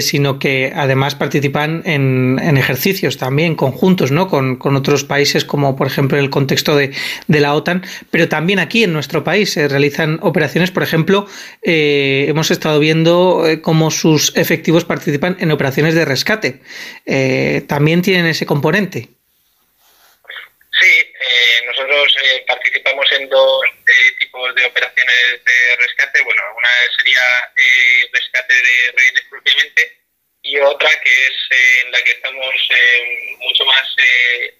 sino 0.00 0.38
que 0.38 0.72
además 0.74 1.14
participan 1.14 1.82
en, 1.84 2.38
ejercicios 2.56 3.18
también 3.18 3.54
conjuntos 3.54 4.10
¿no? 4.10 4.28
Con, 4.28 4.58
otros 4.76 5.04
países, 5.04 5.44
como 5.44 5.76
por 5.76 5.86
ejemplo 5.86 6.18
en 6.18 6.24
el 6.24 6.30
contexto 6.30 6.76
de, 6.76 6.92
la 7.28 7.54
OTAN, 7.54 7.82
pero 8.10 8.28
también 8.28 8.58
aquí 8.58 8.84
en 8.84 8.92
nuestro 8.92 9.22
país 9.22 9.52
se 9.52 9.68
realizan 9.68 10.18
operaciones, 10.22 10.70
por 10.70 10.82
ejemplo, 10.82 11.26
hemos 11.62 12.50
estado 12.50 12.78
viendo 12.78 13.44
cómo 13.62 13.90
sus 13.90 14.34
efectivos 14.36 14.84
participan 14.84 15.36
en 15.40 15.50
operaciones 15.50 15.94
de 15.94 16.04
rescate. 16.04 16.60
también 17.66 18.02
tienen 18.02 18.26
ese 18.26 18.46
componente. 18.46 19.15
Sí, 20.78 21.12
nosotros 21.64 22.14
participamos 22.46 23.10
en 23.12 23.28
dos 23.28 23.62
eh, 23.66 24.12
tipos 24.18 24.54
de 24.54 24.66
operaciones 24.66 25.44
de 25.44 25.76
rescate. 25.76 26.22
Bueno, 26.22 26.42
una 26.56 26.68
sería 26.96 27.22
eh, 27.56 28.08
rescate 28.12 28.54
de 28.54 28.92
rehenes 28.94 29.24
propiamente 29.30 29.96
y 30.42 30.58
otra 30.58 30.90
que 31.00 31.26
es 31.26 31.32
eh, 31.50 31.80
en 31.84 31.92
la 31.92 32.02
que 32.02 32.10
estamos 32.10 32.54
mucho 33.38 33.64
más 33.64 33.96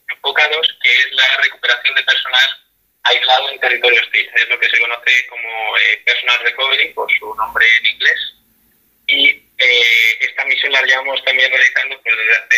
enfocados, 0.08 0.78
que 0.82 0.90
es 0.90 1.12
la 1.12 1.36
recuperación 1.42 1.94
de 1.94 2.02
personal 2.02 2.60
aislado 3.02 3.50
en 3.50 3.60
territorio 3.60 4.00
hostil. 4.00 4.30
Es 4.34 4.48
lo 4.48 4.58
que 4.58 4.70
se 4.70 4.80
conoce 4.80 5.26
como 5.28 5.74
personal 6.04 6.40
recovery, 6.40 6.92
por 6.94 7.12
su 7.18 7.34
nombre 7.34 7.66
en 7.78 7.86
inglés. 7.86 8.34
Y 9.08 9.42
esta 10.20 10.44
misión 10.46 10.72
la 10.72 10.82
llevamos 10.82 11.22
también 11.24 11.50
realizando 11.50 12.00
pues, 12.02 12.16
desde 12.16 12.32
hace 12.32 12.56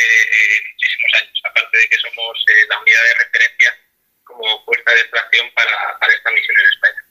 años, 1.14 1.40
aparte 1.44 1.78
de 1.78 1.88
que 1.88 1.96
somos 1.98 2.44
la 2.68 2.78
unidad 2.78 3.02
de 3.02 3.24
referencia 3.24 3.78
como 4.24 4.64
puesta 4.64 4.92
de 4.92 5.00
extracción 5.00 5.50
para, 5.54 6.14
esta 6.14 6.30
misión 6.30 6.56
en 6.60 6.68
España. 6.68 7.07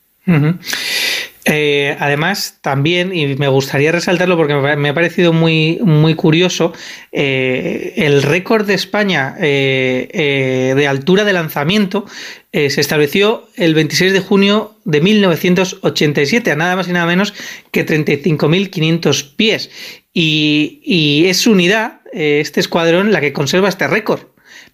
Eh, 1.50 1.96
además, 2.00 2.58
también, 2.62 3.16
y 3.16 3.36
me 3.36 3.48
gustaría 3.48 3.94
resaltarlo 3.94 4.36
porque 4.36 4.54
me 4.54 4.90
ha 4.90 4.94
parecido 4.94 5.32
muy, 5.32 5.80
muy 5.82 6.14
curioso, 6.16 6.74
eh, 7.14 7.94
el 7.96 8.22
récord 8.22 8.66
de 8.68 8.74
España 8.74 9.36
eh, 9.40 10.74
de 10.76 10.88
altura 10.88 11.24
de 11.24 11.34
lanzamiento 11.34 12.06
se 12.52 12.82
estableció 12.82 13.48
el 13.56 13.76
26 13.76 14.14
de 14.14 14.20
junio 14.20 14.76
de 14.84 15.00
1987, 15.00 16.52
a 16.52 16.56
nada 16.56 16.76
más 16.76 16.88
y 16.88 16.92
nada 16.92 17.06
menos 17.06 17.36
que 17.70 17.86
35.500 17.86 19.36
pies. 19.36 19.70
Y, 20.12 20.82
y 20.84 21.28
es 21.28 21.38
su 21.38 21.52
unidad, 21.52 22.02
este 22.12 22.60
escuadrón, 22.60 23.12
la 23.12 23.22
que 23.22 23.32
conserva 23.32 23.70
este 23.70 23.88
récord. 23.88 24.22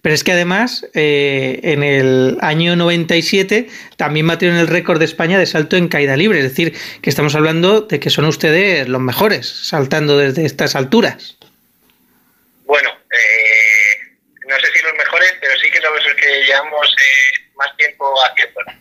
Pero 0.04 0.14
es 0.14 0.22
que 0.22 0.32
además, 0.32 0.86
eh, 0.92 1.60
en 1.62 1.82
el 1.82 2.36
año 2.42 2.76
97 2.76 3.70
también 3.96 4.28
batieron 4.28 4.58
el 4.58 4.68
récord 4.68 4.98
de 4.98 5.06
España 5.06 5.38
de 5.38 5.46
salto 5.46 5.76
en 5.76 5.88
caída 5.88 6.14
libre. 6.14 6.40
Es 6.40 6.50
decir, 6.50 6.76
que 7.00 7.08
estamos 7.08 7.34
hablando 7.34 7.80
de 7.80 7.98
que 8.00 8.10
son 8.10 8.26
ustedes 8.26 8.86
los 8.86 9.00
mejores 9.00 9.48
saltando 9.48 10.18
desde 10.18 10.44
estas 10.44 10.76
alturas. 10.76 11.38
Bueno, 12.66 12.90
eh, 12.90 14.12
no 14.46 14.60
sé 14.60 14.66
si 14.76 14.82
los 14.84 14.92
mejores, 14.92 15.36
pero 15.40 15.58
sí 15.58 15.70
que 15.70 15.80
los 15.80 16.14
que 16.20 16.44
llevamos 16.44 16.86
eh, 16.86 17.40
más 17.56 17.74
tiempo 17.78 18.14
haciéndolo. 18.26 18.72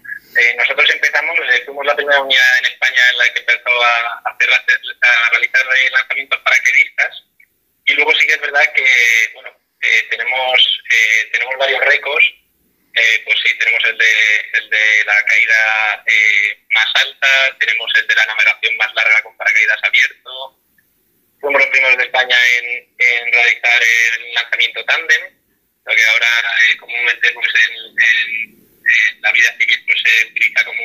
nosotros 0.57 0.89
empezamos, 0.93 1.37
fuimos 1.63 1.85
la 1.85 1.95
primera 1.95 2.21
unidad 2.21 2.59
en 2.59 2.65
España 2.65 3.01
en 3.13 3.17
la 3.17 3.33
que 3.33 3.39
empezó 3.39 3.81
a, 3.81 4.29
hacer, 4.29 4.49
a 4.51 5.29
realizar 5.31 5.61
lanzamientos 5.93 6.39
paraquedistas. 6.41 7.23
Y 7.85 7.93
luego 7.93 8.11
sí 8.11 8.27
que 8.27 8.33
es 8.33 8.41
verdad 8.41 8.73
que, 8.75 8.85
bueno, 9.35 9.52
eh, 9.84 10.07
tenemos, 10.10 10.81
eh, 10.89 11.30
tenemos 11.31 11.57
varios 11.57 11.84
récords. 11.85 12.26
Eh, 12.95 13.22
pues 13.26 13.38
sí, 13.43 13.57
tenemos 13.57 13.84
el 13.85 13.97
de, 13.97 14.39
el 14.53 14.69
de 14.69 15.05
la 15.05 15.23
caída 15.26 16.05
más 16.76 16.88
alta, 16.95 17.57
tenemos 17.60 17.91
el 17.95 18.07
de 18.07 18.15
la 18.15 18.26
navegación 18.27 18.77
más 18.77 18.93
larga 18.93 19.23
con 19.23 19.35
paracaídas 19.35 19.84
abierto. 19.84 20.60
Fuimos 21.41 21.60
los 21.60 21.72
primeros 21.72 21.97
de 21.97 22.03
España 22.03 22.38
en, 22.60 22.65
en 22.97 23.34
realizar 23.34 23.81
el 23.81 24.34
lanzamiento 24.35 24.85
tándem, 24.85 25.22
lo 25.85 25.95
que 25.95 26.05
ahora 26.05 26.27
comúnmente 26.80 27.31
pues, 27.31 27.47
en, 27.69 29.22
la 29.22 29.31
vida 29.31 29.57
civil 29.57 29.84
pues, 29.85 30.01
se 30.03 30.27
utiliza 30.27 30.65
como 30.65 30.84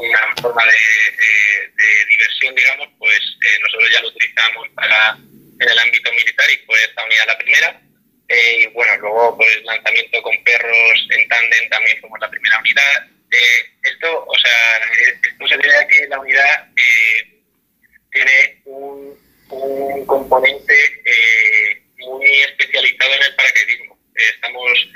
una 0.00 0.34
forma 0.42 0.64
de, 0.64 1.72
de, 1.72 2.04
diversión, 2.06 2.54
digamos, 2.54 2.88
pues 2.98 3.20
nosotros 3.62 3.90
ya 3.92 4.00
lo 4.00 4.08
utilizamos 4.08 4.68
para 4.70 5.18
en 5.60 5.68
el 5.68 5.78
ámbito 5.78 6.12
militar 6.12 6.46
y 6.50 6.64
fue 6.66 6.76
esta 6.84 7.04
unidad 7.04 7.26
la 7.26 7.38
primera. 7.38 7.80
Eh, 8.28 8.60
y 8.62 8.66
bueno, 8.68 8.96
luego 8.96 9.36
pues 9.36 9.62
lanzamiento 9.64 10.22
con 10.22 10.44
perros 10.44 11.08
en 11.10 11.28
tándem 11.28 11.68
también 11.68 12.00
fuimos 12.00 12.20
la 12.20 12.30
primera 12.30 12.58
unidad. 12.58 13.06
Eh, 13.30 13.70
esto, 13.82 14.24
o 14.26 14.38
sea, 14.38 14.80
esto 15.22 15.46
se 15.46 15.56
debe 15.56 15.76
a 15.76 15.86
que 15.86 16.08
la 16.08 16.20
unidad 16.20 16.68
eh, 16.76 17.42
tiene 18.12 18.62
un, 18.64 19.18
un 19.50 20.06
componente 20.06 20.74
muy 21.98 22.30
especializado 22.42 23.14
en 23.14 23.22
el 23.24 23.34
paracaidismo. 23.34 23.98
Estamos, 24.14 24.88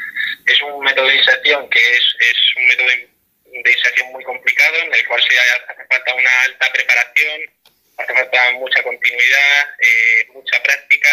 es 0.47 0.63
un 0.63 0.85
método 0.85 1.07
de 1.07 1.17
inserción 1.17 1.69
que 1.71 1.79
es, 1.79 2.17
es 2.21 2.57
un 2.57 2.67
método 2.67 2.87
de 2.87 3.73
inserción 3.73 4.13
muy 4.13 4.25
complicado 4.25 4.77
en 4.77 4.95
el 4.95 5.07
cual 5.07 5.21
se 5.23 5.39
hace 5.39 5.87
falta 5.89 6.15
una 6.15 6.43
alta 6.43 6.73
preparación, 6.73 7.41
hace 7.99 8.15
falta 8.15 8.53
mucha 8.53 8.83
continuidad, 8.83 9.69
eh, 9.81 10.27
mucha 10.33 10.63
práctica, 10.63 11.09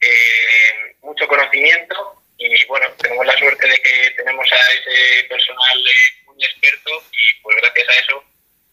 eh, 0.00 0.96
mucho 1.02 1.28
conocimiento 1.28 2.22
y 2.38 2.64
bueno, 2.66 2.90
tenemos 2.94 3.26
la 3.26 3.38
suerte 3.38 3.68
de 3.68 3.76
que 3.76 4.10
tenemos 4.16 4.50
a 4.50 4.72
ese 4.72 5.24
personal 5.24 5.86
eh, 5.86 6.22
muy 6.26 6.44
experto 6.44 6.90
y 7.12 7.40
pues 7.42 7.56
gracias 7.56 7.88
a 7.88 8.00
eso 8.00 8.24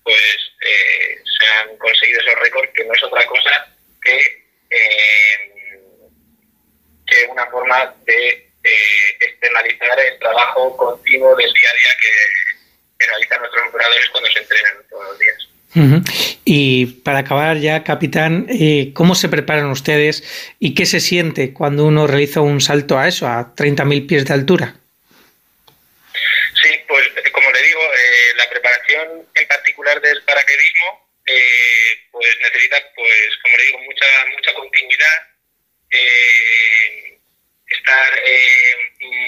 pues 0.03 0.17
se 0.59 1.45
han 1.45 1.77
conseguido 1.77 2.21
esos 2.21 2.39
récords 2.39 2.71
que 2.73 2.83
no 2.85 2.93
es 2.93 3.03
otra 3.03 3.23
cosa 3.27 3.67
que, 4.01 4.43
que 7.05 7.25
una 7.29 7.45
forma 7.51 7.93
de 8.05 8.49
externalizar 9.19 9.99
el 9.99 10.17
trabajo 10.17 10.75
continuo 10.75 11.35
del 11.35 11.53
día 11.53 11.69
a 11.69 11.73
día 11.73 11.97
que, 12.01 12.97
que 12.97 13.05
realizan 13.05 13.41
nuestros 13.41 13.67
operadores 13.69 14.09
cuando 14.09 14.31
se 14.31 14.39
entrenan 14.39 14.87
todos 14.89 15.05
los 15.05 15.19
días. 15.19 15.50
Y 15.73 16.85
para 17.03 17.19
acabar 17.19 17.57
ya, 17.57 17.83
capitán, 17.83 18.47
eh, 18.49 18.91
¿cómo 18.93 19.15
se 19.15 19.29
preparan 19.29 19.67
ustedes 19.67 20.23
y 20.59 20.75
qué 20.75 20.85
se 20.85 20.99
siente 20.99 21.53
cuando 21.53 21.85
uno 21.85 22.07
realiza 22.07 22.41
un 22.41 22.59
salto 22.59 22.99
a 22.99 23.07
eso, 23.07 23.27
a 23.27 23.55
30.000 23.55 24.07
pies 24.07 24.25
de 24.25 24.33
altura? 24.33 24.75
Sí, 26.61 26.69
pues 26.87 27.07
como 27.31 27.51
le 27.51 27.63
digo, 27.63 27.81
eh, 27.81 28.35
la 28.35 28.49
preparación 28.49 29.27
en 29.33 29.47
particular 29.47 30.01
del 30.01 30.21
paracaidismo 30.23 31.09
eh, 31.25 32.07
pues 32.11 32.35
necesita, 32.41 32.77
pues 32.95 33.29
como 33.41 33.57
le 33.57 33.63
digo, 33.63 33.79
mucha 33.79 34.05
mucha 34.35 34.53
continuidad, 34.53 35.27
estar 37.67 38.13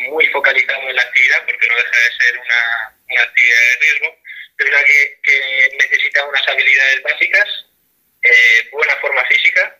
muy 0.10 0.26
focalizado 0.28 0.90
en 0.90 0.95
la 0.95 1.02
actividad, 1.02 1.45
porque 1.45 1.68
no 1.68 1.76
deja 1.76 1.90
de 1.90 2.26
ser 2.26 2.38
una, 2.38 2.95
una 3.10 3.22
actividad 3.22 3.57
de 3.57 3.86
riesgo 3.86 4.24
es 4.57 4.65
verdad 4.65 4.86
que, 4.86 5.12
habilidades 6.64 7.03
básicas, 7.03 7.65
eh, 8.23 8.69
buena 8.72 8.95
forma 8.98 9.26
física 9.26 9.77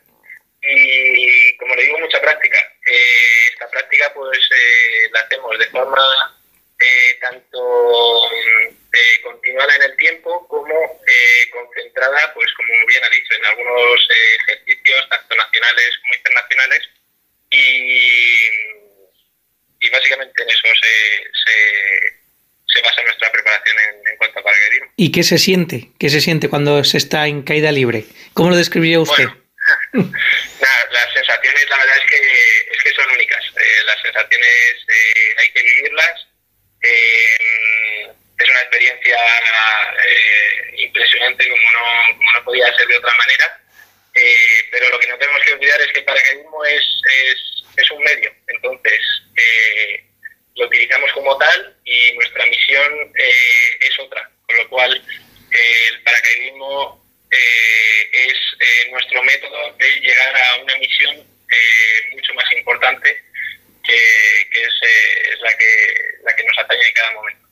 y, 0.62 1.56
como 1.56 1.74
le 1.74 1.82
digo, 1.82 1.98
mucha 1.98 2.20
práctica. 2.20 2.58
Eh, 2.86 3.48
esta 3.52 3.68
práctica 3.70 4.12
pues 4.14 4.38
eh, 4.38 5.08
la 5.12 5.20
hacemos 5.20 5.58
de 5.58 5.66
forma 5.66 6.36
tanto 7.20 8.28
continuada 9.22 9.74
en 9.76 9.82
el 9.82 9.96
tiempo 9.96 10.46
como 10.46 11.00
concentrada, 11.50 12.34
pues 12.34 12.52
como 12.54 12.86
bien 12.86 13.02
ha 13.02 13.08
dicho, 13.08 13.34
en 13.34 13.44
algunos 13.46 14.08
ejercicios 14.46 15.08
tanto 15.08 15.34
nacionales 15.34 15.98
como 16.02 16.14
internacionales 16.14 16.82
y, 17.48 18.36
y 19.80 19.90
básicamente 19.90 20.42
en 20.42 20.50
eso 20.50 20.68
se 20.82 22.24
se 22.74 22.82
basa 22.82 23.02
nuestra 23.04 23.30
preparación 23.30 23.76
en, 23.78 24.16
cuanto 24.16 24.40
a 24.40 24.42
paracaidismo. 24.42 24.92
¿Y 25.04 25.12
qué 25.12 25.22
se 25.22 25.36
siente? 25.36 25.90
¿Qué 26.00 26.08
se 26.08 26.22
siente 26.22 26.48
cuando 26.48 26.82
se 26.82 26.96
está 26.96 27.26
en 27.26 27.42
caída 27.42 27.70
libre? 27.70 28.06
¿Cómo 28.32 28.48
lo 28.48 28.56
describiría 28.56 29.00
usted 29.00 29.28
sensaciones, 31.12 31.68
la 31.68 31.76
verdad 31.76 31.96
es 31.98 32.10
que, 32.10 32.16
es 32.72 32.82
que 32.82 32.94
son 32.94 33.10
únicas. 33.10 33.44
Eh, 33.54 33.82
las 33.84 34.00
sensaciones 34.00 34.74
eh, 34.88 35.34
hay 35.40 35.48
que 35.52 35.62
vivirlas. 35.62 36.26
Eh, 36.80 38.08
es 38.38 38.48
una 38.48 38.60
experiencia 38.60 39.18
impresionante 40.78 41.50
como 41.50 41.72
no, 41.72 42.16
como 42.16 42.32
no 42.32 42.44
podía 42.44 42.74
ser 42.74 42.86
de 42.88 42.96
otra 42.96 43.14
manera. 43.14 43.60
pero 44.70 44.88
lo 44.88 44.98
que 44.98 45.08
no 45.08 45.18
tenemos 45.18 45.42
que 45.42 45.52
olvidar 45.52 45.82
es 45.82 45.92
que 45.92 45.98
el 45.98 46.04
paracaidismo 46.06 46.64
es, 46.64 46.84
es, 47.28 47.38
es 47.76 47.90
un 47.90 48.02
medio. 48.02 48.32
Entonces, 48.48 49.00
lo 50.56 50.66
utilizamos 50.66 51.10
como 51.12 51.36
tal 51.36 51.76
y 51.84 52.12
nuestra 52.12 52.46
misión 52.46 53.12
eh, 53.16 53.76
es 53.80 53.98
otra, 53.98 54.30
con 54.46 54.56
lo 54.56 54.68
cual 54.68 54.94
eh, 54.96 55.88
el 55.88 56.02
paracaidismo 56.02 57.04
eh, 57.30 58.10
es 58.12 58.90
nuestro 58.90 59.22
método 59.24 59.72
de 59.72 60.00
llegar 60.00 60.36
a 60.36 60.56
una 60.56 60.76
misión 60.78 61.16
mucho 62.12 62.34
más 62.34 62.44
importante 62.52 63.22
que, 63.82 64.62
es, 64.62 65.40
la 65.40 65.56
que 65.56 65.98
la 66.22 66.36
que 66.36 66.44
nos 66.44 66.58
atañe 66.58 66.86
en 66.86 66.94
cada 66.94 67.12
momento. 67.12 67.48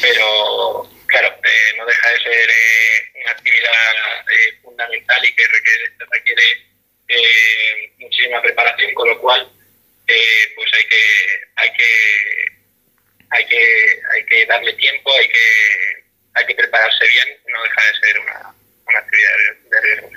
Pero 0.00 0.90
claro, 1.06 1.38
no 1.76 1.86
deja 1.86 2.10
de 2.10 2.22
ser 2.22 2.50
una 3.22 3.30
actividad 3.30 4.24
fundamental 4.62 5.24
y 5.24 5.34
que 5.34 5.46
requiere, 5.48 5.92
requiere 6.10 6.66
muchísima 7.98 8.42
preparación, 8.42 8.94
con 8.94 9.08
lo 9.08 9.20
cual 9.20 9.50
pues 10.56 10.70
hay 10.74 10.84
que 10.86 11.46
hay 11.56 11.72
que 11.72 12.46
hay 13.30 13.46
que 13.46 14.00
hay 14.14 14.26
que 14.26 14.46
darle 14.46 14.72
tiempo 14.74 15.12
hay 15.14 15.28
que 15.28 16.04
hay 16.34 16.46
que 16.46 16.54
prepararse 16.54 17.06
bien 17.08 17.38
no 17.46 17.62
deja 17.62 17.82
de 17.82 17.98
ser 18.00 18.20
una, 18.20 18.54
una 18.86 18.98
actividad 18.98 19.36
de 19.70 19.80
riesgo 19.80 20.10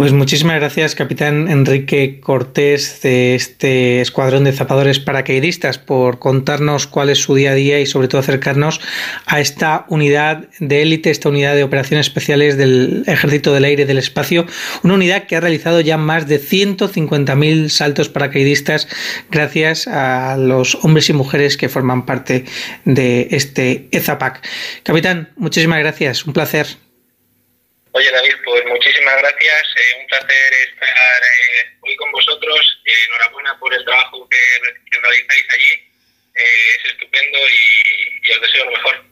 pues 0.00 0.14
muchísimas 0.14 0.56
gracias, 0.56 0.94
capitán 0.94 1.50
Enrique 1.50 2.20
Cortés, 2.20 3.02
de 3.02 3.34
este 3.34 4.00
escuadrón 4.00 4.44
de 4.44 4.52
zapadores 4.52 4.98
paracaidistas, 4.98 5.76
por 5.76 6.18
contarnos 6.18 6.86
cuál 6.86 7.10
es 7.10 7.18
su 7.18 7.34
día 7.34 7.50
a 7.50 7.54
día 7.54 7.80
y 7.80 7.84
sobre 7.84 8.08
todo 8.08 8.22
acercarnos 8.22 8.80
a 9.26 9.40
esta 9.40 9.84
unidad 9.90 10.48
de 10.58 10.80
élite, 10.80 11.10
esta 11.10 11.28
unidad 11.28 11.54
de 11.54 11.64
operaciones 11.64 12.06
especiales 12.06 12.56
del 12.56 13.04
Ejército 13.08 13.52
del 13.52 13.64
Aire 13.64 13.82
y 13.82 13.84
del 13.84 13.98
Espacio, 13.98 14.46
una 14.82 14.94
unidad 14.94 15.24
que 15.24 15.36
ha 15.36 15.40
realizado 15.40 15.82
ya 15.82 15.98
más 15.98 16.26
de 16.26 16.40
150.000 16.40 17.68
saltos 17.68 18.08
paracaidistas 18.08 18.88
gracias 19.30 19.86
a 19.86 20.38
los 20.38 20.76
hombres 20.76 21.10
y 21.10 21.12
mujeres 21.12 21.58
que 21.58 21.68
forman 21.68 22.06
parte 22.06 22.46
de 22.86 23.28
este 23.32 23.90
EZAPAC. 23.92 24.48
Capitán, 24.82 25.28
muchísimas 25.36 25.80
gracias, 25.80 26.24
un 26.24 26.32
placer. 26.32 26.89
Oye 27.92 28.10
David, 28.12 28.34
pues 28.44 28.64
muchísimas 28.66 29.16
gracias, 29.18 29.62
eh, 29.76 30.00
un 30.00 30.06
placer 30.06 30.52
estar 30.72 30.88
eh, 30.88 31.76
hoy 31.80 31.96
con 31.96 32.12
vosotros, 32.12 32.80
eh, 32.84 32.92
enhorabuena 33.08 33.58
por 33.58 33.74
el 33.74 33.84
trabajo 33.84 34.28
que, 34.28 34.98
realizáis 35.00 35.46
allí, 35.50 35.90
es 36.34 36.92
estupendo 36.92 37.38
y, 37.38 38.28
y 38.28 38.32
os 38.32 38.40
deseo 38.40 38.64
lo 38.66 38.70
mejor. 38.70 39.10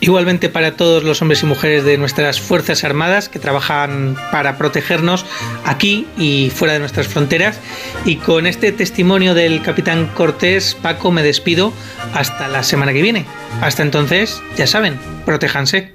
Igualmente 0.00 0.48
para 0.48 0.76
todos 0.76 1.02
los 1.02 1.20
hombres 1.22 1.42
y 1.42 1.46
mujeres 1.46 1.84
de 1.84 1.98
nuestras 1.98 2.40
Fuerzas 2.40 2.84
Armadas 2.84 3.28
que 3.28 3.38
trabajan 3.40 4.16
para 4.30 4.58
protegernos 4.58 5.26
aquí 5.64 6.06
y 6.16 6.50
fuera 6.54 6.74
de 6.74 6.80
nuestras 6.80 7.08
fronteras. 7.08 7.60
Y 8.04 8.16
con 8.16 8.46
este 8.46 8.70
testimonio 8.70 9.34
del 9.34 9.60
capitán 9.62 10.06
Cortés, 10.14 10.76
Paco, 10.80 11.10
me 11.10 11.22
despido 11.22 11.72
hasta 12.14 12.48
la 12.48 12.62
semana 12.62 12.92
que 12.92 13.02
viene. 13.02 13.26
Hasta 13.60 13.82
entonces, 13.82 14.40
ya 14.56 14.66
saben, 14.66 14.98
protéjanse. 15.26 15.94